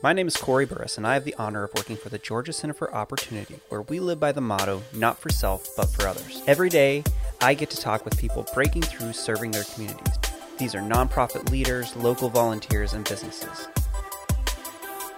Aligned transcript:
My 0.00 0.12
name 0.12 0.28
is 0.28 0.36
Corey 0.36 0.64
Burris, 0.64 0.96
and 0.96 1.04
I 1.04 1.14
have 1.14 1.24
the 1.24 1.34
honor 1.40 1.64
of 1.64 1.74
working 1.74 1.96
for 1.96 2.08
the 2.08 2.18
Georgia 2.18 2.52
Center 2.52 2.72
for 2.72 2.94
Opportunity, 2.94 3.58
where 3.68 3.82
we 3.82 3.98
live 3.98 4.20
by 4.20 4.30
the 4.30 4.40
motto 4.40 4.80
not 4.92 5.18
for 5.18 5.28
self, 5.28 5.74
but 5.76 5.86
for 5.86 6.06
others. 6.06 6.40
Every 6.46 6.68
day, 6.68 7.02
I 7.40 7.54
get 7.54 7.68
to 7.70 7.80
talk 7.80 8.04
with 8.04 8.16
people 8.16 8.46
breaking 8.54 8.82
through 8.82 9.12
serving 9.12 9.50
their 9.50 9.64
communities. 9.64 10.14
These 10.56 10.76
are 10.76 10.80
nonprofit 10.80 11.50
leaders, 11.50 11.96
local 11.96 12.28
volunteers, 12.28 12.92
and 12.92 13.08
businesses. 13.08 13.66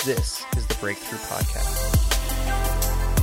This 0.06 0.43
is 0.56 0.66
the 0.66 0.77
Breakthrough 0.80 1.18
Podcast. 1.18 2.00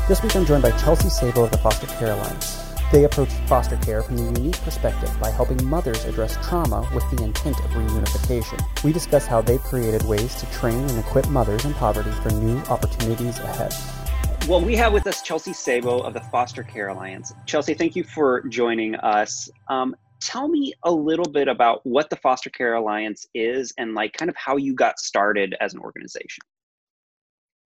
This 0.08 0.22
week, 0.22 0.36
I'm 0.36 0.46
joined 0.46 0.62
by 0.62 0.72
Chelsea 0.78 1.10
Sabo 1.10 1.46
of 1.46 1.52
the 1.52 1.58
Foster 1.58 1.88
Care 1.88 2.12
Alliance. 2.12 2.67
They 2.90 3.04
approach 3.04 3.30
foster 3.48 3.76
care 3.78 4.02
from 4.02 4.18
a 4.18 4.22
unique 4.22 4.62
perspective 4.62 5.12
by 5.20 5.30
helping 5.30 5.62
mothers 5.68 6.06
address 6.06 6.38
trauma 6.48 6.90
with 6.96 7.04
the 7.12 7.22
intent 7.22 7.60
of 7.60 7.72
reunification. 7.72 8.62
We 8.82 8.94
discuss 8.94 9.26
how 9.26 9.42
they've 9.42 9.62
created 9.62 10.04
ways 10.06 10.36
to 10.36 10.46
train 10.52 10.80
and 10.80 10.98
equip 10.98 11.28
mothers 11.28 11.66
in 11.66 11.74
poverty 11.74 12.12
for 12.12 12.30
new 12.30 12.58
opportunities 12.70 13.40
ahead. 13.40 13.74
Well, 14.48 14.62
we 14.62 14.78
have 14.78 14.94
with 14.94 15.06
us 15.06 15.22
Chelsea 15.22 15.52
Sabo 15.52 16.00
of 16.00 16.14
the 16.14 16.22
Foster 16.22 16.64
Care 16.64 16.88
Alliance. 16.88 17.34
Chelsea, 17.46 17.74
thank 17.74 17.98
you 17.98 18.06
for 18.06 18.44
joining 18.48 18.96
us. 18.96 19.50
Um, 19.68 19.94
tell 20.22 20.48
me 20.48 20.72
a 20.84 20.92
little 20.92 21.30
bit 21.30 21.50
about 21.50 21.86
what 21.86 22.10
the 22.10 22.16
Foster 22.16 22.50
Care 22.50 22.76
Alliance 22.76 23.28
is 23.34 23.74
and 23.78 23.96
like 23.96 24.14
kind 24.14 24.30
of 24.30 24.38
how 24.38 24.56
you 24.56 24.74
got 24.74 24.98
started 24.98 25.58
as 25.60 25.74
an 25.74 25.82
organization. 25.82 26.42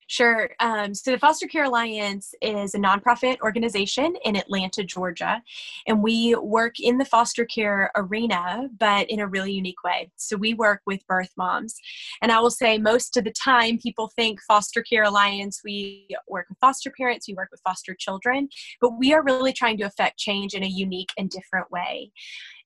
Sure. 0.07 0.51
Um, 0.61 0.95
so 0.95 1.13
the 1.13 1.19
Foster 1.19 1.47
Care 1.47 1.65
Alliance 1.65 2.35
is 2.43 2.75
a 2.75 2.79
nonprofit 2.79 3.41
organization 3.41 4.15
in 4.25 4.37
Atlanta, 4.37 4.85
Georgia, 4.85 5.43
and 5.87 6.03
we 6.03 6.35
work 6.35 6.79
in 6.79 6.99
the 6.99 7.05
foster 7.05 7.45
care 7.45 7.91
arena, 7.97 8.69
but 8.79 9.09
in 9.11 9.21
a 9.21 9.27
really 9.27 9.53
unique 9.53 9.83
way. 9.83 10.11
So 10.17 10.37
we 10.37 10.55
work 10.55 10.83
with 10.87 11.07
birth 11.07 11.31
moms. 11.37 11.75
And 12.21 12.31
I 12.31 12.41
will 12.41 12.51
say, 12.51 12.77
most 12.79 13.17
of 13.17 13.25
the 13.25 13.33
time, 13.33 13.79
people 13.79 14.11
think 14.15 14.41
Foster 14.43 14.83
Care 14.83 15.05
Alliance, 15.05 15.61
we 15.65 16.09
work 16.29 16.47
with 16.49 16.59
foster 16.59 16.93
parents, 16.97 17.27
we 17.27 17.35
work 17.35 17.49
with 17.51 17.61
foster 17.65 17.95
children, 17.95 18.49
but 18.81 18.99
we 18.99 19.15
are 19.15 19.23
really 19.23 19.53
trying 19.53 19.79
to 19.79 19.85
affect 19.85 20.19
change 20.19 20.55
in 20.55 20.63
a 20.63 20.69
unique 20.69 21.11
and 21.17 21.31
different 21.31 21.71
way. 21.71 22.11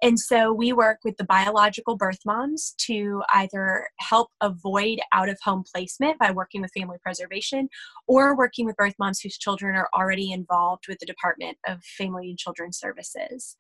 And 0.03 0.19
so 0.19 0.53
we 0.53 0.73
work 0.73 0.99
with 1.05 1.17
the 1.17 1.25
biological 1.25 1.97
birth 1.97 2.21
moms 2.25 2.75
to 2.87 3.23
either 3.35 3.89
help 3.99 4.29
avoid 4.41 5.01
out 5.13 5.29
of 5.29 5.39
home 5.43 5.65
placement 5.71 6.19
by 6.19 6.31
working 6.31 6.61
with 6.61 6.71
family 6.73 6.99
preservation 7.03 7.69
or 8.07 8.37
working 8.37 8.65
with 8.65 8.77
birth 8.77 8.95
moms 8.99 9.21
whose 9.21 9.39
children 9.39 9.75
are 9.75 9.89
already 9.95 10.31
involved 10.33 10.87
with 10.89 10.99
the 11.01 11.07
Department 11.07 11.59
of 11.67 11.83
Family 11.83 12.31
and 12.31 12.39
Children 12.39 12.73
Services. 12.73 13.57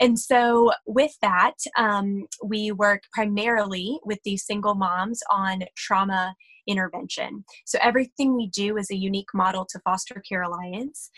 And 0.00 0.18
so 0.18 0.72
with 0.86 1.16
that, 1.20 1.54
um, 1.76 2.26
we 2.42 2.72
work 2.72 3.02
primarily 3.12 3.98
with 4.04 4.20
these 4.24 4.44
single 4.44 4.74
moms 4.74 5.22
on 5.30 5.64
trauma 5.76 6.34
intervention. 6.66 7.44
So 7.64 7.78
everything 7.82 8.36
we 8.36 8.48
do 8.48 8.76
is 8.76 8.90
a 8.90 8.96
unique 8.96 9.32
model 9.34 9.66
to 9.70 9.78
Foster 9.80 10.22
Care 10.28 10.42
Alliance 10.42 11.10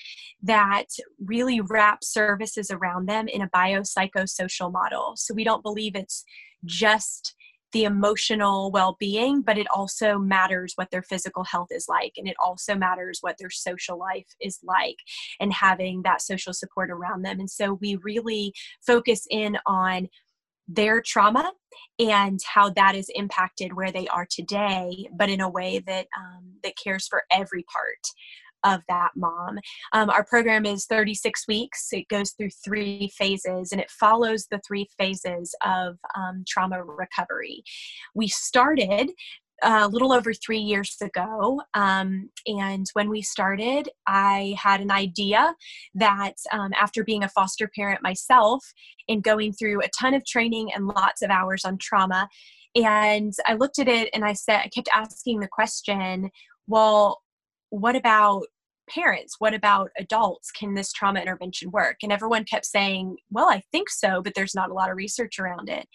that 0.42 0.86
really 1.24 1.60
wraps 1.60 2.12
services 2.12 2.70
around 2.70 3.08
them 3.08 3.28
in 3.28 3.42
a 3.42 3.48
biopsychosocial 3.48 4.72
model. 4.72 5.14
So 5.16 5.34
we 5.34 5.44
don't 5.44 5.62
believe 5.62 5.94
it's 5.94 6.24
just 6.64 7.34
the 7.72 7.84
emotional 7.84 8.70
well 8.70 8.96
being, 8.98 9.42
but 9.42 9.58
it 9.58 9.66
also 9.74 10.18
matters 10.18 10.72
what 10.76 10.90
their 10.90 11.02
physical 11.02 11.44
health 11.44 11.68
is 11.70 11.86
like. 11.88 12.12
And 12.16 12.28
it 12.28 12.36
also 12.42 12.74
matters 12.74 13.18
what 13.20 13.36
their 13.38 13.50
social 13.50 13.98
life 13.98 14.26
is 14.40 14.58
like 14.62 14.96
and 15.40 15.52
having 15.52 16.02
that 16.02 16.22
social 16.22 16.52
support 16.52 16.90
around 16.90 17.22
them. 17.22 17.40
And 17.40 17.50
so 17.50 17.74
we 17.74 17.96
really 17.96 18.54
focus 18.86 19.26
in 19.30 19.58
on 19.66 20.08
their 20.68 21.00
trauma 21.00 21.52
and 21.98 22.40
how 22.44 22.70
that 22.70 22.94
is 22.94 23.10
impacted 23.14 23.74
where 23.74 23.92
they 23.92 24.06
are 24.08 24.26
today, 24.28 25.08
but 25.16 25.30
in 25.30 25.40
a 25.40 25.48
way 25.48 25.78
that 25.86 26.06
um, 26.16 26.52
that 26.62 26.74
cares 26.82 27.06
for 27.06 27.22
every 27.30 27.64
part 27.72 28.06
of 28.64 28.82
that 28.88 29.10
mom. 29.14 29.58
Um, 29.92 30.10
our 30.10 30.24
program 30.24 30.66
is 30.66 30.86
36 30.86 31.46
weeks. 31.46 31.88
It 31.92 32.08
goes 32.08 32.32
through 32.32 32.50
three 32.64 33.10
phases 33.16 33.70
and 33.70 33.80
it 33.80 33.90
follows 33.90 34.46
the 34.50 34.60
three 34.66 34.88
phases 34.98 35.54
of 35.64 35.96
um, 36.16 36.44
trauma 36.46 36.82
recovery. 36.82 37.62
We 38.14 38.28
started 38.28 39.12
a 39.62 39.88
little 39.88 40.12
over 40.12 40.32
three 40.32 40.58
years 40.58 40.96
ago. 41.00 41.62
Um, 41.74 42.30
and 42.46 42.86
when 42.92 43.08
we 43.08 43.22
started, 43.22 43.88
I 44.06 44.54
had 44.58 44.80
an 44.80 44.90
idea 44.90 45.54
that 45.94 46.34
um, 46.52 46.72
after 46.78 47.04
being 47.04 47.24
a 47.24 47.28
foster 47.28 47.68
parent 47.74 48.02
myself 48.02 48.64
and 49.08 49.22
going 49.22 49.52
through 49.52 49.80
a 49.82 49.90
ton 49.98 50.14
of 50.14 50.24
training 50.24 50.72
and 50.74 50.86
lots 50.86 51.22
of 51.22 51.30
hours 51.30 51.64
on 51.64 51.78
trauma, 51.78 52.28
and 52.74 53.32
I 53.46 53.54
looked 53.54 53.78
at 53.78 53.88
it 53.88 54.10
and 54.12 54.24
I 54.24 54.34
said, 54.34 54.60
I 54.64 54.68
kept 54.68 54.88
asking 54.92 55.40
the 55.40 55.48
question, 55.48 56.30
well, 56.66 57.22
what 57.70 57.96
about 57.96 58.44
parents? 58.88 59.36
What 59.38 59.54
about 59.54 59.90
adults? 59.98 60.50
Can 60.50 60.74
this 60.74 60.92
trauma 60.92 61.20
intervention 61.20 61.70
work? 61.70 61.98
And 62.02 62.12
everyone 62.12 62.44
kept 62.44 62.66
saying, 62.66 63.16
well, 63.30 63.48
I 63.48 63.62
think 63.72 63.90
so, 63.90 64.22
but 64.22 64.34
there's 64.34 64.54
not 64.54 64.70
a 64.70 64.74
lot 64.74 64.90
of 64.90 64.96
research 64.96 65.38
around 65.38 65.68
it. 65.68 65.86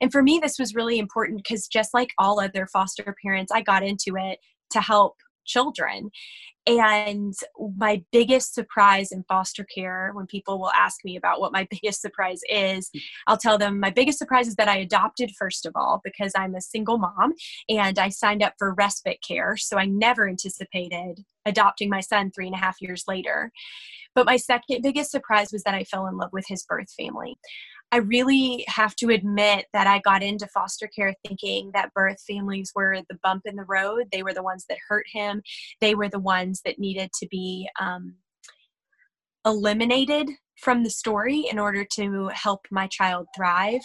And 0.00 0.10
for 0.10 0.22
me, 0.22 0.38
this 0.42 0.58
was 0.58 0.74
really 0.74 0.98
important 0.98 1.42
because 1.42 1.68
just 1.68 1.94
like 1.94 2.12
all 2.18 2.40
other 2.40 2.66
foster 2.66 3.14
parents, 3.22 3.52
I 3.52 3.62
got 3.62 3.82
into 3.82 4.16
it 4.16 4.38
to 4.70 4.80
help 4.80 5.16
children. 5.44 6.10
And 6.66 7.34
my 7.76 8.02
biggest 8.12 8.54
surprise 8.54 9.10
in 9.10 9.24
foster 9.28 9.64
care, 9.64 10.12
when 10.14 10.26
people 10.26 10.60
will 10.60 10.70
ask 10.70 11.04
me 11.04 11.16
about 11.16 11.40
what 11.40 11.52
my 11.52 11.66
biggest 11.70 12.00
surprise 12.00 12.40
is, 12.48 12.90
I'll 13.26 13.36
tell 13.36 13.58
them 13.58 13.80
my 13.80 13.90
biggest 13.90 14.18
surprise 14.18 14.46
is 14.46 14.56
that 14.56 14.68
I 14.68 14.78
adopted, 14.78 15.32
first 15.38 15.66
of 15.66 15.72
all, 15.74 16.00
because 16.04 16.32
I'm 16.36 16.54
a 16.54 16.60
single 16.60 16.98
mom 16.98 17.34
and 17.68 17.98
I 17.98 18.10
signed 18.10 18.42
up 18.42 18.54
for 18.58 18.74
respite 18.74 19.18
care. 19.26 19.56
So 19.56 19.76
I 19.76 19.86
never 19.86 20.28
anticipated 20.28 21.24
adopting 21.44 21.90
my 21.90 22.00
son 22.00 22.30
three 22.30 22.46
and 22.46 22.54
a 22.54 22.58
half 22.58 22.80
years 22.80 23.04
later. 23.08 23.50
But 24.14 24.26
my 24.26 24.36
second 24.36 24.82
biggest 24.82 25.10
surprise 25.10 25.52
was 25.52 25.62
that 25.64 25.74
I 25.74 25.84
fell 25.84 26.06
in 26.06 26.16
love 26.16 26.30
with 26.32 26.44
his 26.46 26.64
birth 26.64 26.92
family. 26.92 27.36
I 27.92 27.98
really 27.98 28.64
have 28.68 28.96
to 28.96 29.10
admit 29.10 29.66
that 29.74 29.86
I 29.86 30.00
got 30.00 30.22
into 30.22 30.46
foster 30.46 30.88
care 30.88 31.14
thinking 31.26 31.70
that 31.74 31.92
birth 31.92 32.22
families 32.26 32.72
were 32.74 32.96
the 33.10 33.18
bump 33.22 33.42
in 33.44 33.54
the 33.54 33.66
road. 33.68 34.08
They 34.10 34.22
were 34.22 34.32
the 34.32 34.42
ones 34.42 34.64
that 34.70 34.78
hurt 34.88 35.04
him. 35.12 35.42
They 35.82 35.94
were 35.94 36.08
the 36.08 36.18
ones 36.18 36.62
that 36.64 36.78
needed 36.78 37.10
to 37.20 37.28
be 37.30 37.68
um, 37.78 38.14
eliminated 39.44 40.30
from 40.58 40.84
the 40.84 40.90
story 40.90 41.44
in 41.50 41.58
order 41.58 41.84
to 41.84 42.28
help 42.32 42.60
my 42.70 42.86
child 42.86 43.26
thrive. 43.36 43.80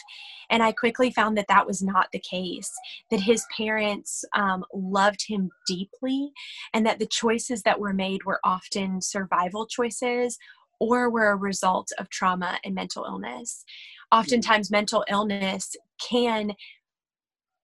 And 0.50 0.64
I 0.64 0.72
quickly 0.72 1.12
found 1.12 1.38
that 1.38 1.48
that 1.50 1.66
was 1.66 1.82
not 1.82 2.08
the 2.14 2.20
case, 2.20 2.72
that 3.10 3.20
his 3.20 3.44
parents 3.58 4.24
um, 4.36 4.64
loved 4.74 5.26
him 5.28 5.50
deeply, 5.68 6.32
and 6.74 6.86
that 6.86 7.00
the 7.00 7.08
choices 7.08 7.64
that 7.64 7.80
were 7.80 7.94
made 7.94 8.24
were 8.26 8.40
often 8.46 9.02
survival 9.02 9.66
choices 9.66 10.38
or 10.80 11.10
were 11.10 11.32
a 11.32 11.36
result 11.36 11.92
of 11.98 12.10
trauma 12.10 12.60
and 12.64 12.76
mental 12.76 13.06
illness. 13.06 13.64
Hmm. 14.12 14.20
Oftentimes, 14.20 14.72
mental 14.72 15.04
illness 15.10 15.76
can 16.00 16.54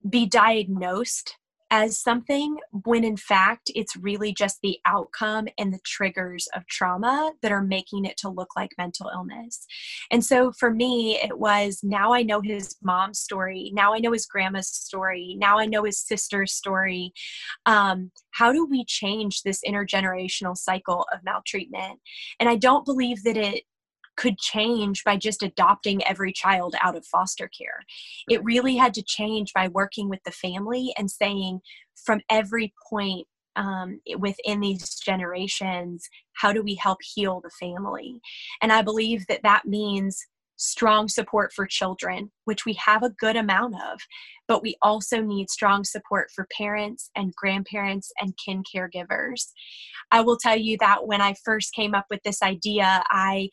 be 0.08 0.26
diagnosed 0.26 1.38
as 1.74 1.98
something 1.98 2.56
when 2.84 3.04
in 3.04 3.18
fact 3.18 3.72
it's 3.74 3.96
really 3.96 4.32
just 4.32 4.60
the 4.62 4.78
outcome 4.86 5.48
and 5.58 5.74
the 5.74 5.80
triggers 5.84 6.48
of 6.56 6.64
trauma 6.68 7.34
that 7.42 7.52
are 7.52 7.64
making 7.64 8.06
it 8.06 8.16
to 8.16 8.30
look 8.30 8.50
like 8.56 8.70
mental 8.78 9.10
illness. 9.12 9.66
And 10.12 10.24
so 10.24 10.52
for 10.52 10.70
me, 10.70 11.20
it 11.24 11.40
was 11.40 11.80
now 11.82 12.14
I 12.14 12.22
know 12.22 12.42
his 12.42 12.76
mom's 12.84 13.20
story, 13.20 13.72
now 13.74 13.92
I 13.92 13.98
know 13.98 14.12
his 14.12 14.28
grandma's 14.28 14.68
story, 14.68 15.36
now 15.40 15.58
I 15.58 15.66
know 15.66 15.84
his 15.84 15.98
sister's 15.98 16.54
story. 16.54 17.12
Um, 17.66 18.12
how 18.30 18.52
do 18.54 18.68
we 18.68 18.86
change 18.86 19.42
this 19.42 19.62
intergenerational 19.68 20.56
cycle 20.56 21.08
of 21.12 21.24
maltreatment? 21.24 22.00
And 22.40 22.50
I 22.50 22.56
don't 22.56 22.86
believe 22.86 23.24
that 23.24 23.36
it 23.36 23.64
could 24.16 24.38
change 24.38 25.04
by 25.04 25.18
just 25.18 25.44
adopting 25.44 26.04
every 26.06 26.32
child 26.32 26.76
out 26.82 26.96
of 26.96 27.06
foster 27.06 27.50
care. 27.50 27.84
It 28.30 28.44
really 28.44 28.76
had 28.76 28.94
to 28.96 29.04
change 29.04 29.54
by 29.54 29.68
working 29.70 30.10
with 30.10 30.24
the 30.24 30.32
family 30.32 30.94
and 30.98 31.10
saying, 31.10 31.60
from 32.06 32.22
every 32.30 32.74
point 32.90 33.28
um, 33.56 34.00
within 34.18 34.60
these 34.60 34.96
generations, 34.96 36.08
how 36.34 36.54
do 36.54 36.64
we 36.64 36.76
help 36.76 37.00
heal 37.04 37.42
the 37.42 37.52
family? 37.60 38.20
And 38.62 38.72
I 38.72 38.82
believe 38.82 39.26
that 39.28 39.44
that 39.44 39.66
means 39.66 40.26
strong 40.56 41.08
support 41.08 41.52
for 41.54 41.66
children, 41.66 42.32
which 42.46 42.66
we 42.66 42.74
have 42.74 43.04
a 43.04 43.10
good 43.10 43.36
amount 43.36 43.76
of, 43.76 44.00
but 44.48 44.62
we 44.62 44.76
also 44.82 45.22
need 45.22 45.50
strong 45.50 45.84
support 45.84 46.30
for 46.34 46.48
parents 46.56 47.10
and 47.16 47.36
grandparents 47.36 48.12
and 48.20 48.34
kin 48.44 48.64
caregivers. 48.74 49.52
I 50.12 50.22
will 50.22 50.38
tell 50.38 50.58
you 50.58 50.78
that 50.80 51.06
when 51.08 51.22
I 51.22 51.36
first 51.44 51.74
came 51.74 51.94
up 51.94 52.06
with 52.10 52.22
this 52.24 52.42
idea, 52.42 53.04
I 53.10 53.50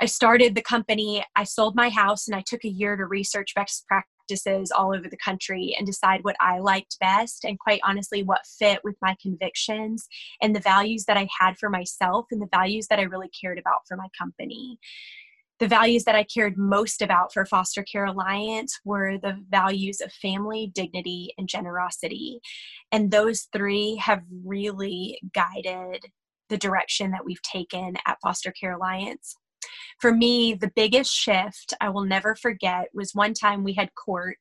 I 0.00 0.06
started 0.06 0.54
the 0.54 0.62
company, 0.62 1.24
I 1.36 1.44
sold 1.44 1.74
my 1.74 1.88
house, 1.88 2.26
and 2.26 2.36
I 2.36 2.42
took 2.46 2.64
a 2.64 2.68
year 2.68 2.96
to 2.96 3.06
research 3.06 3.54
best 3.54 3.86
practices 3.86 4.70
all 4.70 4.94
over 4.94 5.08
the 5.08 5.16
country 5.16 5.74
and 5.78 5.86
decide 5.86 6.24
what 6.24 6.36
I 6.40 6.58
liked 6.58 6.98
best 6.98 7.44
and, 7.44 7.58
quite 7.58 7.80
honestly, 7.84 8.22
what 8.22 8.40
fit 8.58 8.80
with 8.84 8.96
my 9.00 9.16
convictions 9.22 10.06
and 10.42 10.54
the 10.54 10.60
values 10.60 11.04
that 11.04 11.16
I 11.16 11.28
had 11.38 11.56
for 11.58 11.70
myself 11.70 12.26
and 12.30 12.40
the 12.42 12.48
values 12.50 12.86
that 12.88 12.98
I 12.98 13.02
really 13.02 13.30
cared 13.40 13.58
about 13.58 13.86
for 13.86 13.96
my 13.96 14.08
company. 14.18 14.78
the 15.60 15.68
values 15.68 16.04
that 16.04 16.16
I 16.16 16.24
cared 16.24 16.58
most 16.58 17.00
about 17.00 17.32
for 17.32 17.46
Foster 17.46 17.82
Care 17.84 18.06
Alliance 18.06 18.80
were 18.84 19.18
the 19.18 19.38
values 19.50 20.00
of 20.00 20.12
family, 20.12 20.70
dignity, 20.74 21.32
and 21.38 21.48
generosity. 21.48 22.40
And 22.90 23.10
those 23.10 23.48
three 23.52 23.96
have 23.96 24.22
really 24.44 25.20
guided 25.32 26.06
the 26.48 26.58
direction 26.58 27.12
that 27.12 27.24
we've 27.24 27.42
taken 27.42 27.94
at 28.06 28.18
Foster 28.22 28.52
Care 28.52 28.72
Alliance 28.72 29.36
for 30.00 30.12
me, 30.12 30.54
the 30.54 30.72
biggest 30.74 31.12
shift 31.12 31.74
I 31.80 31.88
will 31.88 32.04
never 32.04 32.34
forget 32.34 32.88
was 32.92 33.14
one 33.14 33.34
time 33.34 33.64
we 33.64 33.74
had 33.74 33.94
court 33.94 34.38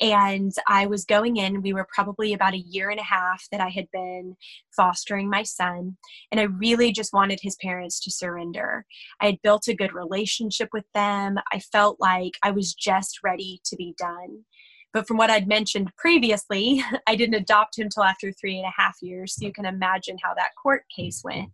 and 0.00 0.52
I 0.68 0.86
was 0.86 1.04
going 1.04 1.36
in. 1.36 1.62
We 1.62 1.72
were 1.72 1.86
probably 1.94 2.32
about 2.32 2.54
a 2.54 2.58
year 2.58 2.90
and 2.90 3.00
a 3.00 3.04
half 3.04 3.44
that 3.50 3.60
I 3.60 3.68
had 3.68 3.86
been 3.92 4.36
fostering 4.76 5.28
my 5.28 5.42
son, 5.42 5.96
and 6.30 6.40
I 6.40 6.44
really 6.44 6.92
just 6.92 7.12
wanted 7.12 7.40
his 7.42 7.56
parents 7.56 8.00
to 8.00 8.10
surrender. 8.10 8.84
I 9.20 9.26
had 9.26 9.42
built 9.42 9.68
a 9.68 9.74
good 9.74 9.92
relationship 9.92 10.68
with 10.72 10.84
them. 10.94 11.38
I 11.52 11.58
felt 11.60 11.98
like 12.00 12.32
I 12.42 12.50
was 12.50 12.74
just 12.74 13.20
ready 13.22 13.60
to 13.64 13.76
be 13.76 13.94
done. 13.98 14.44
But 14.92 15.08
from 15.08 15.16
what 15.16 15.30
I'd 15.30 15.48
mentioned 15.48 15.90
previously, 15.96 16.82
I 17.06 17.16
didn't 17.16 17.34
adopt 17.34 17.78
him 17.78 17.88
till 17.88 18.04
after 18.04 18.32
three 18.32 18.58
and 18.58 18.66
a 18.66 18.80
half 18.80 18.96
years. 19.00 19.34
So 19.34 19.46
you 19.46 19.52
can 19.52 19.66
imagine 19.66 20.16
how 20.22 20.34
that 20.34 20.50
court 20.60 20.84
case 20.94 21.22
went. 21.24 21.50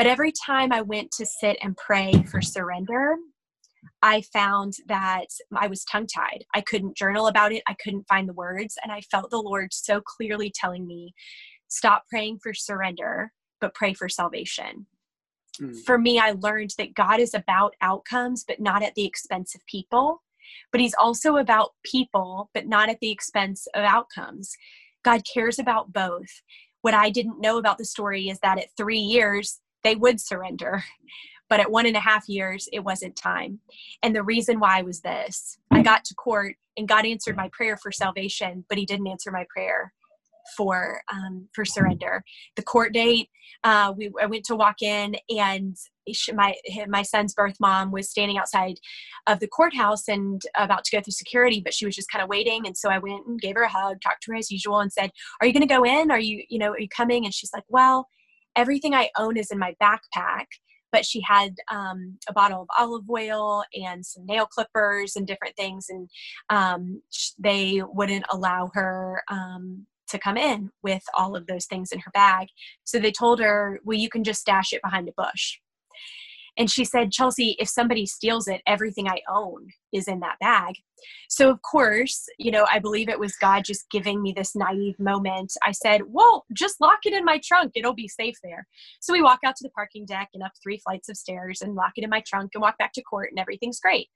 But 0.00 0.06
every 0.06 0.32
time 0.32 0.72
I 0.72 0.80
went 0.80 1.10
to 1.18 1.26
sit 1.26 1.58
and 1.60 1.76
pray 1.76 2.24
for 2.26 2.40
surrender, 2.40 3.16
I 4.00 4.22
found 4.32 4.72
that 4.88 5.26
I 5.54 5.66
was 5.66 5.84
tongue 5.84 6.06
tied. 6.06 6.42
I 6.54 6.62
couldn't 6.62 6.96
journal 6.96 7.26
about 7.26 7.52
it. 7.52 7.62
I 7.68 7.76
couldn't 7.84 8.08
find 8.08 8.26
the 8.26 8.32
words. 8.32 8.78
And 8.82 8.90
I 8.90 9.02
felt 9.02 9.28
the 9.28 9.42
Lord 9.42 9.74
so 9.74 10.00
clearly 10.00 10.50
telling 10.54 10.86
me, 10.86 11.12
stop 11.68 12.04
praying 12.08 12.38
for 12.42 12.54
surrender, 12.54 13.30
but 13.60 13.74
pray 13.74 13.92
for 13.92 14.08
salvation. 14.08 14.86
Mm. 15.60 15.76
For 15.84 15.98
me, 15.98 16.18
I 16.18 16.30
learned 16.30 16.72
that 16.78 16.94
God 16.94 17.20
is 17.20 17.34
about 17.34 17.74
outcomes, 17.82 18.42
but 18.48 18.58
not 18.58 18.82
at 18.82 18.94
the 18.94 19.04
expense 19.04 19.54
of 19.54 19.60
people. 19.66 20.22
But 20.72 20.80
He's 20.80 20.94
also 20.98 21.36
about 21.36 21.72
people, 21.84 22.48
but 22.54 22.66
not 22.66 22.88
at 22.88 23.00
the 23.00 23.10
expense 23.10 23.66
of 23.74 23.84
outcomes. 23.84 24.50
God 25.04 25.24
cares 25.30 25.58
about 25.58 25.92
both. 25.92 26.40
What 26.80 26.94
I 26.94 27.10
didn't 27.10 27.42
know 27.42 27.58
about 27.58 27.76
the 27.76 27.84
story 27.84 28.30
is 28.30 28.38
that 28.40 28.58
at 28.58 28.74
three 28.78 28.98
years, 28.98 29.60
they 29.84 29.96
would 29.96 30.20
surrender. 30.20 30.84
But 31.48 31.58
at 31.58 31.70
one 31.70 31.86
and 31.86 31.96
a 31.96 32.00
half 32.00 32.28
years, 32.28 32.68
it 32.72 32.84
wasn't 32.84 33.16
time. 33.16 33.58
And 34.04 34.14
the 34.14 34.22
reason 34.22 34.60
why 34.60 34.82
was 34.82 35.00
this 35.00 35.58
I 35.72 35.82
got 35.82 36.04
to 36.04 36.14
court 36.14 36.54
and 36.76 36.86
God 36.86 37.04
answered 37.04 37.36
my 37.36 37.50
prayer 37.52 37.76
for 37.76 37.90
salvation, 37.90 38.64
but 38.68 38.78
He 38.78 38.86
didn't 38.86 39.08
answer 39.08 39.32
my 39.32 39.44
prayer 39.52 39.92
for 40.56 41.00
um, 41.12 41.48
for 41.54 41.64
surrender. 41.64 42.24
The 42.56 42.62
court 42.62 42.92
date, 42.92 43.28
uh, 43.64 43.92
we 43.96 44.10
I 44.20 44.26
went 44.26 44.44
to 44.46 44.56
walk 44.56 44.82
in, 44.82 45.16
and 45.28 45.76
she, 46.12 46.32
my 46.32 46.54
my 46.88 47.02
son's 47.02 47.34
birth 47.34 47.56
mom 47.60 47.90
was 47.90 48.10
standing 48.10 48.38
outside 48.38 48.78
of 49.26 49.40
the 49.40 49.48
courthouse 49.48 50.08
and 50.08 50.40
about 50.56 50.84
to 50.84 50.96
go 50.96 51.02
through 51.02 51.12
security, 51.12 51.60
but 51.60 51.74
she 51.74 51.86
was 51.86 51.94
just 51.94 52.10
kind 52.10 52.22
of 52.22 52.28
waiting. 52.28 52.66
And 52.66 52.76
so 52.76 52.90
I 52.90 52.98
went 52.98 53.26
and 53.26 53.40
gave 53.40 53.56
her 53.56 53.62
a 53.62 53.68
hug, 53.68 54.00
talked 54.00 54.22
to 54.24 54.32
her 54.32 54.38
as 54.38 54.50
usual, 54.50 54.80
and 54.80 54.92
said, 54.92 55.10
"Are 55.40 55.46
you 55.46 55.52
going 55.52 55.66
to 55.66 55.74
go 55.74 55.84
in? 55.84 56.10
Are 56.10 56.20
you 56.20 56.44
you 56.48 56.58
know 56.58 56.70
are 56.70 56.80
you 56.80 56.88
coming?" 56.88 57.24
And 57.24 57.34
she's 57.34 57.52
like, 57.52 57.64
"Well." 57.68 58.08
Everything 58.56 58.94
I 58.94 59.10
own 59.18 59.36
is 59.36 59.50
in 59.50 59.58
my 59.58 59.74
backpack. 59.82 60.46
But 60.92 61.06
she 61.06 61.20
had 61.20 61.54
um, 61.70 62.18
a 62.28 62.32
bottle 62.32 62.62
of 62.62 62.68
olive 62.76 63.08
oil 63.08 63.62
and 63.80 64.04
some 64.04 64.26
nail 64.26 64.46
clippers 64.46 65.14
and 65.14 65.24
different 65.24 65.54
things, 65.56 65.86
and 65.88 66.10
um, 66.48 67.00
they 67.38 67.80
wouldn't 67.92 68.24
allow 68.32 68.70
her 68.74 69.22
um, 69.30 69.86
to 70.08 70.18
come 70.18 70.36
in 70.36 70.70
with 70.82 71.02
all 71.16 71.36
of 71.36 71.46
those 71.46 71.66
things 71.66 71.92
in 71.92 72.00
her 72.00 72.10
bag. 72.12 72.48
So 72.82 72.98
they 72.98 73.12
told 73.12 73.40
her, 73.40 73.78
Well, 73.84 73.96
you 73.96 74.08
can 74.08 74.24
just 74.24 74.40
stash 74.40 74.72
it 74.72 74.82
behind 74.82 75.08
a 75.08 75.12
bush. 75.16 75.58
And 76.60 76.70
she 76.70 76.84
said, 76.84 77.10
Chelsea, 77.10 77.56
if 77.58 77.70
somebody 77.70 78.04
steals 78.04 78.46
it, 78.46 78.60
everything 78.66 79.08
I 79.08 79.22
own 79.32 79.68
is 79.94 80.06
in 80.06 80.20
that 80.20 80.38
bag. 80.40 80.74
So, 81.30 81.48
of 81.48 81.62
course, 81.62 82.26
you 82.38 82.50
know, 82.50 82.66
I 82.70 82.78
believe 82.78 83.08
it 83.08 83.18
was 83.18 83.34
God 83.36 83.64
just 83.64 83.88
giving 83.90 84.20
me 84.20 84.34
this 84.36 84.54
naive 84.54 85.00
moment. 85.00 85.54
I 85.62 85.72
said, 85.72 86.02
Well, 86.08 86.44
just 86.52 86.78
lock 86.78 86.98
it 87.06 87.14
in 87.14 87.24
my 87.24 87.40
trunk. 87.42 87.72
It'll 87.74 87.94
be 87.94 88.08
safe 88.08 88.36
there. 88.44 88.66
So 89.00 89.14
we 89.14 89.22
walk 89.22 89.40
out 89.42 89.56
to 89.56 89.64
the 89.64 89.70
parking 89.70 90.04
deck 90.04 90.28
and 90.34 90.42
up 90.42 90.52
three 90.62 90.76
flights 90.84 91.08
of 91.08 91.16
stairs 91.16 91.62
and 91.62 91.74
lock 91.74 91.92
it 91.96 92.04
in 92.04 92.10
my 92.10 92.22
trunk 92.26 92.50
and 92.52 92.60
walk 92.60 92.76
back 92.76 92.92
to 92.92 93.02
court, 93.02 93.30
and 93.30 93.38
everything's 93.38 93.80
great. 93.80 94.08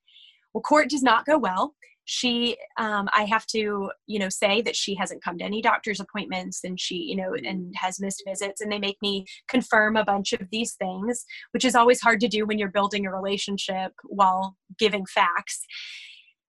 Well, 0.54 0.62
court 0.62 0.88
does 0.88 1.02
not 1.02 1.26
go 1.26 1.36
well. 1.36 1.74
She 2.06 2.58
um, 2.76 3.08
i 3.14 3.24
have 3.24 3.46
to 3.46 3.90
you 4.06 4.18
know 4.18 4.28
say 4.28 4.60
that 4.62 4.76
she 4.76 4.94
hasn't 4.94 5.24
come 5.24 5.38
to 5.38 5.44
any 5.44 5.62
doctor's 5.62 6.00
appointments 6.00 6.62
and 6.62 6.78
she 6.78 6.96
you 6.96 7.16
know 7.16 7.32
and 7.32 7.46
mm-hmm. 7.46 7.70
has 7.76 7.98
missed 7.98 8.22
visits 8.26 8.60
and 8.60 8.70
they 8.70 8.78
make 8.78 8.98
me 9.00 9.24
confirm 9.48 9.96
a 9.96 10.04
bunch 10.04 10.34
of 10.34 10.46
these 10.50 10.74
things 10.74 11.24
which 11.52 11.64
is 11.64 11.74
always 11.74 12.02
hard 12.02 12.20
to 12.20 12.28
do 12.28 12.44
when 12.44 12.58
you're 12.58 12.68
building 12.68 13.06
a 13.06 13.12
relationship 13.12 13.92
while 14.04 14.56
giving 14.78 15.06
facts. 15.06 15.64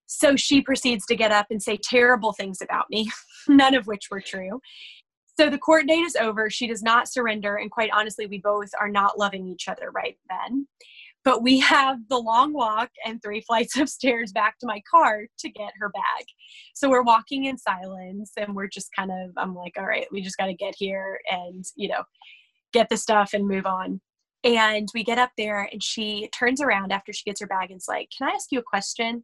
So 0.08 0.36
she 0.36 0.62
proceeds 0.62 1.06
to 1.08 1.16
get 1.16 1.32
up 1.32 1.48
and 1.50 1.64
say 1.64 1.78
terrible 1.82 2.34
things 2.34 2.60
about 2.62 2.90
me 2.90 3.10
none 3.48 3.76
of 3.76 3.88
which 3.88 4.10
were 4.12 4.22
true. 4.22 4.60
So 5.40 5.50
the 5.50 5.58
court 5.58 5.88
date 5.88 6.00
is 6.00 6.16
over. 6.16 6.50
She 6.50 6.68
does 6.68 6.82
not 6.82 7.10
surrender. 7.10 7.56
And 7.56 7.72
quite 7.72 7.92
honestly 7.94 8.26
we 8.28 8.40
both 8.40 8.70
are 8.80 8.90
not 8.90 9.18
loving 9.18 9.48
each 9.48 9.70
other 9.70 9.90
right 9.92 10.18
then 10.30 10.68
but 11.26 11.42
we 11.42 11.60
have 11.60 11.98
the 12.08 12.18
long 12.18 12.54
walk 12.54 12.92
and 13.06 13.22
three 13.22 13.42
flights 13.48 13.78
of 13.78 13.90
stairs 13.90 14.32
back 14.32 14.58
to 14.60 14.68
my 14.68 14.82
car 14.90 15.26
to 15.40 15.50
get 15.50 15.74
her 15.80 15.90
bag. 15.90 16.26
So 16.76 16.90
we're 16.90 17.04
walking 17.04 17.46
in 17.46 17.58
silence 17.58 18.32
and 18.38 18.56
we're 18.56 18.68
just 18.68 18.90
kind 18.96 19.12
of, 19.12 19.32
I'm 19.36 19.56
like, 19.56 19.74
all 19.78 19.86
right, 19.86 20.08
we 20.12 20.22
just 20.22 20.38
got 20.38 20.46
to 20.46 20.54
get 20.54 20.76
here 20.78 21.20
and, 21.30 21.66
you 21.76 21.90
know, 21.90 22.04
get 22.72 22.88
the 22.90 22.98
stuff 22.98 23.34
and 23.34 23.48
move 23.48 23.66
on. 23.66 24.00
And 24.44 24.88
we 24.94 25.04
get 25.04 25.18
up 25.18 25.32
there 25.38 25.68
and 25.72 25.84
she 25.84 26.30
turns 26.38 26.62
around 26.62 26.92
after 26.92 27.12
she 27.12 27.24
gets 27.26 27.42
her 27.42 27.48
bag 27.48 27.72
and's 27.72 27.88
like, 27.88 28.10
Can 28.16 28.30
I 28.30 28.34
ask 28.34 28.52
you 28.52 28.60
a 28.60 28.64
question? 28.64 29.08
And 29.08 29.24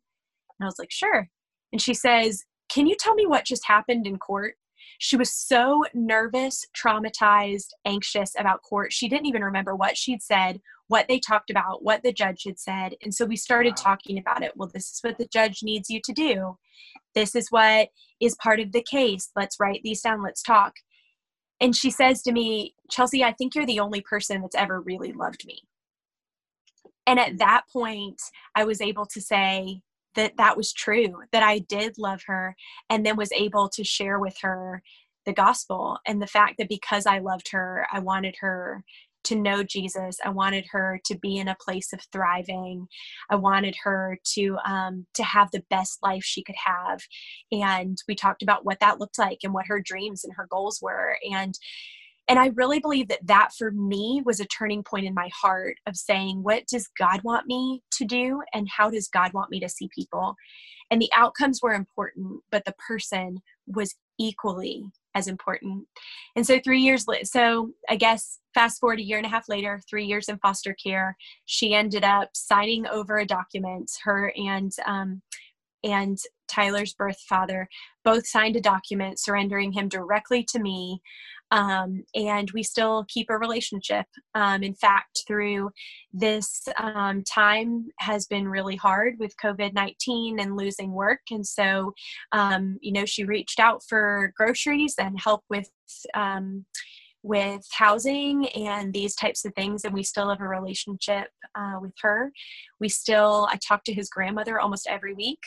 I 0.59 0.65
was 0.65 0.79
like, 0.79 0.89
Sure. 0.89 1.29
And 1.71 1.79
she 1.79 1.93
says, 1.93 2.43
Can 2.69 2.87
you 2.87 2.95
tell 2.99 3.13
me 3.13 3.27
what 3.27 3.45
just 3.45 3.67
happened 3.67 4.07
in 4.07 4.17
court? 4.17 4.55
She 4.97 5.17
was 5.17 5.31
so 5.31 5.85
nervous, 5.93 6.65
traumatized, 6.75 7.69
anxious 7.85 8.33
about 8.37 8.63
court. 8.63 8.91
She 8.91 9.07
didn't 9.07 9.27
even 9.27 9.43
remember 9.43 9.75
what 9.75 9.95
she'd 9.95 10.23
said 10.23 10.59
what 10.91 11.07
they 11.07 11.19
talked 11.19 11.49
about, 11.49 11.85
what 11.85 12.03
the 12.03 12.11
judge 12.11 12.43
had 12.45 12.59
said. 12.59 12.95
And 13.01 13.15
so 13.15 13.23
we 13.23 13.37
started 13.37 13.75
wow. 13.77 13.83
talking 13.83 14.17
about 14.17 14.43
it. 14.43 14.51
Well, 14.57 14.69
this 14.73 14.91
is 14.91 14.99
what 15.01 15.17
the 15.17 15.25
judge 15.31 15.63
needs 15.63 15.89
you 15.89 16.01
to 16.03 16.11
do. 16.11 16.57
This 17.15 17.33
is 17.33 17.47
what 17.49 17.87
is 18.19 18.35
part 18.35 18.59
of 18.59 18.73
the 18.73 18.83
case. 18.83 19.29
Let's 19.33 19.57
write 19.57 19.79
these 19.85 20.01
down. 20.01 20.21
Let's 20.21 20.43
talk. 20.43 20.73
And 21.61 21.73
she 21.73 21.91
says 21.91 22.21
to 22.23 22.33
me, 22.33 22.75
Chelsea, 22.89 23.23
I 23.23 23.31
think 23.31 23.55
you're 23.55 23.65
the 23.65 23.79
only 23.79 24.01
person 24.01 24.41
that's 24.41 24.55
ever 24.55 24.81
really 24.81 25.13
loved 25.13 25.45
me. 25.45 25.61
And 27.07 27.17
at 27.17 27.35
mm. 27.35 27.37
that 27.37 27.63
point, 27.71 28.21
I 28.53 28.65
was 28.65 28.81
able 28.81 29.05
to 29.05 29.21
say 29.21 29.83
that 30.15 30.35
that 30.35 30.57
was 30.57 30.73
true, 30.73 31.21
that 31.31 31.41
I 31.41 31.59
did 31.59 31.97
love 31.99 32.23
her, 32.27 32.53
and 32.89 33.05
then 33.05 33.15
was 33.15 33.31
able 33.31 33.69
to 33.69 33.85
share 33.85 34.19
with 34.19 34.35
her 34.41 34.83
the 35.25 35.31
gospel 35.31 35.99
and 36.05 36.21
the 36.21 36.27
fact 36.27 36.55
that 36.57 36.67
because 36.67 37.05
I 37.05 37.19
loved 37.19 37.47
her, 37.53 37.87
I 37.93 37.99
wanted 37.99 38.35
her 38.41 38.83
to 39.25 39.35
know 39.35 39.63
Jesus. 39.63 40.17
I 40.23 40.29
wanted 40.29 40.65
her 40.71 40.99
to 41.05 41.17
be 41.17 41.37
in 41.37 41.47
a 41.47 41.57
place 41.59 41.93
of 41.93 42.01
thriving. 42.11 42.87
I 43.29 43.35
wanted 43.35 43.75
her 43.83 44.17
to 44.33 44.57
um, 44.65 45.05
to 45.15 45.23
have 45.23 45.51
the 45.51 45.63
best 45.69 45.99
life 46.03 46.23
she 46.23 46.43
could 46.43 46.55
have. 46.63 47.01
And 47.51 47.97
we 48.07 48.15
talked 48.15 48.43
about 48.43 48.65
what 48.65 48.79
that 48.79 48.99
looked 48.99 49.19
like 49.19 49.39
and 49.43 49.53
what 49.53 49.67
her 49.67 49.81
dreams 49.83 50.23
and 50.23 50.33
her 50.35 50.47
goals 50.49 50.79
were. 50.81 51.17
And 51.31 51.57
and 52.27 52.39
I 52.39 52.47
really 52.55 52.79
believe 52.79 53.09
that 53.09 53.25
that 53.27 53.49
for 53.57 53.71
me 53.71 54.21
was 54.25 54.39
a 54.39 54.45
turning 54.45 54.83
point 54.83 55.05
in 55.05 55.13
my 55.13 55.29
heart 55.33 55.77
of 55.85 55.97
saying, 55.97 56.43
what 56.43 56.65
does 56.67 56.87
God 56.97 57.21
want 57.23 57.47
me 57.47 57.83
to 57.91 58.05
do, 58.05 58.41
and 58.53 58.67
how 58.69 58.89
does 58.89 59.09
God 59.09 59.33
want 59.33 59.51
me 59.51 59.59
to 59.59 59.69
see 59.69 59.89
people? 59.93 60.35
And 60.89 61.01
the 61.01 61.11
outcomes 61.15 61.61
were 61.61 61.73
important, 61.73 62.41
but 62.51 62.65
the 62.65 62.75
person 62.87 63.39
was 63.67 63.95
equally 64.21 64.85
as 65.15 65.27
important. 65.27 65.85
And 66.35 66.45
so 66.45 66.59
three 66.59 66.81
years 66.81 67.05
so 67.23 67.71
I 67.89 67.95
guess 67.95 68.39
fast 68.53 68.79
forward 68.79 68.99
a 68.99 69.03
year 69.03 69.17
and 69.17 69.25
a 69.25 69.29
half 69.29 69.49
later, 69.49 69.81
three 69.89 70.05
years 70.05 70.29
in 70.29 70.37
foster 70.37 70.73
care, 70.73 71.17
she 71.45 71.73
ended 71.73 72.03
up 72.03 72.29
signing 72.33 72.87
over 72.87 73.17
a 73.17 73.25
document. 73.25 73.91
Her 74.03 74.31
and 74.37 74.71
um, 74.85 75.21
and 75.83 76.17
Tyler's 76.51 76.93
birth 76.93 77.19
father 77.27 77.67
both 78.03 78.27
signed 78.27 78.55
a 78.55 78.61
document 78.61 79.19
surrendering 79.19 79.71
him 79.71 79.87
directly 79.87 80.43
to 80.43 80.59
me 80.59 81.01
um, 81.51 82.03
and 82.15 82.49
we 82.51 82.63
still 82.63 83.05
keep 83.09 83.29
a 83.29 83.37
relationship. 83.37 84.05
Um, 84.33 84.63
in 84.63 84.73
fact, 84.73 85.23
through 85.27 85.71
this 86.13 86.67
um, 86.79 87.23
time 87.23 87.89
has 87.99 88.25
been 88.25 88.47
really 88.47 88.77
hard 88.77 89.15
with 89.19 89.35
COVID 89.37 89.73
19 89.73 90.39
and 90.39 90.55
losing 90.55 90.93
work. 90.93 91.19
And 91.29 91.45
so, 91.45 91.93
um, 92.31 92.77
you 92.81 92.93
know, 92.93 93.05
she 93.05 93.25
reached 93.25 93.59
out 93.59 93.83
for 93.87 94.33
groceries 94.37 94.95
and 94.97 95.19
help 95.19 95.43
with 95.49 95.69
um, 96.13 96.65
with 97.23 97.65
housing 97.71 98.47
and 98.49 98.93
these 98.93 99.15
types 99.15 99.45
of 99.45 99.53
things 99.53 99.85
and 99.85 99.93
we 99.93 100.03
still 100.03 100.29
have 100.29 100.41
a 100.41 100.47
relationship 100.47 101.27
uh, 101.55 101.77
with 101.79 101.93
her. 102.01 102.31
We 102.79 102.89
still 102.89 103.47
i 103.51 103.57
talk 103.57 103.83
to 103.85 103.93
his 103.93 104.09
grandmother 104.09 104.59
almost 104.59 104.87
every 104.89 105.13
week. 105.13 105.39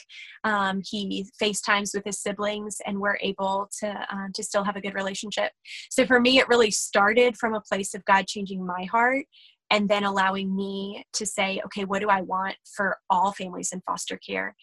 Um, 0.44 0.82
he 0.84 1.26
facetimes 1.38 1.92
with 1.94 2.04
his 2.04 2.20
siblings 2.20 2.78
and 2.86 3.00
we're 3.00 3.18
able 3.20 3.68
to 3.80 4.06
um, 4.10 4.30
to 4.34 4.42
still 4.42 4.64
have 4.64 4.76
a 4.76 4.80
good 4.80 4.94
relationship. 4.94 5.52
So 5.90 6.06
for 6.06 6.20
me 6.20 6.38
it 6.38 6.48
really 6.48 6.70
started 6.70 7.36
from 7.36 7.54
a 7.54 7.60
place 7.60 7.94
of 7.94 8.04
god 8.04 8.26
changing 8.26 8.64
my 8.64 8.84
heart 8.84 9.26
and 9.70 9.88
then 9.88 10.04
allowing 10.04 10.54
me 10.54 11.04
to 11.14 11.26
say, 11.26 11.60
okay, 11.64 11.84
what 11.84 12.00
do 12.00 12.08
I 12.08 12.20
want 12.20 12.56
for 12.64 12.98
all 13.10 13.32
families 13.32 13.70
in 13.72 13.80
foster 13.80 14.18
care? 14.18 14.54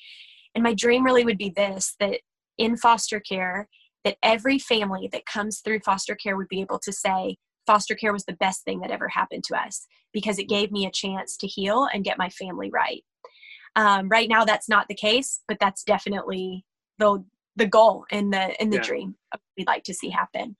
And 0.55 0.63
my 0.63 0.73
dream 0.73 1.03
really 1.03 1.25
would 1.25 1.37
be 1.37 1.49
this 1.49 1.95
that 1.99 2.19
in 2.57 2.77
foster 2.77 3.19
care, 3.19 3.67
that 4.03 4.17
every 4.23 4.57
family 4.59 5.09
that 5.11 5.25
comes 5.25 5.59
through 5.59 5.79
foster 5.79 6.15
care 6.15 6.37
would 6.37 6.47
be 6.47 6.61
able 6.61 6.79
to 6.79 6.91
say, 6.91 7.37
foster 7.67 7.95
care 7.95 8.13
was 8.13 8.25
the 8.25 8.33
best 8.33 8.63
thing 8.63 8.79
that 8.81 8.91
ever 8.91 9.07
happened 9.07 9.43
to 9.45 9.55
us 9.55 9.87
because 10.13 10.39
it 10.39 10.49
gave 10.49 10.71
me 10.71 10.85
a 10.85 10.91
chance 10.91 11.37
to 11.37 11.47
heal 11.47 11.87
and 11.93 12.03
get 12.03 12.17
my 12.17 12.29
family 12.29 12.69
right. 12.71 13.03
Um, 13.75 14.09
right 14.09 14.27
now, 14.27 14.43
that's 14.43 14.67
not 14.67 14.87
the 14.87 14.95
case, 14.95 15.41
but 15.47 15.57
that's 15.59 15.83
definitely 15.83 16.65
the 16.97 17.23
the 17.57 17.67
goal 17.67 18.05
and 18.11 18.31
the 18.31 18.59
and 18.61 18.71
the 18.71 18.77
yeah. 18.77 18.83
dream 18.83 19.15
we'd 19.57 19.67
like 19.67 19.83
to 19.83 19.93
see 19.93 20.09
happen. 20.09 20.55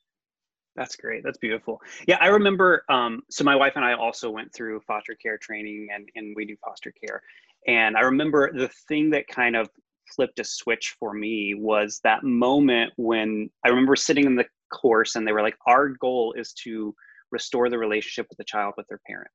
That's 0.76 0.96
great. 0.96 1.24
That's 1.24 1.38
beautiful. 1.38 1.82
Yeah, 2.08 2.18
I 2.22 2.28
remember. 2.28 2.84
Um, 2.90 3.24
so 3.30 3.44
my 3.44 3.56
wife 3.56 3.74
and 3.76 3.84
I 3.84 3.94
also 3.94 4.30
went 4.30 4.54
through 4.54 4.80
foster 4.88 5.16
care 5.16 5.38
training, 5.38 5.90
and 5.94 6.08
and 6.16 6.34
we 6.36 6.46
do 6.46 6.56
foster 6.64 6.94
care. 7.06 7.22
And 7.68 7.98
I 7.98 8.02
remember 8.02 8.52
the 8.54 8.70
thing 8.88 9.10
that 9.12 9.28
kind 9.28 9.56
of 9.56 9.70
flipped 10.16 10.40
a 10.40 10.44
switch 10.44 10.96
for 11.00 11.14
me 11.14 11.56
was 11.56 12.00
that 12.04 12.24
moment 12.24 12.94
when 12.98 13.50
I 13.66 13.70
remember 13.70 13.96
sitting 13.96 14.26
in 14.26 14.36
the 14.36 14.46
course, 14.74 15.16
and 15.16 15.28
they 15.28 15.32
were 15.32 15.42
like, 15.42 15.58
"Our 15.68 15.90
goal 15.90 16.34
is 16.38 16.54
to 16.64 16.96
restore 17.32 17.70
the 17.70 17.78
relationship 17.78 18.28
with 18.30 18.38
the 18.38 18.44
child 18.46 18.74
with 18.78 18.88
their 18.88 19.02
parent." 19.08 19.32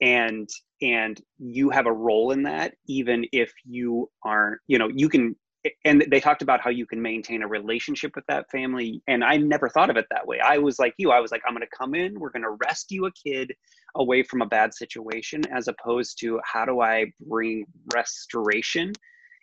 and 0.00 0.48
and 0.82 1.20
you 1.38 1.70
have 1.70 1.86
a 1.86 1.92
role 1.92 2.32
in 2.32 2.42
that 2.42 2.74
even 2.88 3.24
if 3.32 3.52
you 3.64 4.10
aren't 4.24 4.60
you 4.66 4.78
know 4.78 4.88
you 4.94 5.08
can 5.08 5.36
and 5.84 6.06
they 6.10 6.20
talked 6.20 6.40
about 6.40 6.60
how 6.60 6.70
you 6.70 6.86
can 6.86 7.02
maintain 7.02 7.42
a 7.42 7.46
relationship 7.46 8.12
with 8.14 8.24
that 8.26 8.50
family 8.50 9.02
and 9.08 9.22
i 9.22 9.36
never 9.36 9.68
thought 9.68 9.90
of 9.90 9.96
it 9.96 10.06
that 10.10 10.26
way 10.26 10.40
i 10.40 10.56
was 10.56 10.78
like 10.78 10.94
you 10.96 11.10
i 11.10 11.20
was 11.20 11.30
like 11.30 11.42
i'm 11.46 11.54
going 11.54 11.60
to 11.60 11.76
come 11.76 11.94
in 11.94 12.18
we're 12.18 12.30
going 12.30 12.42
to 12.42 12.56
rescue 12.64 13.04
a 13.06 13.12
kid 13.12 13.52
away 13.96 14.22
from 14.22 14.40
a 14.40 14.46
bad 14.46 14.72
situation 14.72 15.42
as 15.54 15.68
opposed 15.68 16.18
to 16.18 16.40
how 16.44 16.64
do 16.64 16.80
i 16.80 17.04
bring 17.26 17.64
restoration 17.94 18.92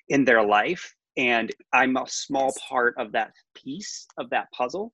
in 0.10 0.24
their 0.26 0.44
life 0.44 0.94
and 1.18 1.52
i'm 1.74 1.98
a 1.98 2.06
small 2.08 2.54
part 2.68 2.94
of 2.98 3.12
that 3.12 3.32
piece 3.56 4.08
of 4.18 4.30
that 4.30 4.48
puzzle 4.52 4.94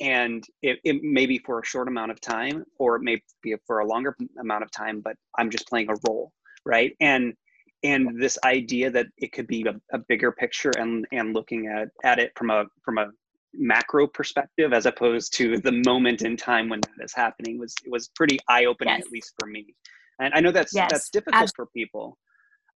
and 0.00 0.44
it, 0.62 0.78
it 0.84 1.02
may 1.02 1.24
be 1.24 1.38
for 1.38 1.60
a 1.60 1.64
short 1.64 1.88
amount 1.88 2.10
of 2.10 2.20
time 2.20 2.62
or 2.78 2.96
it 2.96 3.02
may 3.02 3.20
be 3.42 3.54
for 3.66 3.78
a 3.78 3.86
longer 3.86 4.14
amount 4.40 4.62
of 4.62 4.70
time 4.70 5.00
but 5.00 5.16
i'm 5.38 5.50
just 5.50 5.66
playing 5.68 5.88
a 5.90 5.94
role 6.08 6.32
right 6.64 6.94
and 7.00 7.34
and 7.82 8.20
this 8.20 8.38
idea 8.44 8.90
that 8.90 9.06
it 9.18 9.32
could 9.32 9.46
be 9.46 9.64
a, 9.64 9.74
a, 9.94 9.98
bigger 10.08 10.32
picture 10.32 10.72
and 10.78 11.06
and 11.12 11.34
looking 11.34 11.66
at 11.68 11.88
at 12.04 12.18
it 12.18 12.32
from 12.36 12.50
a 12.50 12.64
from 12.84 12.98
a 12.98 13.08
macro 13.54 14.06
perspective 14.06 14.72
as 14.72 14.86
opposed 14.86 15.32
to 15.34 15.58
the 15.58 15.72
moment 15.86 16.22
in 16.22 16.36
time 16.36 16.68
when 16.68 16.80
that 16.80 17.04
is 17.04 17.14
happening 17.14 17.58
was 17.58 17.74
it 17.84 17.90
was 17.90 18.08
pretty 18.14 18.38
eye 18.48 18.66
opening 18.66 18.94
yes. 18.94 19.06
at 19.06 19.12
least 19.12 19.32
for 19.38 19.46
me 19.46 19.74
and 20.20 20.32
i 20.34 20.40
know 20.40 20.50
that's 20.50 20.74
yes. 20.74 20.88
that's 20.90 21.10
difficult 21.10 21.42
Absolutely. 21.42 21.54
for 21.56 21.70
people 21.72 22.18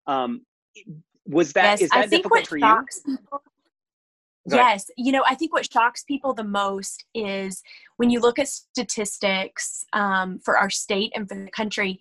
um 0.07 0.41
was 1.31 1.53
that 1.53 1.79
yes. 1.79 1.81
is 1.81 1.89
that 1.89 1.99
I 1.99 2.07
think 2.07 2.23
difficult 2.23 2.47
for 2.47 2.57
you 2.57 2.85
people, 3.05 3.41
yes 4.57 4.89
you 4.97 5.11
know 5.11 5.23
i 5.27 5.35
think 5.35 5.53
what 5.53 5.71
shocks 5.71 6.03
people 6.03 6.33
the 6.33 6.43
most 6.43 7.05
is 7.13 7.61
when 7.97 8.09
you 8.09 8.19
look 8.19 8.39
at 8.39 8.47
statistics 8.47 9.85
um, 9.93 10.39
for 10.39 10.57
our 10.57 10.69
state 10.69 11.11
and 11.15 11.27
for 11.27 11.35
the 11.35 11.51
country 11.51 11.99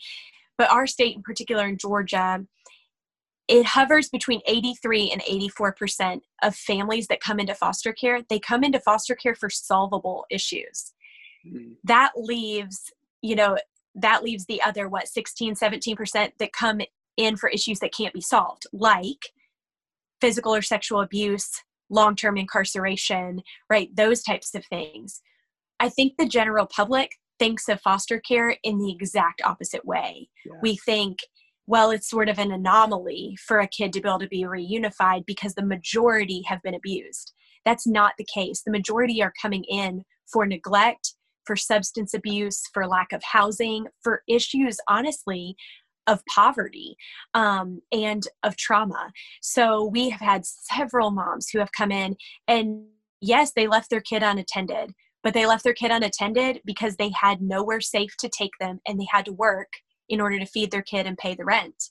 but 0.57 0.71
our 0.71 0.87
state 0.87 1.17
in 1.17 1.23
particular 1.23 1.67
in 1.67 1.77
georgia 1.77 2.45
it 3.49 3.67
hovers 3.67 4.09
between 4.09 4.41
83 4.47 5.11
and 5.11 5.23
84% 5.23 6.21
of 6.45 6.55
families 6.55 7.09
that 7.09 7.21
come 7.21 7.41
into 7.41 7.55
foster 7.55 7.93
care 7.93 8.23
they 8.29 8.39
come 8.39 8.65
into 8.65 8.81
foster 8.81 9.15
care 9.15 9.35
for 9.35 9.51
solvable 9.51 10.25
issues 10.31 10.93
mm-hmm. 11.47 11.73
that 11.85 12.13
leaves 12.17 12.93
you 13.23 13.35
know 13.37 13.59
that 13.95 14.23
leaves 14.23 14.47
the 14.47 14.63
other 14.63 14.89
what 14.89 15.09
16 15.09 15.57
17% 15.57 16.33
that 16.39 16.53
come 16.53 16.81
in 17.21 17.37
for 17.37 17.49
issues 17.49 17.79
that 17.81 17.95
can't 17.95 18.15
be 18.15 18.21
solved 18.21 18.67
like 18.73 19.31
physical 20.21 20.55
or 20.55 20.63
sexual 20.63 21.01
abuse 21.01 21.51
long-term 21.91 22.37
incarceration 22.37 23.43
right 23.69 23.95
those 23.95 24.23
types 24.23 24.55
of 24.55 24.65
things 24.67 25.21
i 25.81 25.89
think 25.89 26.15
the 26.19 26.27
general 26.27 26.67
public 26.67 27.11
thinks 27.39 27.69
of 27.69 27.81
foster 27.81 28.21
care 28.21 28.57
in 28.63 28.79
the 28.79 28.93
exact 28.93 29.43
opposite 29.45 29.85
way 29.85 30.29
yeah. 30.45 30.53
we 30.63 30.77
think 30.77 31.19
well, 31.71 31.93
it's 31.93 32.11
sort 32.11 32.29
of 32.29 32.41
an 32.41 32.51
anomaly 32.51 33.37
for 33.47 33.61
a 33.61 33.69
kid 33.69 33.93
to 33.93 34.01
be 34.01 34.09
able 34.09 34.19
to 34.19 34.27
be 34.27 34.43
reunified 34.43 35.25
because 35.25 35.55
the 35.55 35.65
majority 35.65 36.43
have 36.49 36.61
been 36.63 36.75
abused. 36.75 37.33
That's 37.65 37.87
not 37.87 38.15
the 38.19 38.27
case. 38.35 38.63
The 38.63 38.73
majority 38.73 39.23
are 39.23 39.33
coming 39.41 39.63
in 39.69 40.03
for 40.27 40.47
neglect, 40.47 41.15
for 41.45 41.55
substance 41.55 42.13
abuse, 42.13 42.65
for 42.75 42.89
lack 42.89 43.13
of 43.13 43.23
housing, 43.23 43.87
for 44.03 44.25
issues, 44.29 44.79
honestly, 44.89 45.55
of 46.11 46.25
poverty 46.27 46.97
um, 47.35 47.81
and 47.93 48.25
of 48.43 48.57
trauma. 48.57 49.13
So 49.41 49.85
we 49.85 50.11
have 50.11 50.21
had 50.21 50.45
several 50.45 51.11
moms 51.11 51.49
who 51.49 51.61
have 51.61 51.73
come 51.73 51.93
in 51.93 52.17
and 52.49 52.85
yes, 53.21 53.53
they 53.55 53.67
left 53.67 53.91
their 53.91 54.01
kid 54.01 54.23
unattended, 54.23 54.93
but 55.23 55.35
they 55.35 55.47
left 55.47 55.63
their 55.65 55.75
kid 55.75 55.91
unattended 55.91 56.61
because 56.65 56.97
they 56.97 57.11
had 57.11 57.41
nowhere 57.41 57.81
safe 57.81 58.17
to 58.19 58.29
take 58.29 58.53
them 58.59 58.81
and 58.87 58.99
they 58.99 59.07
had 59.11 59.25
to 59.27 59.33
work 59.33 59.69
in 60.09 60.21
order 60.21 60.39
to 60.39 60.47
feed 60.47 60.71
their 60.71 60.83
kid 60.83 61.07
and 61.07 61.17
pay 61.17 61.35
the 61.35 61.45
rent 61.45 61.91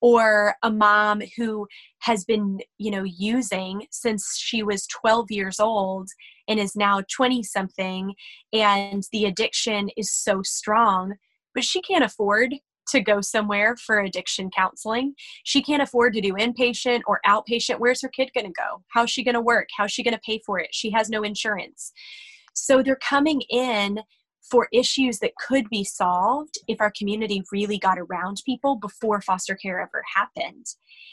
or 0.00 0.54
a 0.62 0.70
mom 0.70 1.20
who 1.36 1.66
has 2.00 2.24
been 2.24 2.58
you 2.78 2.90
know 2.90 3.04
using 3.04 3.86
since 3.90 4.36
she 4.36 4.62
was 4.62 4.86
12 4.86 5.30
years 5.30 5.60
old 5.60 6.08
and 6.48 6.58
is 6.58 6.74
now 6.74 7.02
20 7.14 7.42
something 7.42 8.14
and 8.52 9.04
the 9.12 9.24
addiction 9.24 9.90
is 9.96 10.12
so 10.12 10.42
strong 10.42 11.14
but 11.54 11.64
she 11.64 11.82
can't 11.82 12.04
afford 12.04 12.54
to 12.90 13.00
go 13.00 13.20
somewhere 13.20 13.76
for 13.76 14.00
addiction 14.00 14.50
counseling 14.50 15.14
she 15.44 15.62
can't 15.62 15.82
afford 15.82 16.12
to 16.12 16.20
do 16.20 16.34
inpatient 16.34 17.00
or 17.06 17.20
outpatient 17.26 17.78
where's 17.78 18.02
her 18.02 18.08
kid 18.08 18.30
going 18.34 18.46
to 18.46 18.52
go 18.52 18.82
how's 18.88 19.10
she 19.10 19.24
going 19.24 19.34
to 19.34 19.40
work 19.40 19.68
how's 19.76 19.92
she 19.92 20.02
going 20.02 20.14
to 20.14 20.20
pay 20.24 20.40
for 20.44 20.58
it 20.58 20.68
she 20.72 20.90
has 20.90 21.08
no 21.08 21.22
insurance 21.22 21.92
so 22.54 22.82
they're 22.82 22.96
coming 22.96 23.42
in 23.50 24.00
for 24.50 24.68
issues 24.72 25.18
that 25.20 25.36
could 25.36 25.68
be 25.70 25.84
solved 25.84 26.58
if 26.66 26.80
our 26.80 26.92
community 26.96 27.42
really 27.52 27.78
got 27.78 27.98
around 27.98 28.42
people 28.44 28.76
before 28.76 29.20
foster 29.20 29.54
care 29.54 29.80
ever 29.80 30.02
happened. 30.14 30.66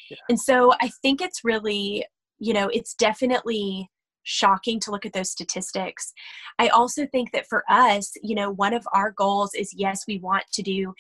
Yeah. 0.10 0.18
And 0.30 0.40
so 0.40 0.74
I 0.82 0.90
think 1.02 1.22
it's 1.22 1.44
really, 1.44 2.06
you 2.40 2.54
know, 2.54 2.70
it's 2.74 2.94
definitely 2.96 3.90
shocking 4.24 4.80
to 4.82 4.92
look 4.92 5.06
at 5.06 5.14
those 5.14 5.30
statistics. 5.30 6.14
I 6.60 6.68
also 6.70 7.06
think 7.08 7.32
that 7.32 7.48
for 7.48 7.64
us, 7.70 8.12
you 8.22 8.36
know, 8.36 8.52
one 8.52 8.74
of 8.74 8.86
our 8.94 9.12
goals 9.12 9.54
is 9.54 9.74
yes, 9.74 10.04
we 10.08 10.20
want 10.20 10.44
to 10.54 10.62
do 10.62 10.94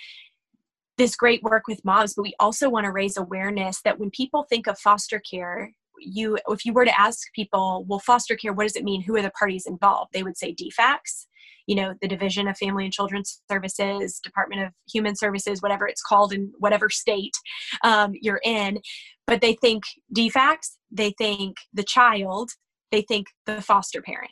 this 0.97 1.15
great 1.15 1.43
work 1.43 1.63
with 1.67 1.83
moms, 1.85 2.13
but 2.15 2.23
we 2.23 2.33
also 2.39 2.69
want 2.69 2.85
to 2.85 2.91
raise 2.91 3.17
awareness 3.17 3.81
that 3.83 3.99
when 3.99 4.09
people 4.11 4.45
think 4.49 4.67
of 4.67 4.79
foster 4.79 5.21
care, 5.29 5.71
you 5.99 6.37
if 6.49 6.65
you 6.65 6.73
were 6.73 6.85
to 6.85 6.99
ask 6.99 7.19
people, 7.33 7.85
well, 7.87 7.99
foster 7.99 8.35
care, 8.35 8.53
what 8.53 8.63
does 8.63 8.75
it 8.75 8.83
mean? 8.83 9.01
Who 9.01 9.15
are 9.15 9.21
the 9.21 9.31
parties 9.31 9.65
involved? 9.65 10.11
They 10.13 10.23
would 10.23 10.37
say 10.37 10.53
DFACS 10.53 11.25
you 11.67 11.75
know 11.75 11.93
the 12.01 12.07
division 12.07 12.47
of 12.47 12.57
family 12.57 12.85
and 12.85 12.93
children's 12.93 13.41
services 13.51 14.19
department 14.19 14.61
of 14.63 14.71
human 14.91 15.15
services 15.15 15.61
whatever 15.61 15.87
it's 15.87 16.01
called 16.01 16.33
in 16.33 16.51
whatever 16.57 16.89
state 16.89 17.35
um, 17.83 18.13
you're 18.19 18.41
in 18.43 18.79
but 19.27 19.41
they 19.41 19.53
think 19.53 19.83
DFACS 20.15 20.77
they 20.91 21.13
think 21.17 21.57
the 21.73 21.83
child 21.83 22.51
they 22.91 23.01
think 23.01 23.27
the 23.45 23.61
foster 23.61 24.01
parent 24.01 24.31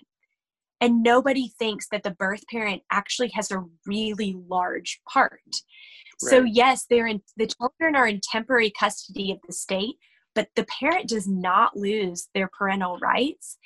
and 0.82 1.04
nobody 1.04 1.52
thinks 1.60 1.88
that 1.90 2.04
the 2.04 2.12
birth 2.12 2.44
parent 2.52 2.82
actually 2.92 3.30
has 3.30 3.52
a 3.52 3.64
really 3.86 4.36
large 4.48 5.02
part 5.12 5.40
right. 5.44 6.30
so 6.30 6.44
yes 6.44 6.86
they're 6.90 7.08
in 7.08 7.22
the 7.38 7.48
children 7.48 7.96
are 7.96 8.08
in 8.08 8.20
temporary 8.22 8.72
custody 8.78 9.32
of 9.32 9.40
the 9.48 9.54
state 9.54 9.96
but 10.34 10.50
the 10.56 10.66
parent 10.66 11.08
does 11.08 11.28
not 11.28 11.76
lose 11.78 12.28
their 12.34 12.50
parental 12.50 12.98
rights 13.00 13.58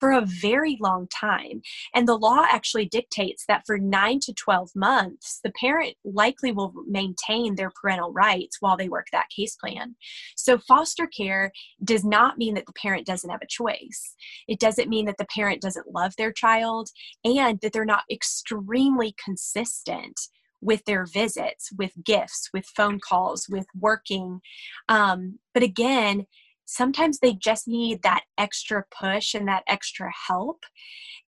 for 0.00 0.12
a 0.12 0.26
very 0.26 0.76
long 0.80 1.08
time. 1.08 1.62
And 1.94 2.06
the 2.06 2.18
law 2.18 2.44
actually 2.50 2.86
dictates 2.86 3.44
that 3.48 3.62
for 3.66 3.78
nine 3.78 4.20
to 4.20 4.34
12 4.34 4.70
months, 4.74 5.40
the 5.42 5.52
parent 5.52 5.94
likely 6.04 6.52
will 6.52 6.72
maintain 6.86 7.54
their 7.54 7.70
parental 7.70 8.12
rights 8.12 8.58
while 8.60 8.76
they 8.76 8.88
work 8.88 9.06
that 9.12 9.30
case 9.34 9.56
plan. 9.56 9.96
So, 10.36 10.58
foster 10.58 11.06
care 11.06 11.52
does 11.84 12.04
not 12.04 12.38
mean 12.38 12.54
that 12.54 12.66
the 12.66 12.72
parent 12.72 13.06
doesn't 13.06 13.30
have 13.30 13.42
a 13.42 13.46
choice. 13.48 14.14
It 14.48 14.60
doesn't 14.60 14.88
mean 14.88 15.06
that 15.06 15.18
the 15.18 15.26
parent 15.26 15.62
doesn't 15.62 15.94
love 15.94 16.14
their 16.16 16.32
child 16.32 16.90
and 17.24 17.60
that 17.60 17.72
they're 17.72 17.84
not 17.84 18.04
extremely 18.10 19.14
consistent 19.22 20.20
with 20.60 20.84
their 20.84 21.04
visits, 21.06 21.70
with 21.76 21.92
gifts, 22.04 22.48
with 22.52 22.66
phone 22.76 22.98
calls, 22.98 23.46
with 23.48 23.66
working. 23.78 24.40
Um, 24.88 25.38
but 25.54 25.62
again, 25.62 26.26
sometimes 26.66 27.18
they 27.18 27.32
just 27.32 27.66
need 27.66 28.02
that 28.02 28.24
extra 28.36 28.84
push 29.00 29.34
and 29.34 29.48
that 29.48 29.62
extra 29.66 30.12
help. 30.28 30.64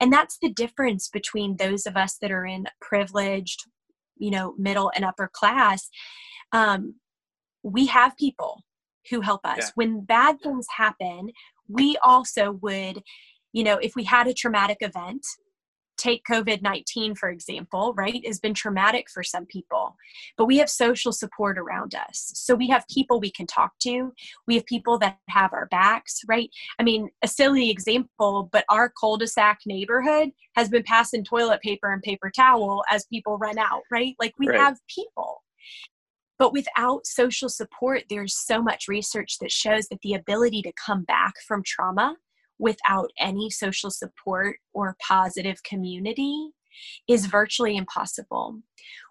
And 0.00 0.12
that's 0.12 0.37
the 0.40 0.50
difference 0.50 1.09
between 1.09 1.57
those 1.57 1.87
of 1.87 1.97
us 1.97 2.18
that 2.21 2.30
are 2.30 2.45
in 2.45 2.66
privileged, 2.80 3.64
you 4.16 4.30
know, 4.30 4.54
middle 4.59 4.92
and 4.95 5.04
upper 5.04 5.30
class. 5.33 5.88
Um, 6.52 6.97
we 7.62 7.87
have 7.87 8.16
people 8.16 8.62
who 9.11 9.21
help 9.21 9.40
us. 9.45 9.59
Yeah. 9.59 9.71
When 9.75 10.00
bad 10.04 10.40
things 10.40 10.66
happen, 10.76 11.30
we 11.68 11.97
also 12.02 12.52
would, 12.62 13.02
you 13.52 13.64
know, 13.64 13.78
if 13.78 13.95
we 13.97 14.04
had 14.04 14.26
a 14.26 14.35
traumatic 14.35 14.78
event, 14.80 15.25
take 15.99 16.25
COVID 16.25 16.62
19, 16.62 17.14
for 17.14 17.28
example, 17.28 17.93
right, 17.97 18.25
has 18.26 18.38
been 18.38 18.55
traumatic 18.55 19.11
for 19.11 19.23
some 19.23 19.47
people, 19.47 19.97
but 20.37 20.47
we 20.47 20.59
have 20.59 20.71
social 20.71 21.12
support 21.12 21.59
around 21.59 21.95
us. 21.95 22.33
So 22.35 22.55
we 22.55 22.69
have 22.69 22.87
people 22.88 23.21
we 23.21 23.31
can 23.31 23.47
talk 23.47 23.73
to, 23.81 24.12
we 24.47 24.55
have 24.55 24.67
people 24.67 24.99
that 24.99 25.19
have 25.28 25.52
our 25.52 25.67
backs, 25.67 26.21
right? 26.28 26.50
I 26.78 26.83
mean, 26.83 27.11
a 27.23 27.28
silly 27.28 27.71
example, 27.71 28.49
but 28.52 28.64
our 28.69 28.93
cul 28.99 29.17
de 29.17 29.26
sac 29.26 29.61
neighborhood 29.67 30.31
has 30.57 30.69
been 30.69 30.85
passing 30.85 31.25
toilet 31.25 31.61
paper 31.61 31.93
and 31.93 32.02
paper 32.02 32.31
towel 32.35 32.83
as 32.90 33.07
people 33.07 33.38
run 33.38 33.59
out, 33.59 33.83
right? 33.90 34.14
Like 34.19 34.35
we 34.38 34.49
right. 34.49 34.59
have 34.59 34.78
people. 34.88 35.43
But 36.38 36.52
without 36.52 37.05
social 37.05 37.49
support, 37.49 38.05
there's 38.09 38.37
so 38.37 38.62
much 38.62 38.87
research 38.87 39.38
that 39.40 39.50
shows 39.50 39.88
that 39.88 40.00
the 40.02 40.14
ability 40.14 40.62
to 40.62 40.73
come 40.87 41.02
back 41.02 41.35
from 41.47 41.64
trauma 41.64 42.17
without 42.59 43.11
any 43.19 43.50
social 43.50 43.91
support 43.91 44.57
or 44.73 44.97
positive 45.07 45.62
community 45.62 46.50
is 47.09 47.27
virtually 47.27 47.77
impossible. 47.77 48.61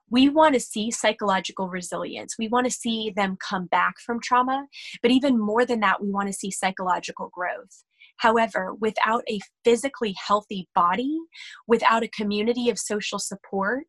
We 0.09 0.29
want 0.29 0.53
to 0.53 0.59
see 0.59 0.89
psychological 0.89 1.67
resilience. 1.67 2.35
We 2.39 2.47
want 2.47 2.65
to 2.65 2.71
see 2.71 3.11
them 3.13 3.37
come 3.37 3.65
back 3.65 3.95
from 4.05 4.21
trauma. 4.21 4.67
But 5.01 5.11
even 5.11 5.37
more 5.37 5.65
than 5.65 5.81
that, 5.81 6.01
we 6.01 6.11
want 6.11 6.27
to 6.27 6.33
see 6.33 6.49
psychological 6.49 7.29
growth. 7.33 7.83
However, 8.17 8.73
without 8.73 9.23
a 9.29 9.39
physically 9.63 10.15
healthy 10.25 10.67
body, 10.73 11.19
without 11.67 12.03
a 12.03 12.09
community 12.09 12.69
of 12.69 12.79
social 12.79 13.19
support, 13.19 13.85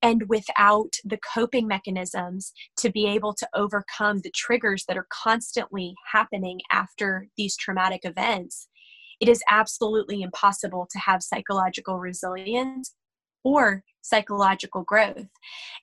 and 0.00 0.28
without 0.28 0.94
the 1.04 1.18
coping 1.34 1.66
mechanisms 1.66 2.52
to 2.78 2.90
be 2.90 3.06
able 3.06 3.34
to 3.34 3.48
overcome 3.54 4.20
the 4.20 4.32
triggers 4.34 4.84
that 4.86 4.96
are 4.96 5.06
constantly 5.10 5.94
happening 6.10 6.60
after 6.72 7.28
these 7.36 7.56
traumatic 7.56 8.00
events, 8.04 8.68
it 9.20 9.28
is 9.28 9.42
absolutely 9.48 10.22
impossible 10.22 10.86
to 10.90 10.98
have 10.98 11.22
psychological 11.22 11.98
resilience 11.98 12.94
or 13.44 13.84
psychological 14.02 14.82
growth. 14.82 15.28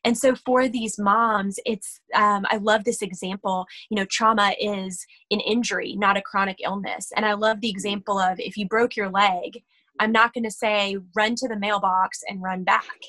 And 0.04 0.18
so 0.18 0.36
for 0.36 0.68
these 0.68 0.98
moms 0.98 1.60
it's 1.66 2.00
um, 2.16 2.46
i 2.50 2.58
love 2.58 2.84
this 2.84 3.02
example 3.02 3.66
you 3.90 3.96
know 3.98 4.06
trauma 4.10 4.54
is 4.60 5.06
an 5.32 5.40
injury 5.42 5.96
not 5.98 6.18
a 6.18 6.22
chronic 6.22 6.58
illness. 6.64 7.12
And 7.16 7.26
i 7.26 7.34
love 7.34 7.62
the 7.62 7.70
example 7.70 8.20
of 8.20 8.40
if 8.40 8.58
you 8.58 8.68
broke 8.68 8.96
your 8.96 9.10
leg 9.10 9.64
i'm 10.00 10.12
not 10.12 10.34
going 10.34 10.44
to 10.46 10.52
say 10.52 10.98
run 11.16 11.36
to 11.36 11.48
the 11.48 11.60
mailbox 11.60 12.22
and 12.28 12.42
run 12.42 12.64
back. 12.64 13.00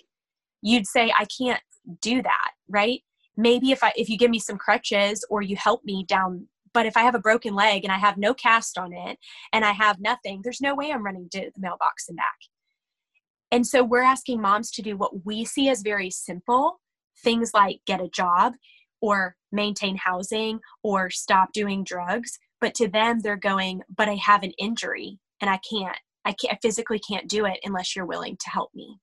You'd 0.63 0.87
say 0.87 1.13
i 1.17 1.27
can't 1.27 1.63
do 2.01 2.23
that 2.23 2.51
right? 2.69 3.01
Maybe 3.37 3.73
if 3.73 3.83
i 3.85 3.93
if 3.97 4.09
you 4.09 4.19
give 4.19 4.31
me 4.31 4.39
some 4.39 4.59
crutches 4.59 5.25
or 5.31 5.43
you 5.43 5.57
help 5.57 5.85
me 5.85 6.05
down 6.09 6.49
but 6.75 6.85
if 6.85 6.97
I 6.97 7.03
have 7.03 7.15
a 7.15 7.21
broken 7.21 7.55
leg 7.55 7.85
and 7.85 7.93
I 7.93 7.99
have 7.99 8.19
no 8.19 8.35
cast 8.35 8.77
on 8.77 8.93
it 8.93 9.17
and 9.53 9.65
I 9.65 9.73
have 9.73 10.01
nothing, 10.01 10.41
there's 10.43 10.61
no 10.61 10.75
way 10.75 10.91
I'm 10.91 11.05
running 11.05 11.29
to 11.31 11.51
the 11.55 11.61
mailbox 11.61 12.09
and 12.09 12.17
back. 12.17 12.37
And 13.51 13.67
so 13.67 13.85
we're 13.85 14.03
asking 14.03 14.43
moms 14.43 14.73
to 14.73 14.83
do 14.83 14.97
what 14.97 15.25
we 15.25 15.45
see 15.45 15.69
as 15.69 15.83
very 15.83 16.11
simple 16.11 16.81
things 17.23 17.53
like 17.55 17.79
get 17.87 18.01
a 18.01 18.09
job 18.09 18.55
or 19.01 19.37
maintain 19.53 19.97
housing 19.97 20.59
or 20.83 21.09
stop 21.09 21.53
doing 21.53 21.85
drugs. 21.85 22.39
But 22.61 22.75
to 22.77 22.89
them, 22.89 23.21
they're 23.21 23.37
going, 23.37 23.83
but 23.97 24.09
I 24.09 24.15
have 24.15 24.43
an 24.43 24.53
injury 24.59 25.21
and 25.41 25.49
I 25.49 25.59
can't, 25.59 25.97
I 26.25 26.33
can't 26.33 26.55
I 26.55 26.59
physically 26.61 26.99
can't 26.99 27.29
do 27.29 27.47
it 27.47 27.61
unless 27.65 27.95
you're 27.95 28.07
willing 28.07 28.37
to 28.37 28.51
help 28.51 28.71
me. 28.75 28.99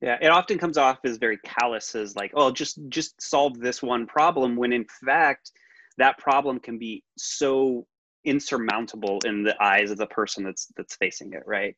Yeah, 0.00 0.18
it 0.20 0.28
often 0.28 0.58
comes 0.58 0.76
off 0.76 0.98
as 1.04 1.16
very 1.16 1.38
callous, 1.44 1.94
as 1.94 2.16
like, 2.16 2.32
oh, 2.34 2.50
just 2.50 2.78
just 2.88 3.20
solve 3.22 3.58
this 3.60 3.82
one 3.82 4.06
problem. 4.06 4.56
When 4.56 4.72
in 4.72 4.86
fact, 5.04 5.52
that 5.98 6.18
problem 6.18 6.58
can 6.58 6.78
be 6.78 7.02
so 7.16 7.86
insurmountable 8.24 9.18
in 9.24 9.42
the 9.42 9.54
eyes 9.62 9.90
of 9.90 9.98
the 9.98 10.06
person 10.06 10.44
that's 10.44 10.68
that's 10.76 10.96
facing 10.96 11.32
it 11.32 11.42
right? 11.46 11.76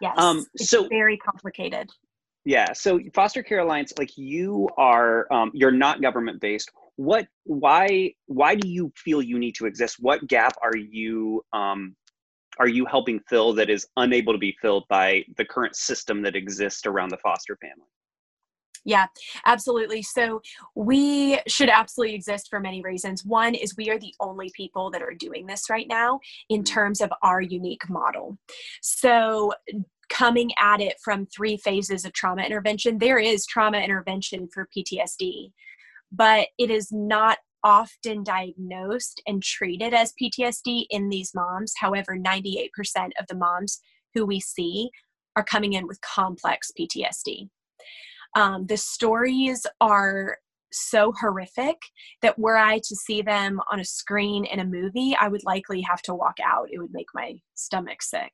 Yes 0.00 0.14
um 0.16 0.44
so 0.56 0.88
very 0.88 1.16
complicated. 1.16 1.90
Yeah 2.44 2.72
so 2.72 3.00
foster 3.14 3.42
care 3.42 3.60
alliance 3.60 3.92
like 3.98 4.16
you 4.16 4.68
are 4.76 5.32
um, 5.32 5.50
you're 5.54 5.70
not 5.70 6.02
government 6.02 6.40
based 6.40 6.70
what 6.96 7.26
why 7.44 8.12
why 8.26 8.54
do 8.54 8.68
you 8.68 8.92
feel 8.96 9.22
you 9.22 9.38
need 9.38 9.54
to 9.56 9.66
exist? 9.66 9.96
What 9.98 10.26
gap 10.26 10.54
are 10.62 10.76
you 10.76 11.44
um, 11.52 11.96
are 12.58 12.68
you 12.68 12.84
helping 12.84 13.20
fill 13.28 13.54
that 13.54 13.70
is 13.70 13.86
unable 13.96 14.32
to 14.32 14.38
be 14.38 14.56
filled 14.60 14.84
by 14.88 15.24
the 15.36 15.44
current 15.44 15.74
system 15.74 16.22
that 16.22 16.36
exists 16.36 16.86
around 16.86 17.08
the 17.08 17.16
foster 17.18 17.56
family 17.56 17.88
yeah, 18.84 19.06
absolutely. 19.46 20.02
So 20.02 20.42
we 20.74 21.38
should 21.46 21.68
absolutely 21.68 22.16
exist 22.16 22.48
for 22.50 22.58
many 22.58 22.82
reasons. 22.82 23.24
One 23.24 23.54
is 23.54 23.76
we 23.76 23.90
are 23.90 23.98
the 23.98 24.14
only 24.20 24.50
people 24.56 24.90
that 24.90 25.02
are 25.02 25.14
doing 25.14 25.46
this 25.46 25.70
right 25.70 25.86
now 25.88 26.20
in 26.48 26.62
mm-hmm. 26.62 26.74
terms 26.74 27.00
of 27.00 27.12
our 27.22 27.40
unique 27.40 27.88
model. 27.88 28.38
So 28.80 29.52
coming 30.08 30.50
at 30.60 30.80
it 30.80 30.96
from 31.02 31.26
three 31.26 31.56
phases 31.56 32.04
of 32.04 32.12
trauma 32.12 32.42
intervention, 32.42 32.98
there 32.98 33.18
is 33.18 33.46
trauma 33.46 33.78
intervention 33.78 34.48
for 34.52 34.68
PTSD, 34.76 35.52
but 36.10 36.48
it 36.58 36.70
is 36.70 36.90
not 36.90 37.38
often 37.64 38.24
diagnosed 38.24 39.22
and 39.26 39.42
treated 39.42 39.94
as 39.94 40.12
PTSD 40.20 40.86
in 40.90 41.08
these 41.08 41.32
moms. 41.34 41.74
However, 41.78 42.18
98% 42.18 42.68
of 43.18 43.26
the 43.28 43.36
moms 43.36 43.80
who 44.14 44.26
we 44.26 44.40
see 44.40 44.90
are 45.36 45.44
coming 45.44 45.72
in 45.72 45.86
with 45.86 46.00
complex 46.00 46.70
PTSD. 46.78 47.48
Um, 48.34 48.66
the 48.66 48.76
stories 48.76 49.66
are 49.80 50.38
so 50.72 51.12
horrific 51.12 51.76
that 52.22 52.38
were 52.38 52.56
I 52.56 52.78
to 52.78 52.96
see 52.96 53.22
them 53.22 53.60
on 53.70 53.80
a 53.80 53.84
screen 53.84 54.44
in 54.44 54.60
a 54.60 54.64
movie, 54.64 55.14
I 55.20 55.28
would 55.28 55.44
likely 55.44 55.82
have 55.82 56.02
to 56.02 56.14
walk 56.14 56.38
out. 56.44 56.68
It 56.70 56.78
would 56.78 56.92
make 56.92 57.08
my 57.14 57.34
stomach 57.54 58.02
sick. 58.02 58.32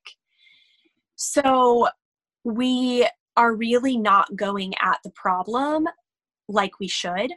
So 1.17 1.89
we 2.45 3.09
are 3.37 3.55
really 3.55 3.97
not 3.97 4.37
going 4.37 4.75
at 4.81 4.99
the 5.05 5.11
problem 5.11 5.87
like 6.49 6.79
we 6.81 6.89
should. 6.89 7.33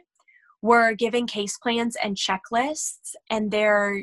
We're 0.62 0.94
giving 0.94 1.26
case 1.26 1.58
plans 1.58 1.96
and 2.02 2.16
checklists, 2.16 3.14
and 3.30 3.50
they're 3.50 4.02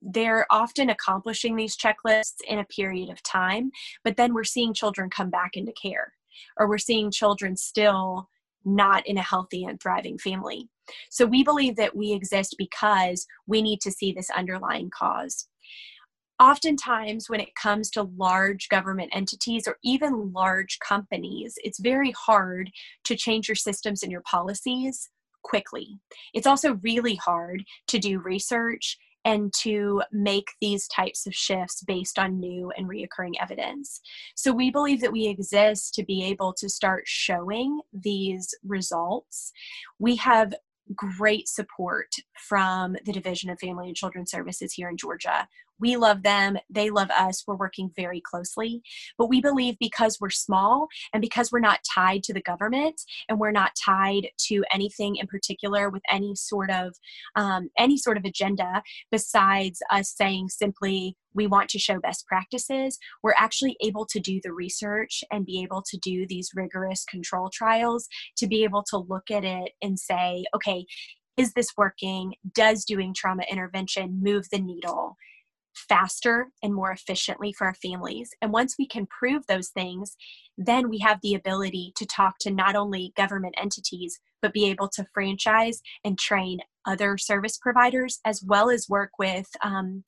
they're 0.00 0.46
often 0.48 0.90
accomplishing 0.90 1.56
these 1.56 1.76
checklists 1.76 2.36
in 2.46 2.60
a 2.60 2.64
period 2.64 3.08
of 3.08 3.20
time, 3.24 3.72
but 4.04 4.16
then 4.16 4.32
we're 4.32 4.44
seeing 4.44 4.72
children 4.72 5.10
come 5.10 5.28
back 5.28 5.56
into 5.56 5.72
care 5.72 6.12
or 6.58 6.68
we're 6.68 6.78
seeing 6.78 7.10
children 7.10 7.56
still 7.56 8.28
not 8.64 9.06
in 9.06 9.18
a 9.18 9.22
healthy 9.22 9.64
and 9.64 9.80
thriving 9.80 10.18
family. 10.18 10.68
So 11.10 11.26
we 11.26 11.42
believe 11.44 11.76
that 11.76 11.96
we 11.96 12.12
exist 12.12 12.54
because 12.58 13.26
we 13.46 13.62
need 13.62 13.80
to 13.82 13.90
see 13.90 14.12
this 14.12 14.30
underlying 14.30 14.90
cause. 14.90 15.48
Oftentimes, 16.40 17.28
when 17.28 17.40
it 17.40 17.54
comes 17.60 17.90
to 17.90 18.10
large 18.16 18.68
government 18.68 19.10
entities 19.12 19.66
or 19.66 19.76
even 19.82 20.32
large 20.32 20.78
companies, 20.78 21.54
it's 21.64 21.80
very 21.80 22.12
hard 22.12 22.70
to 23.04 23.16
change 23.16 23.48
your 23.48 23.56
systems 23.56 24.02
and 24.02 24.12
your 24.12 24.22
policies 24.22 25.10
quickly. 25.42 25.98
It's 26.34 26.46
also 26.46 26.74
really 26.82 27.16
hard 27.16 27.64
to 27.88 27.98
do 27.98 28.20
research 28.20 28.98
and 29.28 29.52
to 29.52 30.02
make 30.10 30.48
these 30.58 30.88
types 30.88 31.26
of 31.26 31.34
shifts 31.34 31.82
based 31.86 32.18
on 32.18 32.40
new 32.40 32.72
and 32.78 32.88
reoccurring 32.88 33.34
evidence. 33.38 34.00
So 34.34 34.52
we 34.52 34.70
believe 34.70 35.02
that 35.02 35.12
we 35.12 35.26
exist 35.26 35.92
to 35.94 36.02
be 36.02 36.24
able 36.24 36.54
to 36.54 36.68
start 36.70 37.02
showing 37.04 37.80
these 37.92 38.54
results. 38.66 39.52
We 39.98 40.16
have 40.16 40.54
great 40.94 41.46
support 41.46 42.14
from 42.48 42.96
the 43.04 43.12
Division 43.12 43.50
of 43.50 43.58
Family 43.58 43.88
and 43.88 43.96
Children 43.96 44.26
Services 44.26 44.72
here 44.72 44.88
in 44.88 44.96
Georgia. 44.96 45.46
We 45.80 45.96
love 45.96 46.22
them, 46.22 46.58
they 46.68 46.90
love 46.90 47.10
us. 47.10 47.44
We're 47.46 47.56
working 47.56 47.90
very 47.96 48.20
closely. 48.20 48.82
But 49.16 49.28
we 49.28 49.40
believe 49.40 49.76
because 49.78 50.18
we're 50.20 50.30
small 50.30 50.88
and 51.12 51.20
because 51.20 51.52
we're 51.52 51.60
not 51.60 51.80
tied 51.94 52.22
to 52.24 52.34
the 52.34 52.42
government 52.42 53.00
and 53.28 53.38
we're 53.38 53.50
not 53.50 53.72
tied 53.82 54.28
to 54.48 54.64
anything 54.72 55.16
in 55.16 55.26
particular 55.26 55.90
with 55.90 56.02
any 56.10 56.34
sort 56.34 56.70
of 56.70 56.94
um, 57.36 57.68
any 57.78 57.96
sort 57.96 58.16
of 58.16 58.24
agenda 58.24 58.82
besides 59.10 59.80
us 59.90 60.14
saying 60.16 60.48
simply 60.48 61.16
we 61.34 61.46
want 61.46 61.68
to 61.70 61.78
show 61.78 62.00
best 62.00 62.26
practices, 62.26 62.98
we're 63.22 63.34
actually 63.36 63.76
able 63.80 64.06
to 64.06 64.18
do 64.20 64.40
the 64.42 64.52
research 64.52 65.22
and 65.30 65.46
be 65.46 65.62
able 65.62 65.82
to 65.82 65.96
do 65.98 66.26
these 66.26 66.50
rigorous 66.54 67.04
control 67.04 67.50
trials 67.52 68.08
to 68.36 68.46
be 68.46 68.64
able 68.64 68.82
to 68.90 68.98
look 68.98 69.30
at 69.30 69.44
it 69.44 69.72
and 69.80 69.98
say, 69.98 70.44
okay, 70.54 70.84
is 71.36 71.52
this 71.52 71.68
working? 71.76 72.34
Does 72.52 72.84
doing 72.84 73.14
trauma 73.14 73.44
intervention 73.48 74.20
move 74.20 74.46
the 74.50 74.58
needle? 74.58 75.16
Faster 75.88 76.48
and 76.62 76.74
more 76.74 76.90
efficiently 76.90 77.52
for 77.52 77.66
our 77.66 77.74
families. 77.74 78.30
And 78.42 78.52
once 78.52 78.76
we 78.78 78.86
can 78.86 79.06
prove 79.06 79.46
those 79.46 79.68
things, 79.68 80.16
then 80.56 80.88
we 80.88 80.98
have 80.98 81.20
the 81.22 81.34
ability 81.34 81.92
to 81.96 82.06
talk 82.06 82.38
to 82.40 82.50
not 82.50 82.76
only 82.76 83.12
government 83.16 83.54
entities, 83.58 84.18
but 84.42 84.52
be 84.52 84.66
able 84.66 84.88
to 84.88 85.06
franchise 85.14 85.80
and 86.04 86.18
train 86.18 86.58
other 86.86 87.18
service 87.18 87.58
providers, 87.58 88.20
as 88.24 88.42
well 88.42 88.70
as 88.70 88.88
work 88.88 89.10
with 89.18 89.46
um, 89.62 90.04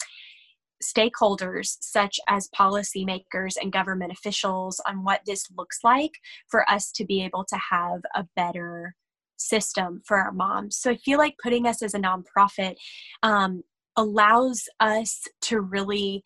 stakeholders 0.83 1.77
such 1.81 2.19
as 2.29 2.49
policymakers 2.59 3.55
and 3.61 3.73
government 3.73 4.13
officials 4.13 4.81
on 4.87 5.05
what 5.05 5.21
this 5.27 5.47
looks 5.57 5.79
like 5.85 6.13
for 6.49 6.69
us 6.71 6.91
to 6.93 7.05
be 7.05 7.23
able 7.23 7.45
to 7.45 7.59
have 7.71 8.01
a 8.15 8.27
better 8.35 8.95
system 9.37 10.01
for 10.07 10.19
our 10.19 10.33
moms. 10.33 10.77
So 10.77 10.91
I 10.91 10.97
feel 10.97 11.19
like 11.19 11.35
putting 11.43 11.67
us 11.67 11.83
as 11.83 11.95
a 11.95 11.99
nonprofit 11.99 12.77
um, 13.23 13.63
allows 13.97 14.65
us 14.81 15.27
to 15.43 15.61
really 15.61 16.23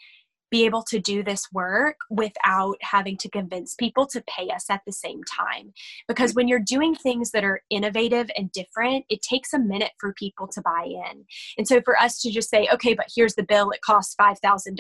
be 0.55 0.65
able 0.65 0.85
to 0.85 1.01
do 1.01 1.21
this 1.25 1.49
work 1.53 1.97
without 2.11 2.77
having 2.81 3.17
to 3.17 3.29
convince 3.29 3.75
people 3.75 4.07
to 4.07 4.23
pay 4.29 4.49
us 4.51 4.67
at 4.71 4.81
the 4.87 4.93
same 4.93 5.21
time. 5.25 5.73
Because 6.07 6.33
mm. 6.33 6.37
when 6.37 6.47
you're 6.47 6.61
doing 6.61 6.95
things 6.95 7.33
that 7.33 7.43
are 7.43 7.61
innovative 7.71 8.31
and 8.37 8.53
different, 8.53 9.05
it 9.09 9.21
takes 9.21 9.53
a 9.53 9.59
minute 9.59 9.91
for 9.99 10.13
people 10.13 10.47
to 10.47 10.63
buy 10.63 10.85
in. 10.85 11.25
And 11.59 11.67
so 11.67 11.81
for 11.85 11.99
us 11.99 12.21
to 12.21 12.31
just 12.31 12.51
say, 12.51 12.69
okay, 12.73 12.95
but 12.95 13.07
here's 13.13 13.35
the 13.35 13.43
bill, 13.43 13.73
it 13.73 13.81
costs 13.81 14.15
$5,000, 14.15 14.77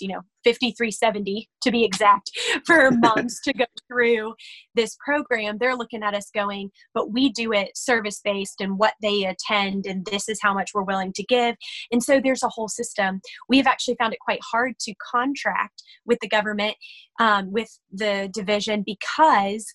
you 0.00 0.08
know, 0.08 0.22
5370 0.56 1.48
to 1.62 1.70
be 1.70 1.84
exact, 1.84 2.30
for 2.66 2.90
moms 2.92 3.40
to 3.44 3.52
go 3.52 3.66
through 3.86 4.34
this 4.74 4.96
program, 5.04 5.58
they're 5.58 5.76
looking 5.76 6.02
at 6.02 6.14
us 6.14 6.30
going, 6.34 6.70
but 6.94 7.12
we 7.12 7.30
do 7.30 7.52
it 7.52 7.76
service 7.76 8.20
based 8.24 8.60
and 8.60 8.78
what 8.78 8.94
they 9.02 9.24
attend, 9.24 9.86
and 9.86 10.06
this 10.06 10.28
is 10.28 10.38
how 10.42 10.54
much 10.54 10.70
we're 10.74 10.82
willing 10.82 11.12
to 11.14 11.24
give. 11.24 11.56
And 11.90 12.02
so 12.02 12.20
there's 12.20 12.42
a 12.42 12.48
whole 12.48 12.68
system. 12.68 13.20
We've 13.48 13.66
actually 13.66 13.96
found 13.96 14.12
it 14.12 14.20
quite 14.20 14.40
hard 14.42 14.78
to 14.80 14.94
contract 15.12 15.82
with 16.04 16.18
the 16.20 16.28
government, 16.28 16.76
um, 17.20 17.52
with 17.52 17.78
the 17.92 18.30
division, 18.32 18.82
because 18.84 19.66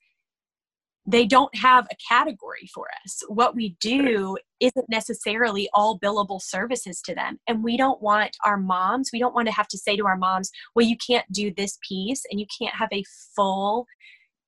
they 1.05 1.25
don't 1.25 1.53
have 1.55 1.85
a 1.91 1.95
category 2.07 2.69
for 2.73 2.87
us. 3.03 3.21
What 3.27 3.55
we 3.55 3.75
do 3.81 4.37
isn't 4.59 4.89
necessarily 4.89 5.69
all 5.73 5.99
billable 5.99 6.41
services 6.41 7.01
to 7.01 7.13
them. 7.13 7.39
And 7.47 7.63
we 7.63 7.75
don't 7.75 8.01
want 8.01 8.37
our 8.45 8.57
moms, 8.57 9.09
we 9.11 9.19
don't 9.19 9.35
want 9.35 9.47
to 9.47 9.53
have 9.53 9.67
to 9.69 9.77
say 9.77 9.97
to 9.97 10.05
our 10.05 10.17
moms, 10.17 10.49
well, 10.75 10.85
you 10.85 10.95
can't 11.05 11.29
do 11.31 11.53
this 11.55 11.77
piece 11.87 12.23
and 12.31 12.39
you 12.39 12.45
can't 12.59 12.75
have 12.75 12.89
a 12.93 13.03
full 13.35 13.85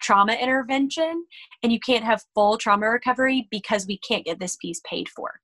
trauma 0.02 0.34
intervention 0.34 1.26
and 1.64 1.72
you 1.72 1.80
can't 1.80 2.04
have 2.04 2.24
full 2.34 2.58
trauma 2.58 2.90
recovery 2.90 3.48
because 3.52 3.86
we 3.88 3.98
can't 4.08 4.26
get 4.26 4.40
this 4.40 4.56
piece 4.62 4.82
paid 4.90 5.10
for. 5.10 5.42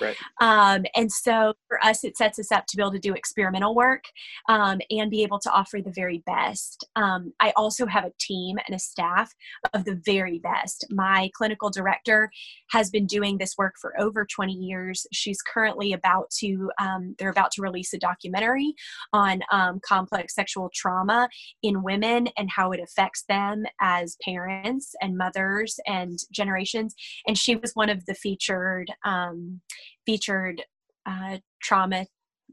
Right. 0.00 0.16
Um, 0.40 0.84
and 0.94 1.10
so 1.10 1.54
for 1.68 1.82
us, 1.84 2.04
it 2.04 2.16
sets 2.16 2.38
us 2.38 2.52
up 2.52 2.66
to 2.66 2.76
be 2.76 2.82
able 2.82 2.92
to 2.92 2.98
do 2.98 3.14
experimental 3.14 3.74
work 3.74 4.04
um, 4.48 4.80
and 4.90 5.10
be 5.10 5.22
able 5.22 5.38
to 5.40 5.50
offer 5.50 5.80
the 5.80 5.92
very 5.92 6.22
best. 6.26 6.86
Um, 6.96 7.32
I 7.40 7.52
also 7.56 7.86
have 7.86 8.04
a 8.04 8.12
team 8.18 8.58
and 8.66 8.74
a 8.74 8.78
staff 8.78 9.32
of 9.74 9.84
the 9.84 10.00
very 10.04 10.38
best. 10.38 10.86
My 10.90 11.30
clinical 11.34 11.70
director 11.70 12.30
has 12.70 12.90
been 12.90 13.06
doing 13.06 13.38
this 13.38 13.54
work 13.56 13.74
for 13.80 13.98
over 14.00 14.26
20 14.26 14.52
years. 14.52 15.06
She's 15.12 15.40
currently 15.42 15.92
about 15.92 16.30
to, 16.38 16.70
um, 16.80 17.14
they're 17.18 17.30
about 17.30 17.50
to 17.52 17.62
release 17.62 17.92
a 17.94 17.98
documentary 17.98 18.74
on 19.12 19.40
um, 19.52 19.80
complex 19.84 20.34
sexual 20.34 20.70
trauma 20.74 21.28
in 21.62 21.82
women 21.82 22.28
and 22.36 22.50
how 22.50 22.72
it 22.72 22.80
affects 22.80 23.24
them 23.28 23.64
as 23.80 24.16
parents 24.24 24.94
and 25.00 25.16
mothers 25.16 25.78
and 25.86 26.18
generations. 26.32 26.94
And 27.26 27.38
she 27.38 27.56
was 27.56 27.72
one 27.72 27.88
of 27.88 28.04
the 28.06 28.14
featured 28.14 28.90
um, 29.04 29.60
featured 30.06 30.62
uh, 31.06 31.38
trauma 31.62 32.06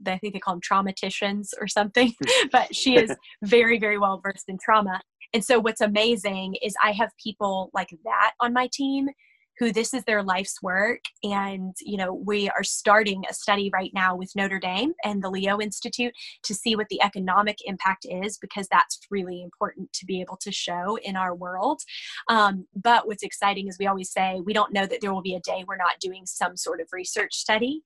I 0.06 0.18
think 0.18 0.34
they 0.34 0.40
call 0.40 0.56
them 0.56 0.62
traumaticians 0.62 1.50
or 1.60 1.68
something, 1.68 2.14
but 2.52 2.76
she 2.76 2.98
is 2.98 3.16
very, 3.44 3.80
very 3.80 3.98
well 3.98 4.20
versed 4.22 4.50
in 4.50 4.58
trauma. 4.64 5.02
And 5.34 5.44
so, 5.44 5.60
what's 5.60 5.82
amazing 5.82 6.56
is 6.62 6.76
I 6.84 6.92
have 6.92 7.12
people 7.22 7.70
like 7.74 7.90
that 8.04 8.34
on 8.40 8.54
my 8.54 8.70
team 8.72 9.10
who 9.60 9.72
this 9.72 9.94
is 9.94 10.04
their 10.04 10.24
life's 10.24 10.62
work. 10.62 11.02
And, 11.24 11.74
you 11.82 11.98
know, 11.98 12.14
we 12.14 12.50
are 12.50 12.64
starting 12.64 13.24
a 13.30 13.34
study 13.34 13.70
right 13.74 13.92
now 13.94 14.16
with 14.16 14.36
Notre 14.36 14.60
Dame 14.60 14.94
and 15.04 15.24
the 15.24 15.30
Leo 15.30 15.60
Institute 15.60 16.14
to 16.44 16.54
see 16.54 16.76
what 16.76 16.88
the 16.90 17.02
economic 17.02 17.58
impact 17.66 18.06
is, 18.10 18.38
because 18.38 18.68
that's 18.70 19.00
really 19.10 19.42
important 19.42 19.92
to 19.94 20.06
be 20.06 20.22
able 20.22 20.38
to 20.42 20.52
show 20.52 20.98
in 21.04 21.16
our 21.16 21.34
world. 21.36 21.82
Um, 22.30 22.68
but 22.76 23.08
what's 23.08 23.24
exciting 23.24 23.68
is 23.68 23.78
we 23.80 23.88
always 23.88 24.12
say 24.12 24.42
we 24.44 24.54
don't 24.54 24.74
know 24.74 24.86
that 24.86 25.02
there 25.02 25.14
will 25.14 25.22
be 25.22 25.36
a 25.36 25.40
day 25.42 25.64
we're 25.68 25.78
not 25.78 26.00
doing 26.00 26.26
some 26.26 26.58
sort 26.58 26.82
of 26.82 26.88
research 26.92 27.34
study 27.34 27.82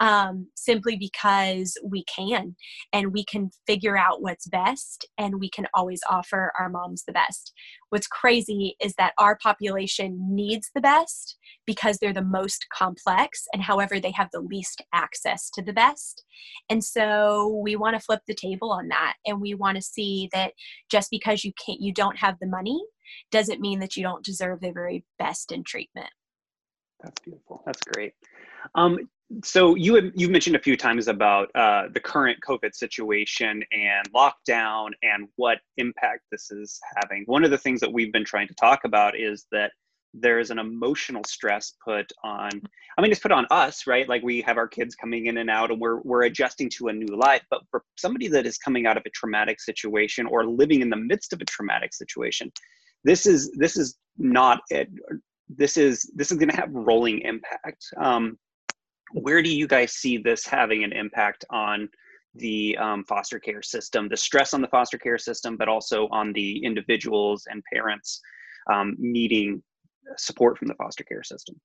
um, 0.00 0.48
simply 0.54 0.96
because 0.96 1.76
we 1.84 2.04
can 2.04 2.56
and 2.92 3.12
we 3.12 3.24
can 3.24 3.50
figure 3.66 3.96
out 3.96 4.22
what's 4.22 4.46
best 4.48 5.06
and 5.18 5.40
we 5.40 5.50
can 5.50 5.66
always 5.74 6.00
offer 6.08 6.52
our 6.58 6.68
moms 6.68 7.04
the 7.04 7.12
best. 7.12 7.52
What's 7.90 8.06
crazy 8.06 8.76
is 8.80 8.94
that 8.94 9.14
our 9.18 9.36
population 9.36 10.18
needs 10.34 10.70
the 10.74 10.80
best 10.80 11.09
because 11.66 11.98
they're 11.98 12.12
the 12.12 12.22
most 12.22 12.66
complex 12.76 13.46
and 13.52 13.62
however 13.62 14.00
they 14.00 14.10
have 14.12 14.28
the 14.32 14.40
least 14.40 14.82
access 14.92 15.50
to 15.50 15.62
the 15.62 15.72
best. 15.72 16.24
And 16.68 16.82
so 16.82 17.60
we 17.62 17.76
want 17.76 17.94
to 17.94 18.04
flip 18.04 18.22
the 18.26 18.34
table 18.34 18.72
on 18.72 18.88
that 18.88 19.14
and 19.26 19.40
we 19.40 19.54
want 19.54 19.76
to 19.76 19.82
see 19.82 20.28
that 20.32 20.52
just 20.90 21.10
because 21.10 21.44
you 21.44 21.52
can't 21.64 21.80
you 21.80 21.92
don't 21.92 22.16
have 22.16 22.36
the 22.40 22.46
money 22.46 22.82
doesn't 23.30 23.60
mean 23.60 23.80
that 23.80 23.96
you 23.96 24.02
don't 24.02 24.24
deserve 24.24 24.60
the 24.60 24.72
very 24.72 25.04
best 25.18 25.52
in 25.52 25.64
treatment. 25.64 26.10
That's 27.02 27.20
beautiful. 27.20 27.62
That's 27.64 27.80
great. 27.82 28.12
Um, 28.74 29.08
so 29.44 29.74
you 29.76 29.94
have, 29.94 30.10
you've 30.14 30.30
mentioned 30.30 30.56
a 30.56 30.60
few 30.60 30.76
times 30.76 31.08
about 31.08 31.48
uh, 31.54 31.84
the 31.94 32.00
current 32.00 32.38
COVID 32.46 32.74
situation 32.74 33.62
and 33.70 34.12
lockdown 34.12 34.90
and 35.02 35.28
what 35.36 35.58
impact 35.76 36.22
this 36.32 36.50
is 36.50 36.80
having. 36.96 37.22
One 37.26 37.44
of 37.44 37.50
the 37.50 37.58
things 37.58 37.80
that 37.80 37.92
we've 37.92 38.12
been 38.12 38.24
trying 38.24 38.48
to 38.48 38.54
talk 38.54 38.80
about 38.84 39.16
is 39.16 39.46
that 39.52 39.72
there 40.14 40.38
is 40.38 40.50
an 40.50 40.58
emotional 40.58 41.22
stress 41.24 41.74
put 41.84 42.10
on. 42.24 42.50
I 42.98 43.02
mean, 43.02 43.12
it's 43.12 43.20
put 43.20 43.32
on 43.32 43.46
us, 43.50 43.86
right? 43.86 44.08
Like 44.08 44.22
we 44.22 44.40
have 44.42 44.56
our 44.56 44.68
kids 44.68 44.94
coming 44.94 45.26
in 45.26 45.38
and 45.38 45.50
out, 45.50 45.70
and 45.70 45.80
we're 45.80 46.00
we're 46.00 46.24
adjusting 46.24 46.68
to 46.70 46.88
a 46.88 46.92
new 46.92 47.16
life. 47.16 47.42
But 47.50 47.62
for 47.70 47.84
somebody 47.96 48.28
that 48.28 48.46
is 48.46 48.58
coming 48.58 48.86
out 48.86 48.96
of 48.96 49.04
a 49.06 49.10
traumatic 49.10 49.60
situation 49.60 50.26
or 50.26 50.46
living 50.46 50.80
in 50.80 50.90
the 50.90 50.96
midst 50.96 51.32
of 51.32 51.40
a 51.40 51.44
traumatic 51.44 51.94
situation, 51.94 52.50
this 53.04 53.26
is 53.26 53.52
this 53.56 53.76
is 53.76 53.96
not 54.18 54.60
it. 54.70 54.88
This 55.48 55.76
is 55.76 56.10
this 56.14 56.30
is 56.30 56.38
going 56.38 56.50
to 56.50 56.56
have 56.56 56.70
rolling 56.72 57.20
impact. 57.20 57.84
Um, 58.00 58.38
where 59.12 59.42
do 59.42 59.54
you 59.54 59.66
guys 59.66 59.92
see 59.92 60.18
this 60.18 60.46
having 60.46 60.84
an 60.84 60.92
impact 60.92 61.44
on 61.50 61.88
the 62.36 62.76
um, 62.78 63.04
foster 63.04 63.40
care 63.40 63.62
system, 63.62 64.08
the 64.08 64.16
stress 64.16 64.54
on 64.54 64.60
the 64.60 64.68
foster 64.68 64.98
care 64.98 65.18
system, 65.18 65.56
but 65.56 65.68
also 65.68 66.06
on 66.12 66.32
the 66.32 66.64
individuals 66.64 67.46
and 67.50 67.62
parents 67.72 68.20
um, 68.70 68.94
needing 68.98 69.60
support 70.16 70.58
from 70.58 70.68
the 70.68 70.74
foster 70.74 71.04
care 71.04 71.22
system? 71.22 71.56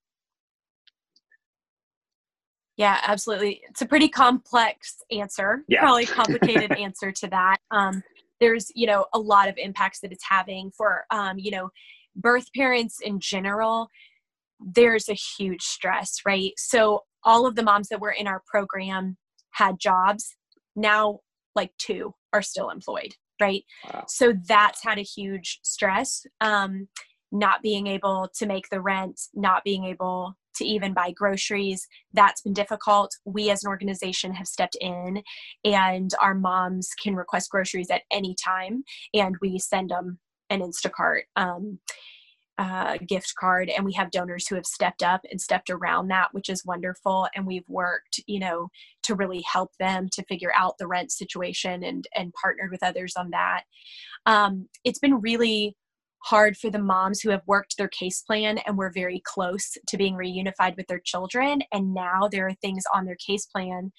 Yeah, 2.78 3.00
absolutely. 3.04 3.62
It's 3.70 3.82
a 3.82 3.86
pretty 3.86 4.10
complex 4.10 4.98
answer, 5.10 5.64
yeah. 5.68 5.80
probably 5.80 6.06
complicated 6.06 6.72
answer 6.78 7.12
to 7.12 7.28
that. 7.30 7.58
Um, 7.72 8.04
there's, 8.42 8.70
you 8.76 8.86
know, 8.86 9.06
a 9.14 9.20
lot 9.20 9.48
of 9.48 9.56
impacts 9.58 10.02
that 10.02 10.12
it's 10.12 10.26
having 10.28 10.72
for, 10.72 11.06
um, 11.10 11.40
you 11.40 11.52
know, 11.52 11.70
birth 12.16 12.48
parents 12.54 13.00
in 13.02 13.20
general. 13.20 13.88
There's 14.60 15.08
a 15.08 15.14
huge 15.14 15.62
stress, 15.62 16.20
right? 16.26 16.52
So 16.58 17.04
all 17.24 17.46
of 17.46 17.56
the 17.56 17.64
moms 17.64 17.88
that 17.90 18.02
were 18.02 18.12
in 18.12 18.28
our 18.28 18.42
program 18.46 19.18
had 19.52 19.80
jobs. 19.80 20.36
Now, 20.76 21.20
like 21.56 21.72
two 21.78 22.14
are 22.34 22.42
still 22.42 22.70
employed, 22.70 23.16
right? 23.40 23.64
Wow. 23.94 24.04
So 24.10 24.34
that's 24.48 24.84
had 24.84 24.98
a 24.98 25.04
huge 25.04 25.60
stress. 25.64 26.26
Um, 26.42 26.90
not 27.32 27.62
being 27.62 27.88
able 27.88 28.30
to 28.36 28.46
make 28.46 28.70
the 28.70 28.82
rent, 28.82 29.20
not 29.34 29.64
being 29.64 29.86
able 29.86 30.36
to 30.56 30.66
even 30.66 30.94
buy 30.94 31.12
groceries. 31.12 31.88
That's 32.14 32.42
been 32.42 32.54
difficult. 32.54 33.16
We 33.26 33.50
as 33.50 33.64
an 33.64 33.70
organization 33.70 34.34
have 34.34 34.48
stepped 34.48 34.78
in, 34.80 35.22
and 35.64 36.12
our 36.22 36.34
moms 36.34 36.90
can 37.02 37.16
request 37.16 37.50
groceries 37.50 37.90
at 37.90 38.04
any 38.12 38.36
time, 38.44 38.84
and 39.14 39.36
we 39.42 39.60
send 39.60 39.90
them 39.90 40.20
an 40.50 40.62
Instacart. 40.62 41.24
Um, 41.36 41.80
uh, 42.58 42.98
gift 43.06 43.34
card 43.38 43.70
and 43.70 43.84
we 43.84 43.92
have 43.92 44.12
donors 44.12 44.48
who 44.48 44.56
have 44.56 44.66
stepped 44.66 45.04
up 45.04 45.20
and 45.30 45.42
stepped 45.42 45.70
around 45.70 46.08
that 46.08 46.34
which 46.34 46.48
is 46.48 46.64
wonderful 46.64 47.28
and 47.36 47.46
we've 47.46 47.68
worked 47.68 48.22
you 48.28 48.40
know 48.40 48.70
to 49.04 49.14
really 49.14 49.44
help 49.52 49.72
them 49.78 50.08
to 50.10 50.24
figure 50.24 50.54
out 50.56 50.78
the 50.78 50.88
rent 50.88 51.12
situation 51.12 51.84
and 51.84 52.08
and 52.16 52.34
partnered 52.42 52.72
with 52.72 52.82
others 52.82 53.14
on 53.18 53.30
that 53.32 53.64
um, 54.26 54.70
it's 54.86 55.00
been 55.00 55.20
really 55.20 55.76
hard 56.26 56.58
for 56.58 56.72
the 56.72 56.80
moms 56.80 57.22
who 57.22 57.30
have 57.30 57.42
worked 57.46 57.78
their 57.78 57.88
case 57.88 58.22
plan 58.22 58.58
and 58.66 58.78
were 58.78 58.92
very 58.94 59.22
close 59.26 59.78
to 59.88 59.98
being 59.98 60.16
reunified 60.16 60.76
with 60.76 60.88
their 60.88 61.02
children. 61.04 61.62
And 61.72 61.94
now 61.94 62.28
there 62.32 62.48
are 62.48 62.56
things 62.56 62.84
on 62.94 63.06
their 63.06 63.18
case 63.26 63.46
plan 63.46 63.92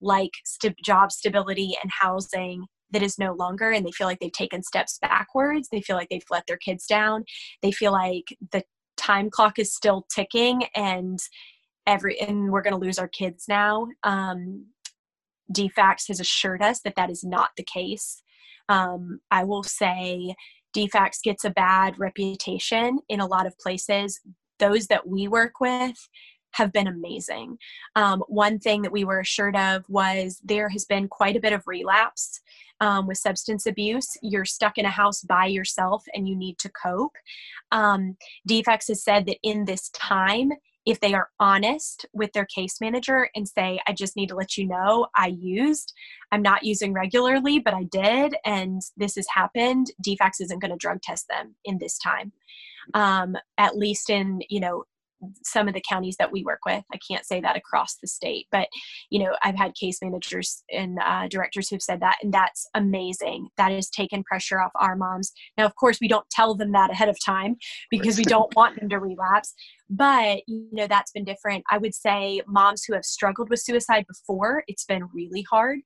like 0.00 0.30
st- 0.44 0.82
job 0.82 1.12
stability 1.12 1.76
and 1.82 1.92
housing 2.00 2.64
that 2.90 3.02
is 3.02 3.18
no 3.18 3.34
longer 3.34 3.70
and 3.70 3.86
they 3.86 3.92
feel 3.92 4.06
like 4.06 4.18
they've 4.20 4.32
taken 4.32 4.62
steps 4.62 4.98
backwards. 5.00 5.68
They 5.70 5.82
feel 5.82 5.96
like 5.96 6.08
they've 6.08 6.22
let 6.30 6.46
their 6.46 6.56
kids 6.56 6.86
down. 6.86 7.24
They 7.60 7.70
feel 7.70 7.92
like 7.92 8.36
the 8.50 8.64
time 8.96 9.30
clock 9.30 9.58
is 9.58 9.74
still 9.74 10.06
ticking 10.14 10.64
and 10.74 11.18
every 11.86 12.18
and 12.20 12.50
we're 12.50 12.62
going 12.62 12.74
to 12.74 12.84
lose 12.84 12.98
our 12.98 13.08
kids 13.08 13.44
now. 13.46 13.88
Um, 14.04 14.66
DFACS 15.52 16.08
has 16.08 16.20
assured 16.20 16.62
us 16.62 16.80
that 16.80 16.96
that 16.96 17.10
is 17.10 17.22
not 17.22 17.50
the 17.56 17.64
case. 17.64 18.22
Um, 18.68 19.20
i 19.30 19.42
will 19.42 19.64
say 19.64 20.34
DFACS 20.74 21.22
gets 21.22 21.44
a 21.44 21.50
bad 21.50 21.98
reputation 21.98 22.98
in 23.08 23.20
a 23.20 23.26
lot 23.26 23.46
of 23.46 23.58
places 23.58 24.20
those 24.58 24.86
that 24.86 25.06
we 25.06 25.28
work 25.28 25.60
with 25.60 26.08
have 26.52 26.72
been 26.72 26.86
amazing. 26.86 27.58
Um, 27.96 28.22
one 28.28 28.58
thing 28.58 28.82
that 28.82 28.92
we 28.92 29.04
were 29.04 29.20
assured 29.20 29.56
of 29.56 29.84
was 29.88 30.40
there 30.44 30.68
has 30.68 30.84
been 30.84 31.08
quite 31.08 31.34
a 31.34 31.40
bit 31.40 31.52
of 31.52 31.62
relapse 31.66 32.40
um, 32.80 33.06
with 33.06 33.18
substance 33.18 33.66
abuse. 33.66 34.08
You're 34.22 34.44
stuck 34.44 34.78
in 34.78 34.84
a 34.84 34.90
house 34.90 35.22
by 35.22 35.46
yourself 35.46 36.04
and 36.14 36.28
you 36.28 36.36
need 36.36 36.58
to 36.58 36.70
cope. 36.70 37.16
Um, 37.70 38.16
has 38.48 39.02
said 39.02 39.26
that 39.26 39.38
in 39.42 39.64
this 39.64 39.88
time, 39.90 40.52
if 40.84 41.00
they 41.00 41.14
are 41.14 41.28
honest 41.38 42.06
with 42.12 42.32
their 42.32 42.46
case 42.46 42.80
manager 42.80 43.28
and 43.34 43.46
say, 43.46 43.80
I 43.86 43.92
just 43.92 44.16
need 44.16 44.28
to 44.30 44.34
let 44.34 44.56
you 44.56 44.66
know 44.66 45.06
I 45.16 45.28
used, 45.28 45.92
I'm 46.32 46.42
not 46.42 46.64
using 46.64 46.92
regularly, 46.92 47.58
but 47.58 47.74
I 47.74 47.84
did, 47.84 48.34
and 48.44 48.80
this 48.96 49.14
has 49.16 49.26
happened, 49.32 49.88
DFACS 50.06 50.40
isn't 50.40 50.60
going 50.60 50.72
to 50.72 50.76
drug 50.76 51.00
test 51.02 51.26
them 51.28 51.54
in 51.64 51.78
this 51.78 51.98
time. 51.98 52.32
Um, 52.94 53.36
at 53.58 53.76
least 53.76 54.10
in, 54.10 54.40
you 54.48 54.58
know, 54.58 54.84
some 55.44 55.68
of 55.68 55.74
the 55.74 55.82
counties 55.88 56.16
that 56.18 56.32
we 56.32 56.44
work 56.44 56.60
with. 56.66 56.82
I 56.92 56.98
can't 57.08 57.24
say 57.24 57.40
that 57.40 57.56
across 57.56 57.96
the 57.96 58.08
state, 58.08 58.46
but 58.50 58.68
you 59.10 59.22
know, 59.22 59.36
I've 59.42 59.56
had 59.56 59.74
case 59.74 59.98
managers 60.02 60.62
and 60.70 60.98
uh, 61.04 61.28
directors 61.28 61.68
who've 61.68 61.82
said 61.82 62.00
that, 62.00 62.18
and 62.22 62.32
that's 62.32 62.66
amazing. 62.74 63.48
That 63.56 63.72
has 63.72 63.88
taken 63.90 64.24
pressure 64.24 64.60
off 64.60 64.72
our 64.76 64.96
moms. 64.96 65.32
Now, 65.56 65.66
of 65.66 65.76
course, 65.76 65.98
we 66.00 66.08
don't 66.08 66.28
tell 66.30 66.54
them 66.54 66.72
that 66.72 66.90
ahead 66.90 67.08
of 67.08 67.16
time 67.24 67.56
because 67.90 68.18
we 68.18 68.24
don't 68.24 68.54
want 68.56 68.78
them 68.78 68.88
to 68.88 68.98
relapse. 68.98 69.54
But 69.90 70.40
you 70.46 70.68
know, 70.72 70.86
that's 70.86 71.12
been 71.12 71.24
different. 71.24 71.64
I 71.70 71.78
would 71.78 71.94
say 71.94 72.42
moms 72.46 72.84
who 72.84 72.94
have 72.94 73.04
struggled 73.04 73.50
with 73.50 73.60
suicide 73.60 74.06
before, 74.08 74.64
it's 74.66 74.84
been 74.84 75.08
really 75.14 75.44
hard 75.50 75.80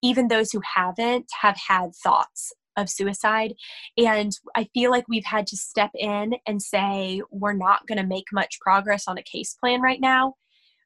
even 0.00 0.28
those 0.28 0.52
who 0.52 0.60
haven't 0.76 1.26
have 1.40 1.56
had 1.56 1.90
thoughts 2.04 2.52
of 2.78 2.88
suicide. 2.88 3.54
And 3.96 4.32
I 4.56 4.68
feel 4.72 4.90
like 4.90 5.04
we've 5.08 5.24
had 5.24 5.46
to 5.48 5.56
step 5.56 5.90
in 5.94 6.34
and 6.46 6.62
say, 6.62 7.20
we're 7.30 7.52
not 7.52 7.86
going 7.86 7.98
to 7.98 8.06
make 8.06 8.26
much 8.32 8.58
progress 8.60 9.04
on 9.06 9.18
a 9.18 9.22
case 9.22 9.54
plan 9.60 9.82
right 9.82 10.00
now, 10.00 10.34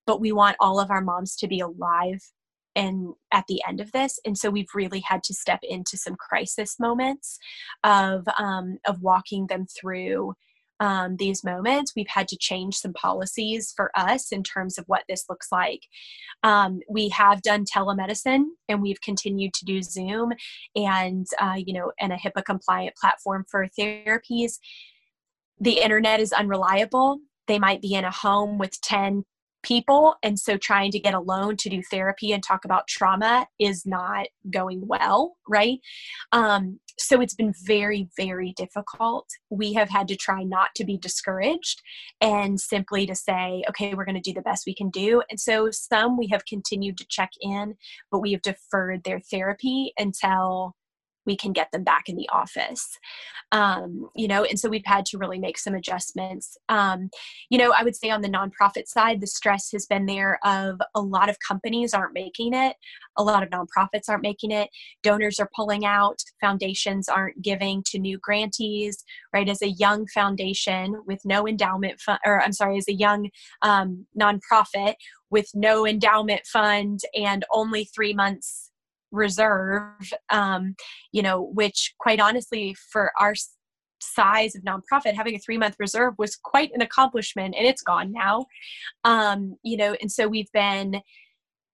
but 0.07 0.20
we 0.20 0.33
want 0.33 0.57
all 0.59 0.81
of 0.81 0.90
our 0.90 1.02
moms 1.02 1.37
to 1.37 1.48
be 1.48 1.61
alive 1.61 2.20
and 2.74 3.12
at 3.33 3.44
the 3.48 3.62
end 3.68 3.81
of 3.81 3.92
this 3.92 4.18
and 4.24 4.38
so 4.38 4.48
we've 4.48 4.74
really 4.74 5.00
had 5.00 5.22
to 5.22 5.35
step 5.35 5.61
into 5.62 5.98
some 5.98 6.16
crisis 6.16 6.76
moments 6.81 7.38
of 7.85 8.26
um, 8.38 8.78
of 8.87 9.02
walking 9.02 9.46
them 9.48 9.66
through 9.78 10.33
um, 10.83 11.16
these 11.16 11.45
moments. 11.45 11.92
We've 11.95 12.09
had 12.09 12.27
to 12.29 12.37
change 12.37 12.75
some 12.75 12.92
policies 12.92 13.73
for 13.75 13.92
us 13.95 14.33
in 14.33 14.42
terms 14.42 14.79
of 14.79 14.85
what 14.88 15.05
this 15.09 15.25
looks 15.31 15.47
like. 15.53 15.87
Um, 16.42 16.81
we 16.90 17.09
have 17.11 17.40
done 17.40 17.64
telemedicine 17.64 18.47
and 18.68 18.83
we've 18.83 19.01
continued 19.01 19.55
to 19.55 19.64
do 19.64 19.81
Zoom 19.81 20.33
and, 20.75 21.25
uh, 21.40 21.55
you 21.57 21.73
know, 21.73 21.92
and 22.01 22.12
a 22.12 22.16
HIPAA 22.16 22.45
compliant 22.45 22.97
platform 22.97 23.45
for 23.49 23.68
therapies. 23.79 24.59
The 25.61 25.81
internet 25.81 26.18
is 26.18 26.33
unreliable. 26.33 27.21
They 27.47 27.61
might 27.61 27.81
be 27.81 27.95
in 27.95 28.05
a 28.05 28.11
home 28.11 28.59
with 28.59 28.81
10 28.81 29.25
people 29.62 30.14
and 30.22 30.38
so 30.38 30.57
trying 30.57 30.90
to 30.90 30.98
get 30.98 31.14
alone 31.14 31.57
to 31.57 31.68
do 31.68 31.83
therapy 31.90 32.33
and 32.33 32.42
talk 32.42 32.64
about 32.64 32.88
trauma 32.88 33.46
is 33.59 33.85
not 33.87 34.27
going 34.51 34.87
well 34.87 35.37
right? 35.48 35.79
Um, 36.33 36.79
so 36.98 37.20
it's 37.20 37.35
been 37.35 37.55
very 37.64 38.09
very 38.16 38.53
difficult. 38.57 39.29
We 39.51 39.72
have 39.75 39.88
had 39.88 40.09
to 40.09 40.16
try 40.16 40.42
not 40.42 40.70
to 40.77 40.85
be 40.85 40.96
discouraged 40.96 41.83
and 42.20 42.61
simply 42.61 43.07
to 43.07 43.14
say 43.14 43.64
okay 43.68 43.94
we're 43.94 44.05
going 44.05 44.20
to 44.20 44.31
do 44.31 44.35
the 44.35 44.42
best 44.42 44.64
we 44.66 44.75
can 44.75 44.90
do. 44.90 45.22
And 45.31 45.40
so 45.40 45.70
some 45.70 46.18
we 46.18 46.29
have 46.29 46.44
continued 46.46 46.98
to 46.98 47.07
check 47.09 47.31
in 47.40 47.75
but 48.11 48.20
we 48.20 48.33
have 48.33 48.42
deferred 48.42 49.05
their 49.05 49.20
therapy 49.20 49.92
until 49.98 50.75
we 51.26 51.37
can 51.37 51.52
get 51.52 51.70
them 51.72 51.85
back 51.85 52.08
in 52.08 52.16
the 52.16 52.28
office. 52.30 52.98
Um, 53.52 54.08
you 54.16 54.28
know 54.28 54.44
and 54.44 54.58
so 54.58 54.68
we've 54.68 54.82
had 54.87 55.04
to 55.06 55.18
really 55.18 55.38
make 55.38 55.58
some 55.58 55.74
adjustments. 55.74 56.56
Um, 56.68 57.11
you 57.50 57.58
know 57.58 57.72
i 57.76 57.85
would 57.85 57.96
say 57.96 58.11
on 58.11 58.22
the 58.22 58.28
nonprofit 58.28 58.87
side 58.87 59.20
the 59.20 59.26
stress 59.26 59.70
has 59.72 59.87
been 59.87 60.06
there 60.06 60.38
of 60.44 60.80
a 60.94 61.00
lot 61.00 61.28
of 61.28 61.37
companies 61.46 61.94
aren't 61.94 62.14
making 62.14 62.54
it. 62.54 62.76
A 63.18 63.22
lot 63.22 63.42
of 63.42 63.50
nonprofits 63.50 64.08
aren't 64.08 64.22
making 64.22 64.50
it. 64.50 64.70
Donors 65.02 65.38
are 65.38 65.50
pulling 65.54 65.85
out. 65.85 66.18
Foundations 66.40 67.08
aren't 67.08 67.42
giving 67.42 67.82
to 67.87 67.98
new 67.98 68.18
grantees 68.18 69.04
right? 69.32 69.48
As 69.48 69.62
a 69.62 69.70
young 69.70 70.06
foundation 70.06 71.02
with 71.06 71.24
no 71.24 71.46
endowment 71.46 72.00
fund 72.00 72.18
or 72.24 72.42
i'm 72.42 72.52
sorry 72.52 72.78
as 72.78 72.88
a 72.88 72.94
young 72.94 73.30
um, 73.62 74.06
nonprofit 74.18 74.94
with 75.30 75.48
no 75.54 75.87
endowment 75.87 76.42
fund 76.46 77.00
and 77.14 77.44
only 77.50 77.85
three 77.85 78.12
months 78.12 78.71
reserve 79.12 80.12
um, 80.31 80.75
you 81.12 81.22
know 81.22 81.51
which 81.55 81.94
quite 81.98 82.20
honestly 82.20 82.75
for 82.90 83.12
our 83.20 83.35
size 84.01 84.57
of 84.57 84.62
nonprofit 84.62 85.14
having 85.14 85.35
a 85.37 85.38
three 85.38 85.59
month 85.59 85.77
reserve 85.79 86.14
was 86.18 86.35
quite 86.37 86.72
an 86.75 86.83
accomplishment 86.83 87.55
and 87.57 87.66
it's 87.66 87.83
gone 87.83 88.12
now. 88.12 88.46
Um, 89.05 89.57
you 89.62 89.77
know 89.77 89.96
and 90.01 90.11
so 90.11 90.27
we've 90.27 90.51
been 90.53 91.01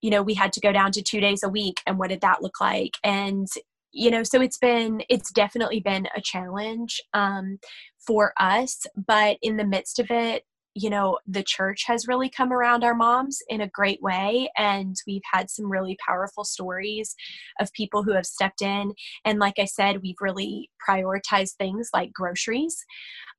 you 0.01 0.11
know 0.11 0.23
we 0.23 0.35
had 0.35 0.53
to 0.53 0.61
go 0.61 0.73
down 0.73 0.93
to 0.93 1.03
two 1.03 1.21
days 1.21 1.43
a 1.43 1.49
week 1.49 1.81
and 1.87 1.99
what 1.99 2.11
did 2.11 2.21
that 2.21 2.43
look 2.43 2.61
like? 2.61 2.93
And 3.03 3.49
you 3.93 4.11
know 4.11 4.23
so 4.23 4.41
it's 4.41 4.59
been 4.59 5.03
it's 5.09 5.33
definitely 5.33 5.81
been 5.81 6.07
a 6.15 6.21
challenge 6.21 7.01
um, 7.15 7.59
for 8.07 8.33
us 8.39 8.87
but 9.07 9.39
in 9.43 9.57
the 9.57 9.65
midst 9.65 9.99
of 9.99 10.07
it 10.11 10.45
you 10.81 10.91
know, 10.91 11.19
the 11.27 11.43
church 11.43 11.83
has 11.87 12.07
really 12.07 12.31
come 12.31 12.53
around 12.53 12.85
our 12.85 12.95
moms 12.95 13.41
in 13.49 13.61
a 13.61 13.69
great 13.69 14.01
way. 14.01 14.49
And 14.57 14.95
we've 15.07 15.23
had 15.33 15.51
some 15.51 15.71
really 15.71 15.97
powerful 16.07 16.45
stories 16.45 17.17
of 17.61 17.73
people 17.73 18.05
who 18.05 18.13
have 18.13 18.27
stepped 18.27 18.63
in. 18.63 18.95
And 19.25 19.39
like 19.41 19.59
I 19.59 19.65
said, 19.65 20.03
we've 20.03 20.21
really 20.21 20.71
prioritized 20.87 21.57
things 21.57 21.91
like 21.93 22.13
groceries, 22.13 22.85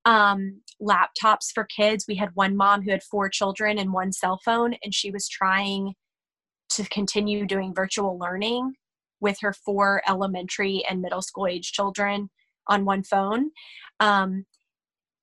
um, 0.05 0.61
laptops 0.81 1.51
for 1.53 1.65
kids. 1.65 2.05
We 2.07 2.15
had 2.15 2.29
one 2.33 2.57
mom 2.57 2.81
who 2.81 2.91
had 2.91 3.03
four 3.03 3.29
children 3.29 3.77
and 3.77 3.93
one 3.93 4.11
cell 4.11 4.39
phone, 4.43 4.75
and 4.83 4.93
she 4.93 5.11
was 5.11 5.29
trying 5.29 5.93
to 6.71 6.83
continue 6.89 7.45
doing 7.45 7.73
virtual 7.73 8.19
learning 8.19 8.73
with 9.21 9.37
her 9.41 9.53
four 9.53 10.01
elementary 10.07 10.83
and 10.89 11.01
middle 11.01 11.21
school 11.21 11.47
age 11.47 11.71
children 11.71 12.29
on 12.67 12.85
one 12.85 13.03
phone. 13.03 13.51
Um, 13.99 14.45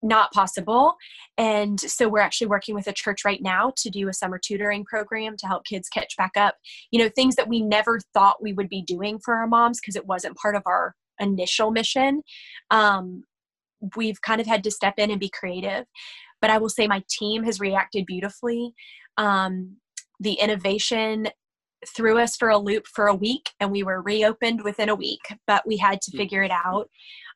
not 0.02 0.32
possible. 0.32 0.94
And 1.38 1.80
so 1.80 2.08
we're 2.08 2.20
actually 2.20 2.46
working 2.48 2.74
with 2.74 2.86
a 2.86 2.92
church 2.92 3.24
right 3.24 3.42
now 3.42 3.72
to 3.78 3.90
do 3.90 4.08
a 4.08 4.12
summer 4.12 4.38
tutoring 4.38 4.84
program 4.84 5.36
to 5.38 5.46
help 5.46 5.64
kids 5.64 5.88
catch 5.88 6.16
back 6.16 6.32
up. 6.36 6.56
You 6.90 7.02
know, 7.02 7.08
things 7.08 7.36
that 7.36 7.48
we 7.48 7.62
never 7.62 8.00
thought 8.14 8.42
we 8.42 8.52
would 8.52 8.68
be 8.68 8.82
doing 8.82 9.18
for 9.24 9.34
our 9.34 9.46
moms 9.46 9.80
because 9.80 9.96
it 9.96 10.06
wasn't 10.06 10.36
part 10.36 10.54
of 10.54 10.62
our 10.66 10.94
initial 11.18 11.70
mission. 11.70 12.22
Um, 12.70 13.24
we've 13.96 14.20
kind 14.22 14.40
of 14.40 14.46
had 14.46 14.64
to 14.64 14.70
step 14.70 14.94
in 14.98 15.10
and 15.10 15.20
be 15.20 15.30
creative. 15.30 15.84
But 16.40 16.50
I 16.50 16.58
will 16.58 16.68
say 16.68 16.86
my 16.86 17.02
team 17.08 17.44
has 17.44 17.60
reacted 17.60 18.06
beautifully. 18.06 18.74
Um, 19.16 19.76
the 20.20 20.34
innovation 20.34 21.28
threw 21.94 22.18
us 22.18 22.36
for 22.36 22.48
a 22.48 22.58
loop 22.58 22.86
for 22.86 23.06
a 23.06 23.14
week 23.14 23.50
and 23.60 23.70
we 23.70 23.82
were 23.82 24.02
reopened 24.02 24.62
within 24.62 24.88
a 24.88 24.94
week, 24.94 25.20
but 25.46 25.62
we 25.66 25.76
had 25.76 26.00
to 26.02 26.10
hmm. 26.10 26.18
figure 26.18 26.42
it 26.42 26.50
out. 26.50 26.88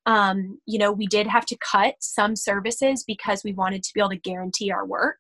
Um, 0.07 0.59
you 0.67 0.79
know, 0.79 0.93
we 0.93 1.07
did 1.07 1.27
have 1.27 1.47
to 1.47 1.59
cut 1.59 1.95
some 2.01 2.37
services 2.37 3.05
because 3.07 3.45
we 3.45 3.53
wanted 3.53 3.83
to 3.83 3.91
be 3.95 4.01
able 4.01 4.11
to 4.11 4.17
guarantee 4.17 4.71
our 4.71 4.87
work. 4.87 5.19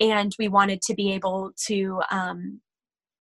And 0.00 0.34
we 0.38 0.48
wanted 0.48 0.82
to 0.82 0.94
be 0.94 1.12
able 1.12 1.52
to 1.66 2.02
um, 2.10 2.60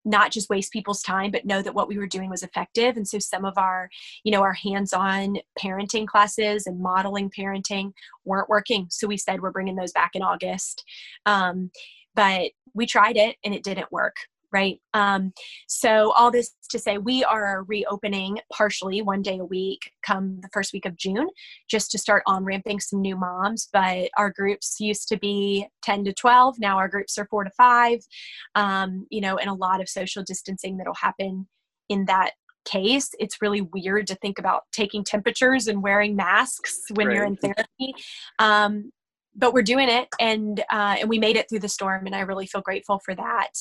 not 0.06 0.32
just 0.32 0.50
waste 0.50 0.74
people's 0.74 1.02
time 1.02 1.32
but 1.32 1.46
know 1.46 1.62
that 1.62 1.76
what 1.76 1.88
we 1.88 1.98
were 1.98 2.08
doing 2.08 2.30
was 2.30 2.44
effective. 2.44 2.98
And 2.98 3.08
so 3.08 3.20
some 3.20 3.46
of 3.46 3.58
our 3.58 3.90
you 4.24 4.32
know 4.32 4.42
our 4.42 4.54
hands-on 4.54 5.38
parenting 5.60 6.08
classes 6.08 6.68
and 6.68 6.82
modeling 6.82 7.30
parenting 7.30 7.92
weren't 8.26 8.50
working. 8.50 8.88
So 8.90 9.08
we 9.08 9.18
said 9.18 9.42
we're 9.42 9.52
bringing 9.52 9.76
those 9.76 9.92
back 9.92 10.12
in 10.16 10.22
august. 10.22 10.84
Um, 11.26 11.72
but 12.16 12.52
we 12.74 12.86
tried 12.86 13.18
it 13.18 13.38
and 13.44 13.54
it 13.54 13.64
didn't 13.64 13.92
work 13.92 14.16
right? 14.54 14.80
Um, 14.94 15.34
so, 15.68 16.14
all 16.14 16.32
this 16.32 16.52
to 16.70 16.80
say, 16.80 16.98
we 16.98 17.24
are 17.24 17.64
reopening 17.68 18.40
partially 18.52 19.02
one 19.02 19.22
day 19.22 19.40
a 19.40 19.46
week 19.46 19.92
come 20.06 20.40
the 20.42 20.50
first 20.54 20.72
week 20.72 20.86
of 20.86 20.96
June 20.96 21.28
just 21.70 21.92
to 21.92 21.98
start 21.98 22.24
on 22.28 22.46
ramping 22.46 22.80
some 22.80 23.02
new 23.02 23.18
moms. 23.18 23.68
But 23.74 24.10
our 24.18 24.30
groups 24.30 24.80
used 24.80 25.08
to 25.10 25.18
be 25.18 25.68
10 25.84 26.06
to 26.06 26.14
12, 26.14 26.60
now 26.60 26.78
our 26.78 26.88
groups 26.88 27.18
are 27.18 27.28
four 27.30 27.44
to 27.44 27.52
five, 27.52 28.00
um, 28.56 29.08
you 29.10 29.22
know, 29.22 29.38
and 29.38 29.50
a 29.50 29.54
lot 29.54 29.82
of 29.82 29.90
social 29.90 30.24
distancing 30.24 30.78
that'll 30.78 30.94
happen 30.94 31.48
in 31.90 32.06
that 32.06 32.32
case 32.66 33.10
it's 33.20 33.42
really 33.42 33.60
weird 33.60 34.08
to 34.08 34.16
think 34.16 34.40
about 34.40 34.64
taking 34.72 35.04
temperatures 35.04 35.68
and 35.68 35.84
wearing 35.84 36.16
masks 36.16 36.84
when 36.94 37.08
right. 37.08 37.16
you're 37.18 37.26
in 37.26 37.36
therapy 37.36 37.94
um, 38.40 38.90
but 39.36 39.54
we're 39.54 39.64
doing 39.64 39.90
it 39.90 40.08
and 40.20 40.60
uh, 40.72 40.98
and 41.00 41.10
we 41.10 41.20
made 41.20 41.36
it 41.36 41.50
through 41.50 41.60
the 41.60 41.70
storm 41.70 42.06
and 42.06 42.16
i 42.16 42.20
really 42.20 42.46
feel 42.46 42.62
grateful 42.62 43.00
for 43.04 43.16
that. 43.16 43.52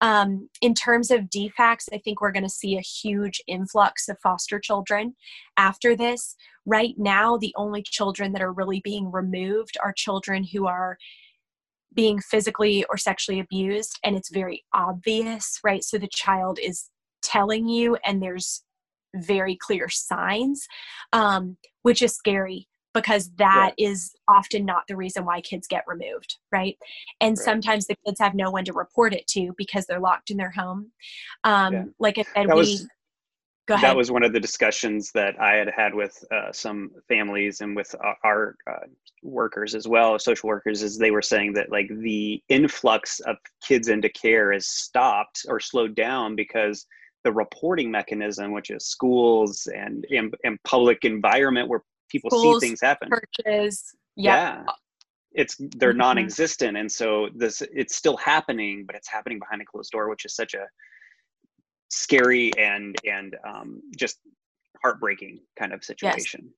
Um, 0.00 0.48
in 0.60 0.74
terms 0.74 1.10
of 1.10 1.30
DFACS 1.30 1.88
i 1.92 1.98
think 1.98 2.20
we're 2.20 2.32
going 2.32 2.42
to 2.42 2.48
see 2.48 2.76
a 2.76 2.80
huge 2.80 3.40
influx 3.46 4.08
of 4.08 4.18
foster 4.22 4.58
children 4.58 5.14
after 5.56 5.96
this. 5.96 6.34
Right 6.66 6.94
now 6.96 7.36
the 7.36 7.54
only 7.56 7.82
children 7.82 8.32
that 8.32 8.42
are 8.42 8.52
really 8.52 8.80
being 8.84 9.10
removed 9.10 9.76
are 9.82 9.92
children 9.92 10.44
who 10.52 10.66
are 10.66 10.96
being 11.94 12.20
physically 12.20 12.84
or 12.88 12.96
sexually 12.96 13.38
abused 13.38 13.98
and 14.04 14.16
it's 14.16 14.30
very 14.30 14.64
obvious 14.74 15.58
right? 15.62 15.84
So 15.84 15.98
the 15.98 16.08
child 16.08 16.58
is 16.62 16.88
telling 17.22 17.68
you 17.68 17.96
and 18.04 18.22
there's 18.22 18.64
very 19.14 19.56
clear 19.56 19.88
signs 19.88 20.66
um, 21.12 21.56
which 21.82 22.00
is 22.02 22.14
scary 22.14 22.66
because 22.94 23.30
that 23.36 23.72
yeah. 23.76 23.88
is 23.88 24.14
often 24.28 24.64
not 24.64 24.84
the 24.88 24.96
reason 24.96 25.24
why 25.24 25.40
kids 25.40 25.66
get 25.66 25.84
removed, 25.86 26.36
right? 26.50 26.76
And 27.20 27.36
right. 27.36 27.44
sometimes 27.44 27.86
the 27.86 27.96
kids 28.06 28.20
have 28.20 28.34
no 28.34 28.50
one 28.50 28.64
to 28.64 28.72
report 28.72 29.14
it 29.14 29.26
to 29.28 29.52
because 29.56 29.86
they're 29.86 30.00
locked 30.00 30.30
in 30.30 30.36
their 30.36 30.50
home. 30.50 30.92
Um, 31.44 31.72
yeah. 31.72 31.84
Like 31.98 32.18
I 32.18 32.22
said, 32.22 32.48
that 32.48 32.54
we. 32.54 32.60
Was, 32.60 32.88
Go 33.68 33.74
ahead. 33.74 33.90
That 33.90 33.96
was 33.96 34.10
one 34.10 34.24
of 34.24 34.32
the 34.32 34.40
discussions 34.40 35.12
that 35.12 35.40
I 35.40 35.54
had 35.54 35.70
had 35.70 35.94
with 35.94 36.24
uh, 36.32 36.50
some 36.50 36.90
families 37.06 37.60
and 37.60 37.76
with 37.76 37.94
our 38.24 38.56
uh, 38.68 38.86
workers 39.22 39.76
as 39.76 39.86
well, 39.86 40.18
social 40.18 40.48
workers, 40.48 40.82
is 40.82 40.98
they 40.98 41.12
were 41.12 41.22
saying 41.22 41.52
that 41.52 41.70
like 41.70 41.88
the 42.00 42.42
influx 42.48 43.20
of 43.20 43.36
kids 43.62 43.86
into 43.86 44.08
care 44.08 44.52
is 44.52 44.68
stopped 44.68 45.46
or 45.48 45.60
slowed 45.60 45.94
down 45.94 46.34
because 46.34 46.84
the 47.22 47.32
reporting 47.32 47.88
mechanism, 47.88 48.50
which 48.50 48.70
is 48.70 48.84
schools 48.86 49.68
and 49.72 50.06
and, 50.10 50.34
and 50.42 50.58
public 50.64 51.04
environment 51.04 51.68
where 51.68 51.82
people 52.12 52.30
schools, 52.30 52.60
see 52.60 52.68
things 52.68 52.80
happen, 52.80 53.10
churches, 53.10 53.94
yeah, 54.16 54.62
it's 55.32 55.56
they're 55.76 55.90
mm-hmm. 55.90 55.98
non-existent, 55.98 56.76
and 56.76 56.90
so 56.90 57.28
this 57.34 57.62
it's 57.72 57.96
still 57.96 58.16
happening, 58.16 58.84
but 58.86 58.94
it's 58.94 59.08
happening 59.08 59.38
behind 59.38 59.62
a 59.62 59.64
closed 59.64 59.90
door, 59.90 60.08
which 60.08 60.24
is 60.24 60.34
such 60.34 60.54
a 60.54 60.66
scary 61.90 62.52
and 62.58 62.96
and 63.10 63.36
um, 63.46 63.80
just 63.96 64.18
heartbreaking 64.82 65.40
kind 65.58 65.72
of 65.72 65.82
situation. 65.84 66.40
Yes. 66.44 66.52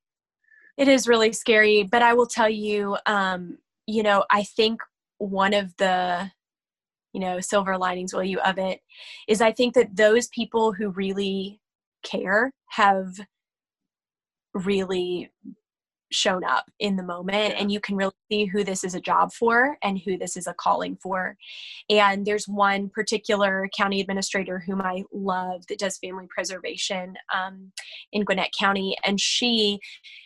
It 0.76 0.88
is 0.88 1.06
really 1.06 1.32
scary, 1.32 1.84
but 1.84 2.02
I 2.02 2.14
will 2.14 2.26
tell 2.26 2.48
you, 2.48 2.96
um, 3.06 3.58
you 3.86 4.02
know, 4.02 4.24
I 4.30 4.42
think 4.42 4.80
one 5.18 5.54
of 5.54 5.76
the 5.76 6.30
you 7.12 7.20
know 7.20 7.40
silver 7.40 7.78
linings 7.78 8.12
will 8.12 8.24
you 8.24 8.40
of 8.40 8.58
it 8.58 8.80
is 9.28 9.40
i 9.40 9.52
think 9.52 9.72
that 9.74 9.96
those 9.96 10.26
people 10.28 10.72
who 10.72 10.90
really 10.90 11.60
care 12.02 12.50
have 12.70 13.14
really 14.54 15.30
shown 16.14 16.44
up 16.44 16.64
in 16.78 16.96
the 16.96 17.02
moment 17.02 17.54
and 17.58 17.70
you 17.70 17.80
can 17.80 17.96
really 17.96 18.12
see 18.30 18.44
who 18.46 18.64
this 18.64 18.84
is 18.84 18.94
a 18.94 19.00
job 19.00 19.32
for 19.32 19.76
and 19.82 19.98
who 19.98 20.16
this 20.16 20.36
is 20.36 20.46
a 20.46 20.54
calling 20.54 20.96
for. 21.02 21.36
And 21.90 22.24
there's 22.24 22.46
one 22.46 22.88
particular 22.88 23.68
county 23.76 24.00
administrator 24.00 24.62
whom 24.64 24.80
i 24.80 25.02
love 25.12 25.66
that 25.68 25.78
does 25.78 25.98
family 25.98 26.26
preservation 26.32 27.14
um, 27.34 27.72
in 28.12 28.24
gwinnett 28.24 28.50
county 28.58 28.96
and 29.04 29.20
she 29.20 29.78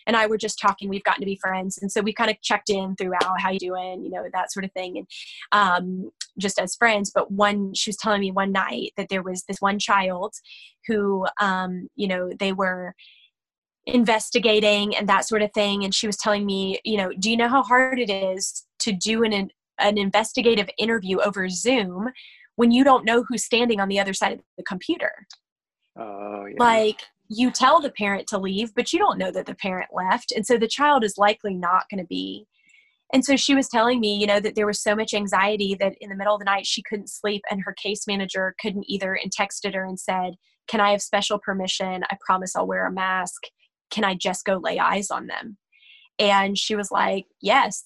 and 0.06 0.16
i 0.16 0.26
were 0.26 0.36
just 0.36 0.58
talking 0.58 0.88
we've 0.88 1.04
gotten 1.04 1.20
to 1.20 1.26
be 1.26 1.38
friends 1.40 1.78
and 1.78 1.90
so 1.90 2.00
we 2.00 2.12
kind 2.12 2.30
of 2.30 2.40
checked 2.42 2.70
in 2.70 2.94
throughout 2.96 3.40
how 3.40 3.50
you 3.50 3.58
doing? 3.58 4.04
you 4.04 4.10
know 4.10 4.24
that 4.32 4.52
sort 4.52 4.64
of 4.64 4.72
thing 4.72 4.98
and 4.98 5.06
um, 5.52 6.10
just 6.38 6.58
as 6.58 6.76
friends 6.76 7.10
but 7.14 7.30
one 7.30 7.72
she 7.74 7.90
was 7.90 7.96
telling 7.96 8.20
me 8.20 8.30
one 8.30 8.52
night 8.52 8.92
that 8.96 9.08
there 9.08 9.22
was 9.22 9.44
this 9.44 9.60
one 9.60 9.78
child 9.78 10.34
who 10.86 11.26
um, 11.40 11.88
you 11.96 12.08
know 12.08 12.30
they 12.38 12.52
were 12.52 12.94
investigating 13.88 14.94
and 14.94 15.08
that 15.08 15.26
sort 15.26 15.42
of 15.42 15.52
thing. 15.52 15.84
And 15.84 15.94
she 15.94 16.06
was 16.06 16.16
telling 16.16 16.44
me 16.44 16.80
you 16.84 16.96
know 16.96 17.10
do 17.18 17.30
you 17.30 17.36
know 17.36 17.48
how 17.48 17.62
hard 17.62 17.98
it 17.98 18.10
is 18.10 18.64
to 18.80 18.92
do 18.92 19.24
an 19.24 19.50
an 19.78 19.98
investigative 19.98 20.68
interview 20.78 21.18
over 21.20 21.48
zoom 21.48 22.10
when 22.56 22.70
you 22.72 22.82
don't 22.82 23.04
know 23.04 23.24
who's 23.28 23.44
standing 23.44 23.80
on 23.80 23.88
the 23.88 24.00
other 24.00 24.12
side 24.12 24.32
of 24.32 24.40
the 24.56 24.64
computer? 24.64 25.26
Oh 25.96 26.46
yeah. 26.46 26.56
like 26.58 27.02
you 27.28 27.50
tell 27.50 27.80
the 27.80 27.90
parent 27.90 28.26
to 28.28 28.38
leave 28.38 28.74
but 28.74 28.92
you 28.92 28.98
don't 28.98 29.18
know 29.18 29.30
that 29.30 29.46
the 29.46 29.54
parent 29.54 29.90
left. 29.92 30.32
And 30.32 30.46
so 30.46 30.58
the 30.58 30.68
child 30.68 31.04
is 31.04 31.18
likely 31.18 31.54
not 31.54 31.84
going 31.90 32.00
to 32.02 32.06
be. 32.06 32.46
And 33.12 33.24
so 33.24 33.36
she 33.36 33.54
was 33.54 33.68
telling 33.68 34.00
me 34.00 34.16
you 34.16 34.26
know 34.26 34.40
that 34.40 34.54
there 34.54 34.66
was 34.66 34.82
so 34.82 34.94
much 34.94 35.14
anxiety 35.14 35.74
that 35.80 35.94
in 36.00 36.10
the 36.10 36.16
middle 36.16 36.34
of 36.34 36.40
the 36.40 36.44
night 36.44 36.66
she 36.66 36.82
couldn't 36.82 37.08
sleep 37.08 37.42
and 37.50 37.62
her 37.64 37.72
case 37.72 38.06
manager 38.06 38.54
couldn't 38.60 38.84
either 38.86 39.14
and 39.14 39.32
texted 39.32 39.74
her 39.74 39.84
and 39.84 39.98
said 39.98 40.34
can 40.68 40.80
i 40.80 40.90
have 40.90 41.00
special 41.00 41.38
permission? 41.38 42.04
I 42.10 42.16
promise 42.20 42.54
i'll 42.54 42.66
wear 42.66 42.86
a 42.86 42.92
mask 42.92 43.44
can 43.90 44.04
I 44.04 44.14
just 44.14 44.44
go 44.44 44.56
lay 44.56 44.78
eyes 44.78 45.10
on 45.10 45.26
them? 45.26 45.56
And 46.18 46.58
she 46.58 46.74
was 46.74 46.90
like, 46.90 47.26
Yes. 47.40 47.84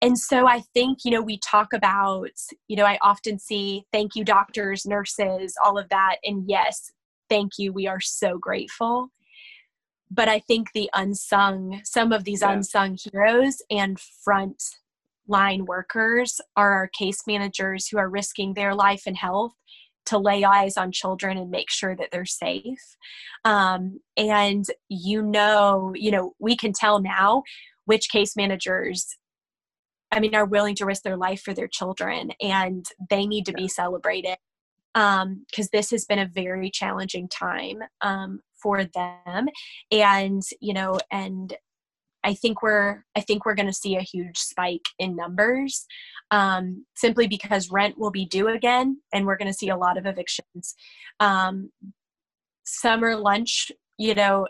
And 0.00 0.18
so 0.18 0.46
I 0.46 0.60
think, 0.74 0.98
you 1.04 1.10
know, 1.10 1.22
we 1.22 1.38
talk 1.38 1.72
about, 1.72 2.28
you 2.68 2.76
know, 2.76 2.84
I 2.84 2.98
often 3.00 3.38
see 3.38 3.84
thank 3.90 4.14
you, 4.14 4.22
doctors, 4.22 4.84
nurses, 4.84 5.54
all 5.64 5.78
of 5.78 5.88
that. 5.88 6.16
And 6.22 6.44
yes, 6.46 6.92
thank 7.30 7.52
you. 7.58 7.72
We 7.72 7.86
are 7.86 8.00
so 8.00 8.36
grateful. 8.36 9.08
But 10.10 10.28
I 10.28 10.40
think 10.40 10.72
the 10.72 10.90
unsung, 10.94 11.80
some 11.84 12.12
of 12.12 12.24
these 12.24 12.42
yeah. 12.42 12.52
unsung 12.52 12.98
heroes 13.02 13.62
and 13.70 13.98
front 13.98 14.62
line 15.26 15.64
workers 15.64 16.38
are 16.54 16.72
our 16.72 16.88
case 16.88 17.22
managers 17.26 17.88
who 17.88 17.96
are 17.96 18.10
risking 18.10 18.52
their 18.52 18.74
life 18.74 19.04
and 19.06 19.16
health 19.16 19.54
to 20.06 20.18
lay 20.18 20.44
eyes 20.44 20.76
on 20.76 20.92
children 20.92 21.38
and 21.38 21.50
make 21.50 21.70
sure 21.70 21.96
that 21.96 22.08
they're 22.12 22.24
safe. 22.24 22.96
Um, 23.44 24.00
and 24.16 24.64
you 24.88 25.22
know, 25.22 25.92
you 25.94 26.10
know, 26.10 26.34
we 26.38 26.56
can 26.56 26.72
tell 26.72 27.00
now 27.00 27.42
which 27.86 28.10
case 28.10 28.36
managers 28.36 29.16
I 30.14 30.20
mean, 30.20 30.34
are 30.36 30.44
willing 30.44 30.76
to 30.76 30.86
risk 30.86 31.02
their 31.02 31.16
life 31.16 31.42
for 31.42 31.52
their 31.52 31.66
children, 31.66 32.30
and 32.40 32.86
they 33.10 33.26
need 33.26 33.46
to 33.46 33.52
be 33.52 33.66
celebrated 33.66 34.36
because 34.94 35.22
um, 35.22 35.68
this 35.72 35.90
has 35.90 36.04
been 36.04 36.20
a 36.20 36.28
very 36.32 36.70
challenging 36.70 37.28
time 37.28 37.82
um, 38.00 38.38
for 38.62 38.84
them. 38.84 39.48
And 39.90 40.42
you 40.60 40.72
know, 40.72 41.00
and 41.10 41.52
I 42.24 42.34
think 42.34 42.62
we're 42.62 43.04
I 43.16 43.20
think 43.20 43.44
we're 43.44 43.54
going 43.54 43.66
to 43.66 43.72
see 43.72 43.96
a 43.96 44.00
huge 44.00 44.38
spike 44.38 44.86
in 44.98 45.14
numbers 45.14 45.86
um, 46.30 46.84
simply 46.96 47.28
because 47.28 47.70
rent 47.70 47.98
will 47.98 48.10
be 48.10 48.26
due 48.26 48.48
again, 48.48 49.00
and 49.12 49.26
we're 49.26 49.36
going 49.36 49.50
to 49.50 49.56
see 49.56 49.68
a 49.68 49.76
lot 49.76 49.98
of 49.98 50.06
evictions. 50.06 50.74
Um, 51.20 51.70
summer 52.64 53.14
lunch, 53.14 53.70
you 53.98 54.14
know, 54.14 54.48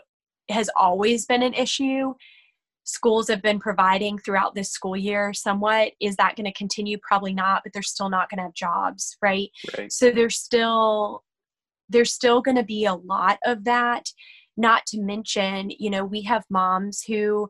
has 0.49 0.69
always 0.77 1.25
been 1.25 1.43
an 1.43 1.53
issue. 1.53 2.13
Schools 2.85 3.27
have 3.27 3.41
been 3.41 3.59
providing 3.59 4.17
throughout 4.19 4.55
this 4.55 4.71
school 4.71 4.95
year 4.95 5.33
somewhat. 5.33 5.91
Is 5.99 6.15
that 6.17 6.35
going 6.35 6.45
to 6.45 6.53
continue? 6.53 6.97
Probably 7.01 7.33
not, 7.33 7.61
but 7.63 7.73
they're 7.73 7.81
still 7.81 8.09
not 8.09 8.29
going 8.29 8.37
to 8.37 8.43
have 8.43 8.53
jobs, 8.53 9.17
right? 9.21 9.49
right? 9.77 9.91
So 9.91 10.11
there's 10.11 10.37
still 10.37 11.23
there's 11.89 12.13
still 12.13 12.41
going 12.41 12.57
to 12.57 12.63
be 12.63 12.85
a 12.85 12.95
lot 12.95 13.37
of 13.45 13.63
that 13.65 14.05
not 14.57 14.85
to 14.87 15.01
mention, 15.01 15.71
you 15.77 15.89
know, 15.89 16.05
we 16.05 16.21
have 16.23 16.43
moms 16.49 17.03
who 17.03 17.49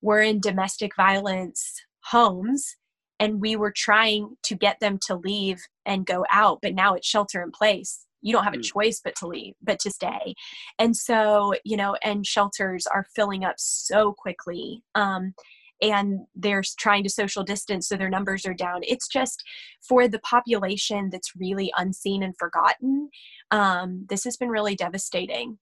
were 0.00 0.20
in 0.20 0.40
domestic 0.40 0.94
violence 0.96 1.82
homes 2.04 2.76
and 3.20 3.40
we 3.40 3.54
were 3.54 3.72
trying 3.74 4.36
to 4.42 4.56
get 4.56 4.80
them 4.80 4.98
to 5.06 5.14
leave 5.14 5.60
and 5.86 6.06
go 6.06 6.24
out, 6.30 6.58
but 6.60 6.74
now 6.74 6.94
it's 6.94 7.06
shelter 7.06 7.42
in 7.42 7.52
place. 7.52 8.04
You 8.20 8.32
don't 8.32 8.44
have 8.44 8.54
a 8.54 8.58
mm. 8.58 8.64
choice 8.64 9.00
but 9.02 9.14
to 9.16 9.28
leave, 9.28 9.54
but 9.62 9.78
to 9.80 9.90
stay. 9.90 10.34
And 10.78 10.96
so, 10.96 11.54
you 11.64 11.76
know, 11.76 11.96
and 12.02 12.26
shelters 12.26 12.86
are 12.86 13.06
filling 13.14 13.44
up 13.44 13.56
so 13.58 14.12
quickly. 14.12 14.82
Um, 14.94 15.34
and 15.80 16.20
they're 16.36 16.62
trying 16.78 17.02
to 17.02 17.10
social 17.10 17.42
distance 17.42 17.88
so 17.88 17.96
their 17.96 18.08
numbers 18.08 18.46
are 18.46 18.54
down 18.54 18.80
it's 18.82 19.08
just 19.08 19.42
for 19.86 20.06
the 20.06 20.20
population 20.20 21.10
that's 21.10 21.32
really 21.36 21.72
unseen 21.76 22.22
and 22.22 22.36
forgotten 22.38 23.10
um, 23.50 24.06
this 24.08 24.22
has 24.22 24.36
been 24.36 24.48
really 24.48 24.76
devastating 24.76 25.58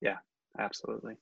yeah 0.00 0.16
absolutely 0.58 1.14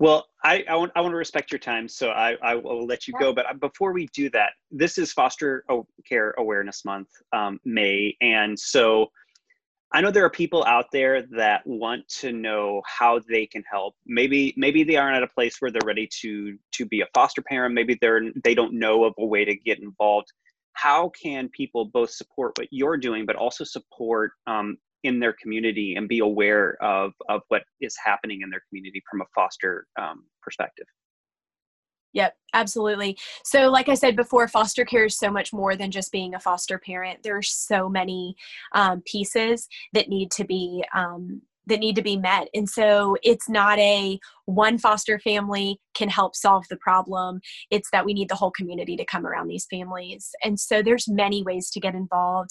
well, 0.00 0.28
I, 0.42 0.64
I, 0.66 0.76
want, 0.76 0.92
I 0.96 1.02
want 1.02 1.12
to 1.12 1.18
respect 1.18 1.52
your 1.52 1.58
time, 1.58 1.86
so 1.86 2.08
I, 2.08 2.34
I 2.42 2.54
will 2.54 2.86
let 2.86 3.06
you 3.06 3.12
go. 3.20 3.34
But 3.34 3.44
uh, 3.44 3.52
before 3.52 3.92
we 3.92 4.06
do 4.14 4.30
that, 4.30 4.52
this 4.70 4.96
is 4.96 5.12
Foster 5.12 5.62
Care 6.08 6.34
Awareness 6.38 6.86
Month, 6.86 7.08
um, 7.34 7.60
May. 7.66 8.16
And 8.22 8.58
so 8.58 9.10
I 9.92 10.00
know 10.00 10.10
there 10.10 10.24
are 10.24 10.30
people 10.30 10.64
out 10.64 10.86
there 10.90 11.22
that 11.36 11.66
want 11.66 12.08
to 12.20 12.32
know 12.32 12.80
how 12.86 13.20
they 13.28 13.44
can 13.44 13.62
help. 13.70 13.94
Maybe 14.06 14.54
maybe 14.56 14.84
they 14.84 14.96
aren't 14.96 15.16
at 15.16 15.22
a 15.22 15.28
place 15.28 15.56
where 15.60 15.70
they're 15.70 15.80
ready 15.84 16.08
to 16.22 16.56
to 16.72 16.86
be 16.86 17.02
a 17.02 17.06
foster 17.12 17.42
parent. 17.42 17.74
Maybe 17.74 17.98
they're 18.00 18.22
they 18.42 18.54
don't 18.54 18.78
know 18.78 19.04
of 19.04 19.12
a 19.18 19.26
way 19.26 19.44
to 19.44 19.54
get 19.54 19.80
involved. 19.80 20.28
How 20.72 21.10
can 21.20 21.50
people 21.50 21.84
both 21.86 22.10
support 22.10 22.52
what 22.56 22.68
you're 22.70 22.96
doing, 22.96 23.26
but 23.26 23.36
also 23.36 23.64
support 23.64 24.32
um, 24.46 24.78
in 25.02 25.18
their 25.18 25.34
community 25.40 25.94
and 25.96 26.08
be 26.08 26.18
aware 26.18 26.76
of 26.82 27.12
of 27.28 27.42
what 27.48 27.62
is 27.80 27.96
happening 28.02 28.40
in 28.42 28.50
their 28.50 28.62
community 28.68 29.02
from 29.10 29.20
a 29.20 29.24
foster 29.34 29.86
um, 30.00 30.24
perspective 30.42 30.86
Yep, 32.12 32.34
absolutely. 32.54 33.16
So, 33.44 33.70
like 33.70 33.88
I 33.88 33.94
said 33.94 34.16
before, 34.16 34.48
foster 34.48 34.84
care 34.84 35.04
is 35.04 35.16
so 35.16 35.30
much 35.30 35.52
more 35.52 35.76
than 35.76 35.90
just 35.90 36.10
being 36.10 36.34
a 36.34 36.40
foster 36.40 36.78
parent. 36.78 37.22
There 37.22 37.36
are 37.36 37.42
so 37.42 37.88
many 37.88 38.34
um, 38.72 39.02
pieces 39.02 39.68
that 39.92 40.08
need 40.08 40.30
to 40.32 40.44
be 40.44 40.84
um, 40.94 41.42
that 41.70 41.80
need 41.80 41.96
to 41.96 42.02
be 42.02 42.16
met. 42.16 42.48
And 42.54 42.68
so 42.68 43.16
it's 43.22 43.48
not 43.48 43.78
a 43.78 44.18
one 44.44 44.78
foster 44.78 45.18
family 45.18 45.78
can 45.94 46.08
help 46.08 46.34
solve 46.34 46.64
the 46.68 46.76
problem. 46.76 47.40
It's 47.70 47.88
that 47.92 48.04
we 48.04 48.12
need 48.12 48.28
the 48.28 48.34
whole 48.34 48.50
community 48.50 48.96
to 48.96 49.04
come 49.04 49.26
around 49.26 49.48
these 49.48 49.66
families. 49.70 50.30
And 50.44 50.58
so 50.58 50.82
there's 50.82 51.08
many 51.08 51.42
ways 51.42 51.70
to 51.70 51.80
get 51.80 51.94
involved. 51.94 52.50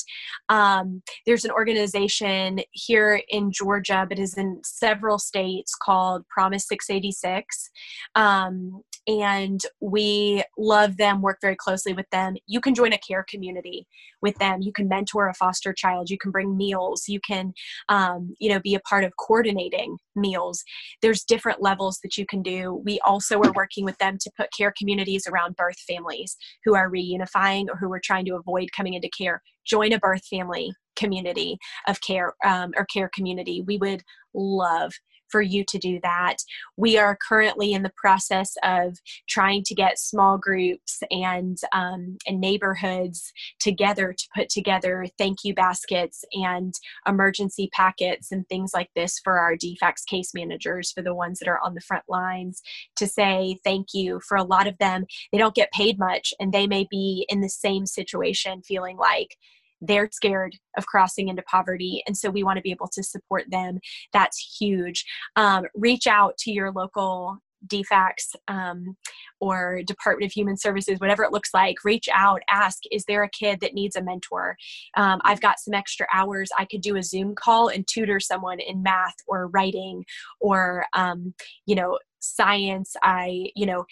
Um, 0.49 1.01
there's 1.25 1.45
an 1.45 1.51
organization 1.51 2.61
here 2.71 3.21
in 3.29 3.51
Georgia, 3.51 4.05
but 4.07 4.19
is 4.19 4.37
in 4.37 4.61
several 4.63 5.19
states 5.19 5.75
called 5.75 6.27
Promise 6.29 6.67
686. 6.67 7.69
Um, 8.15 8.81
and 9.09 9.59
we 9.81 10.43
love 10.55 10.97
them, 10.97 11.23
work 11.23 11.39
very 11.41 11.55
closely 11.55 11.93
with 11.93 12.07
them. 12.11 12.35
You 12.45 12.61
can 12.61 12.75
join 12.75 12.93
a 12.93 12.97
care 12.99 13.25
community 13.27 13.87
with 14.21 14.37
them. 14.37 14.61
You 14.61 14.71
can 14.71 14.87
mentor 14.87 15.27
a 15.27 15.33
foster 15.33 15.73
child. 15.73 16.11
You 16.11 16.19
can 16.19 16.29
bring 16.29 16.55
meals. 16.55 17.05
You 17.07 17.19
can, 17.27 17.53
um, 17.89 18.35
you 18.37 18.49
know, 18.49 18.59
be 18.59 18.75
a 18.75 18.79
part 18.81 19.03
of 19.03 19.17
coordinating 19.17 19.97
meals. 20.15 20.63
There's 21.01 21.23
different 21.23 21.59
levels 21.59 21.97
that 22.03 22.17
you 22.19 22.25
can 22.27 22.43
do. 22.43 22.83
We 22.85 22.99
also 22.99 23.41
are 23.41 23.51
working 23.53 23.83
with 23.83 23.97
them 23.97 24.19
to 24.19 24.31
put 24.37 24.53
care 24.55 24.73
communities 24.77 25.25
around 25.27 25.55
birth 25.55 25.79
families 25.87 26.37
who 26.63 26.75
are 26.75 26.91
reunifying 26.91 27.65
or 27.67 27.77
who 27.77 27.91
are 27.91 28.01
trying 28.03 28.25
to 28.25 28.35
avoid 28.35 28.69
coming 28.77 28.93
into 28.93 29.09
care. 29.09 29.41
Join 29.65 29.91
a 29.91 29.97
birth 29.97 30.25
family 30.27 30.71
community 30.95 31.57
of 31.87 31.99
care 32.01 32.33
um, 32.45 32.73
or 32.77 32.85
care 32.85 33.09
community. 33.15 33.63
We 33.65 33.77
would 33.77 34.03
love 34.35 34.93
for 35.29 35.41
you 35.41 35.63
to 35.65 35.77
do 35.77 35.99
that. 36.03 36.37
We 36.77 36.97
are 36.97 37.17
currently 37.27 37.73
in 37.73 37.83
the 37.83 37.93
process 37.95 38.55
of 38.63 38.97
trying 39.27 39.63
to 39.63 39.75
get 39.75 39.99
small 39.99 40.37
groups 40.37 41.01
and 41.11 41.57
um, 41.73 42.17
and 42.27 42.39
neighborhoods 42.39 43.31
together 43.59 44.13
to 44.13 44.27
put 44.35 44.49
together 44.49 45.05
thank 45.17 45.39
you 45.43 45.53
baskets 45.53 46.23
and 46.33 46.73
emergency 47.07 47.69
packets 47.73 48.31
and 48.31 48.47
things 48.47 48.71
like 48.73 48.89
this 48.95 49.19
for 49.23 49.39
our 49.39 49.55
DFACS 49.55 50.05
case 50.07 50.31
managers 50.33 50.91
for 50.91 51.01
the 51.01 51.13
ones 51.13 51.39
that 51.39 51.47
are 51.47 51.59
on 51.63 51.75
the 51.75 51.81
front 51.81 52.03
lines 52.07 52.61
to 52.95 53.07
say 53.07 53.57
thank 53.63 53.87
you. 53.93 54.19
For 54.27 54.37
a 54.37 54.43
lot 54.43 54.67
of 54.67 54.77
them, 54.77 55.05
they 55.31 55.37
don't 55.37 55.55
get 55.55 55.71
paid 55.71 55.99
much 55.99 56.33
and 56.39 56.51
they 56.51 56.67
may 56.67 56.87
be 56.89 57.25
in 57.29 57.41
the 57.41 57.49
same 57.49 57.85
situation 57.85 58.61
feeling 58.61 58.97
like 58.97 59.37
they're 59.81 60.09
scared 60.11 60.55
of 60.77 60.85
crossing 60.85 61.29
into 61.29 61.41
poverty 61.43 62.03
and 62.07 62.17
so 62.17 62.29
we 62.29 62.43
want 62.43 62.57
to 62.57 62.63
be 62.63 62.71
able 62.71 62.87
to 62.87 63.03
support 63.03 63.45
them 63.49 63.79
that's 64.13 64.57
huge 64.59 65.05
um, 65.35 65.65
reach 65.75 66.07
out 66.07 66.37
to 66.37 66.51
your 66.51 66.71
local 66.71 67.37
DFACS 67.67 68.35
um, 68.47 68.95
or 69.39 69.81
Department 69.85 70.29
of 70.29 70.33
Human 70.33 70.57
Services, 70.57 70.99
whatever 70.99 71.23
it 71.23 71.31
looks 71.31 71.53
like, 71.53 71.83
reach 71.83 72.07
out, 72.13 72.41
ask, 72.49 72.79
is 72.91 73.03
there 73.05 73.23
a 73.23 73.29
kid 73.29 73.59
that 73.61 73.73
needs 73.73 73.95
a 73.95 74.03
mentor? 74.03 74.55
Um, 74.95 75.19
I've 75.23 75.41
got 75.41 75.59
some 75.59 75.73
extra 75.73 76.07
hours. 76.13 76.49
I 76.57 76.65
could 76.65 76.81
do 76.81 76.95
a 76.95 77.03
Zoom 77.03 77.35
call 77.35 77.69
and 77.69 77.87
tutor 77.87 78.19
someone 78.19 78.59
in 78.59 78.83
math 78.83 79.15
or 79.27 79.47
writing 79.47 80.05
or, 80.39 80.85
um, 80.93 81.33
you 81.65 81.75
know, 81.75 81.99
science. 82.19 82.95
I, 83.03 83.51
you 83.55 83.65
know, 83.65 83.85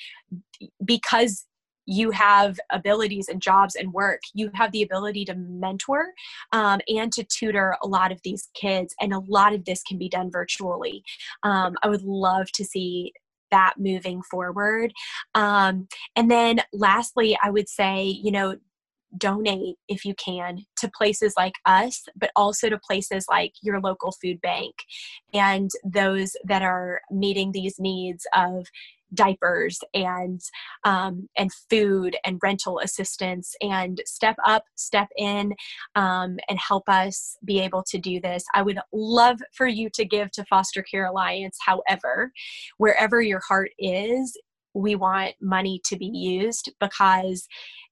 because 0.83 1.45
you 1.87 2.11
have 2.11 2.59
abilities 2.71 3.29
and 3.29 3.41
jobs 3.41 3.75
and 3.75 3.91
work 3.93 4.19
you 4.33 4.51
have 4.53 4.71
the 4.71 4.83
ability 4.83 5.25
to 5.25 5.33
mentor 5.35 6.07
um, 6.51 6.79
and 6.87 7.11
to 7.11 7.23
tutor 7.23 7.75
a 7.81 7.87
lot 7.87 8.11
of 8.11 8.19
these 8.23 8.49
kids 8.53 8.93
and 9.01 9.13
a 9.13 9.19
lot 9.19 9.53
of 9.53 9.65
this 9.65 9.81
can 9.83 9.97
be 9.97 10.09
done 10.09 10.29
virtually. 10.29 11.03
Um, 11.43 11.75
i 11.81 11.89
would 11.89 12.03
love 12.03 12.51
to 12.53 12.63
see 12.63 13.13
that 13.49 13.75
moving 13.77 14.21
forward. 14.23 14.91
Um, 15.33 15.87
and 16.15 16.29
then 16.29 16.59
lastly 16.73 17.37
i 17.41 17.49
would 17.49 17.69
say 17.69 18.03
you 18.03 18.31
know 18.31 18.57
donate 19.17 19.75
if 19.87 20.05
you 20.05 20.13
can 20.15 20.65
to 20.77 20.89
places 20.95 21.33
like 21.37 21.53
us, 21.65 22.03
but 22.15 22.31
also 22.35 22.69
to 22.69 22.79
places 22.79 23.25
like 23.29 23.53
your 23.61 23.79
local 23.79 24.11
food 24.11 24.41
bank 24.41 24.75
and 25.33 25.71
those 25.85 26.35
that 26.43 26.61
are 26.61 27.01
meeting 27.11 27.51
these 27.51 27.79
needs 27.79 28.27
of 28.35 28.67
diapers 29.13 29.79
and 29.93 30.41
um, 30.83 31.27
and 31.37 31.51
food 31.69 32.15
and 32.25 32.39
rental 32.41 32.79
assistance 32.79 33.55
and 33.61 34.01
step 34.05 34.35
up 34.45 34.63
step 34.75 35.07
in 35.17 35.53
um, 35.95 36.37
and 36.49 36.59
help 36.59 36.87
us 36.89 37.37
be 37.45 37.59
able 37.59 37.83
to 37.83 37.97
do 37.97 38.19
this. 38.19 38.43
I 38.53 38.61
would 38.61 38.79
love 38.91 39.39
for 39.53 39.67
you 39.67 39.89
to 39.91 40.05
give 40.05 40.31
to 40.31 40.45
foster 40.45 40.83
care 40.83 41.05
alliance. 41.05 41.57
However 41.65 42.31
wherever 42.77 43.21
your 43.21 43.41
heart 43.47 43.71
is 43.79 44.37
we 44.73 44.95
want 44.95 45.33
money 45.41 45.81
to 45.85 45.97
be 45.97 46.05
used 46.05 46.71
because 46.79 47.47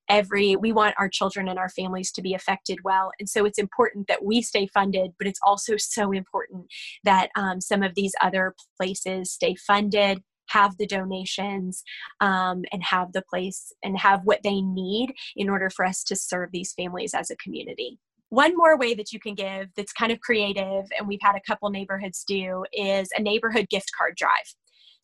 every 0.08 0.56
we 0.56 0.72
want 0.72 0.94
our 1.00 1.10
children 1.10 1.48
and 1.48 1.58
our 1.58 1.70
families 1.70 2.12
to 2.12 2.22
be 2.22 2.36
affected 2.36 2.78
well. 2.84 3.12
And 3.20 3.28
so 3.28 3.44
it's 3.46 3.58
important 3.58 4.08
that 4.08 4.24
we 4.24 4.42
stay 4.42 4.68
funded 4.68 5.12
but 5.18 5.28
it's 5.28 5.40
also 5.44 5.76
so 5.78 6.12
important 6.12 6.68
that 7.04 7.30
um, 7.36 7.62
some 7.62 7.82
of 7.82 7.96
these 7.96 8.14
other 8.22 8.54
places 8.78 9.32
stay 9.32 9.56
funded 9.56 10.22
have 10.48 10.78
the 10.78 10.88
donations 10.88 11.84
um, 12.22 12.64
and 12.72 12.84
have 12.84 13.12
the 13.14 13.24
place 13.30 13.72
and 13.84 13.98
have 13.98 14.22
what 14.24 14.42
they 14.44 14.62
need 14.62 15.14
in 15.36 15.50
order 15.50 15.70
for 15.70 15.86
us 15.86 16.04
to 16.06 16.16
serve 16.16 16.50
these 16.52 16.74
families 16.74 17.14
as 17.14 17.30
a 17.30 17.36
community. 17.38 18.00
One 18.30 18.58
more 18.58 18.78
way 18.78 18.96
that 18.96 19.14
you 19.14 19.20
can 19.20 19.36
give 19.36 19.68
that's 19.78 19.94
kind 19.94 20.12
of 20.12 20.20
creative, 20.20 20.86
and 20.98 21.08
we've 21.08 21.20
had 21.22 21.36
a 21.36 21.42
couple 21.48 21.70
neighborhoods 21.70 22.24
do, 22.28 22.66
is 22.74 23.10
a 23.16 23.22
neighborhood 23.22 23.70
gift 23.70 23.92
card 23.98 24.16
drive. 24.16 24.56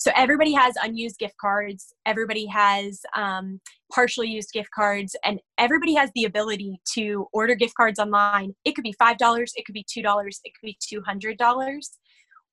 So 0.01 0.11
everybody 0.15 0.51
has 0.53 0.73
unused 0.81 1.19
gift 1.19 1.35
cards, 1.39 1.93
everybody 2.07 2.47
has 2.47 3.01
um, 3.15 3.61
partially 3.93 4.27
used 4.27 4.51
gift 4.51 4.71
cards, 4.73 5.15
and 5.23 5.39
everybody 5.59 5.93
has 5.93 6.09
the 6.15 6.25
ability 6.25 6.81
to 6.93 7.27
order 7.33 7.53
gift 7.53 7.75
cards 7.75 7.99
online. 7.99 8.55
It 8.65 8.73
could 8.73 8.83
be 8.83 8.95
$5, 8.99 9.15
it 9.55 9.63
could 9.63 9.73
be 9.73 9.85
$2, 9.85 10.27
it 10.43 10.53
could 10.59 10.65
be 10.65 10.77
$200. 10.91 11.79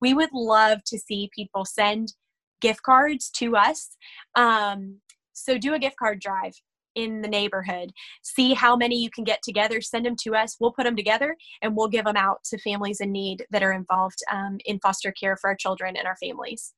We 0.02 0.12
would 0.12 0.28
love 0.34 0.84
to 0.88 0.98
see 0.98 1.30
people 1.34 1.64
send 1.64 2.12
gift 2.60 2.82
cards 2.82 3.30
to 3.30 3.56
us. 3.56 3.96
Um, 4.34 4.98
so 5.32 5.58
do 5.58 5.74
a 5.74 5.78
gift 5.78 5.96
card 5.96 6.20
drive 6.20 6.54
in 6.94 7.22
the 7.22 7.28
neighborhood. 7.28 7.92
See 8.22 8.54
how 8.54 8.76
many 8.76 9.00
you 9.00 9.10
can 9.10 9.24
get 9.24 9.40
together, 9.42 9.80
send 9.80 10.04
them 10.04 10.16
to 10.24 10.34
us. 10.34 10.56
We'll 10.58 10.72
put 10.72 10.84
them 10.84 10.96
together 10.96 11.36
and 11.62 11.76
we'll 11.76 11.88
give 11.88 12.04
them 12.04 12.16
out 12.16 12.42
to 12.50 12.58
families 12.58 13.00
in 13.00 13.12
need 13.12 13.46
that 13.50 13.62
are 13.62 13.72
involved 13.72 14.18
um, 14.32 14.58
in 14.64 14.80
foster 14.80 15.12
care 15.12 15.36
for 15.36 15.48
our 15.48 15.56
children 15.56 15.96
and 15.96 16.06
our 16.06 16.16
families. 16.16 16.74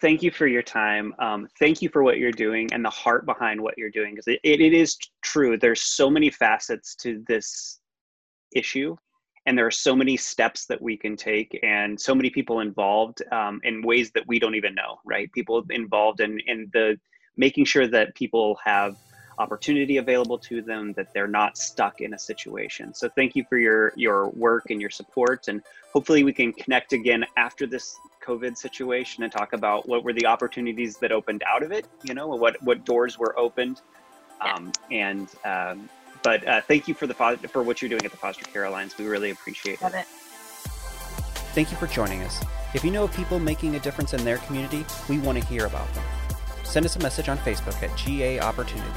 Thank 0.00 0.22
you 0.22 0.30
for 0.30 0.46
your 0.46 0.62
time. 0.62 1.14
Um, 1.18 1.46
thank 1.58 1.82
you 1.82 1.90
for 1.90 2.02
what 2.02 2.16
you're 2.16 2.32
doing 2.32 2.68
and 2.72 2.84
the 2.84 2.90
heart 2.90 3.26
behind 3.26 3.60
what 3.60 3.76
you're 3.76 3.90
doing 3.90 4.14
because 4.14 4.28
it, 4.28 4.40
it, 4.42 4.60
it 4.60 4.72
is 4.72 4.96
true. 5.22 5.58
There's 5.58 5.82
so 5.82 6.10
many 6.10 6.30
facets 6.30 6.96
to 6.96 7.22
this 7.28 7.80
issue 8.54 8.96
and 9.46 9.56
there 9.56 9.66
are 9.66 9.70
so 9.70 9.96
many 9.96 10.16
steps 10.16 10.66
that 10.66 10.80
we 10.80 10.96
can 10.96 11.16
take 11.16 11.58
and 11.62 12.00
so 12.00 12.14
many 12.14 12.30
people 12.30 12.60
involved 12.60 13.22
um, 13.32 13.60
in 13.64 13.82
ways 13.82 14.10
that 14.12 14.26
we 14.26 14.38
don't 14.38 14.54
even 14.54 14.74
know 14.74 15.00
right? 15.04 15.32
People 15.32 15.64
involved 15.70 16.20
in 16.20 16.38
in 16.46 16.68
the 16.72 16.98
making 17.36 17.64
sure 17.64 17.86
that 17.86 18.14
people 18.14 18.58
have 18.64 18.96
opportunity 19.38 19.96
available 19.96 20.38
to 20.38 20.60
them 20.60 20.92
that 20.92 21.12
they're 21.14 21.26
not 21.26 21.56
stuck 21.56 22.02
in 22.02 22.12
a 22.12 22.18
situation. 22.18 22.92
So 22.92 23.08
thank 23.08 23.34
you 23.34 23.44
for 23.48 23.58
your 23.58 23.92
your 23.96 24.28
work 24.30 24.70
and 24.70 24.80
your 24.80 24.90
support 24.90 25.48
and 25.48 25.62
hopefully 25.92 26.24
we 26.24 26.32
can 26.32 26.52
connect 26.52 26.92
again 26.92 27.24
after 27.36 27.66
this 27.66 27.96
covid 28.24 28.56
situation 28.56 29.24
and 29.24 29.32
talk 29.32 29.54
about 29.54 29.88
what 29.88 30.04
were 30.04 30.12
the 30.12 30.26
opportunities 30.26 30.98
that 30.98 31.10
opened 31.10 31.42
out 31.48 31.62
of 31.62 31.72
it 31.72 31.86
you 32.04 32.14
know 32.14 32.28
what 32.28 32.62
what 32.62 32.84
doors 32.84 33.18
were 33.18 33.36
opened 33.38 33.80
um, 34.40 34.70
and 34.90 35.28
um, 35.44 35.88
but 36.22 36.46
uh, 36.46 36.60
thank 36.62 36.88
you 36.88 36.94
for 36.94 37.06
the 37.06 37.14
for 37.14 37.62
what 37.62 37.80
you're 37.80 37.88
doing 37.88 38.04
at 38.04 38.10
the 38.10 38.16
Foster 38.16 38.44
Care 38.44 38.64
Alliance. 38.64 38.96
We 38.98 39.06
really 39.06 39.30
appreciate 39.30 39.80
Love 39.82 39.94
it. 39.94 40.06
Thank 41.54 41.70
you 41.70 41.76
for 41.76 41.86
joining 41.86 42.22
us. 42.22 42.42
If 42.74 42.84
you 42.84 42.90
know 42.90 43.04
of 43.04 43.14
people 43.14 43.40
making 43.40 43.74
a 43.74 43.80
difference 43.80 44.14
in 44.14 44.24
their 44.24 44.38
community, 44.38 44.84
we 45.08 45.18
want 45.18 45.40
to 45.40 45.44
hear 45.46 45.66
about 45.66 45.92
them. 45.94 46.04
Send 46.62 46.86
us 46.86 46.94
a 46.94 47.00
message 47.00 47.28
on 47.28 47.36
Facebook 47.38 47.82
at 47.82 47.96
GA 47.96 48.38
Opportunity. 48.38 48.88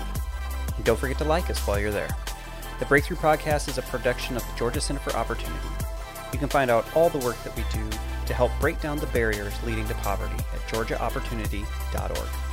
And 0.75 0.85
don't 0.85 0.99
forget 0.99 1.17
to 1.17 1.23
like 1.23 1.49
us 1.49 1.59
while 1.67 1.79
you're 1.79 1.91
there. 1.91 2.15
The 2.79 2.85
Breakthrough 2.85 3.17
Podcast 3.17 3.67
is 3.69 3.79
a 3.79 3.81
production 3.83 4.35
of 4.35 4.43
the 4.43 4.55
Georgia 4.55 4.79
Center 4.79 4.99
for 4.99 5.15
Opportunity. 5.15 5.67
You 6.31 6.39
can 6.39 6.49
find 6.49 6.69
out 6.69 6.85
all 6.95 7.09
the 7.09 7.19
work 7.19 7.41
that 7.43 7.55
we 7.55 7.63
do 7.73 7.89
to 8.27 8.33
help 8.33 8.51
break 8.59 8.79
down 8.81 8.97
the 8.97 9.07
barriers 9.07 9.53
leading 9.63 9.87
to 9.87 9.95
poverty 9.95 10.35
at 10.53 10.59
georgiaopportunity.org. 10.67 12.52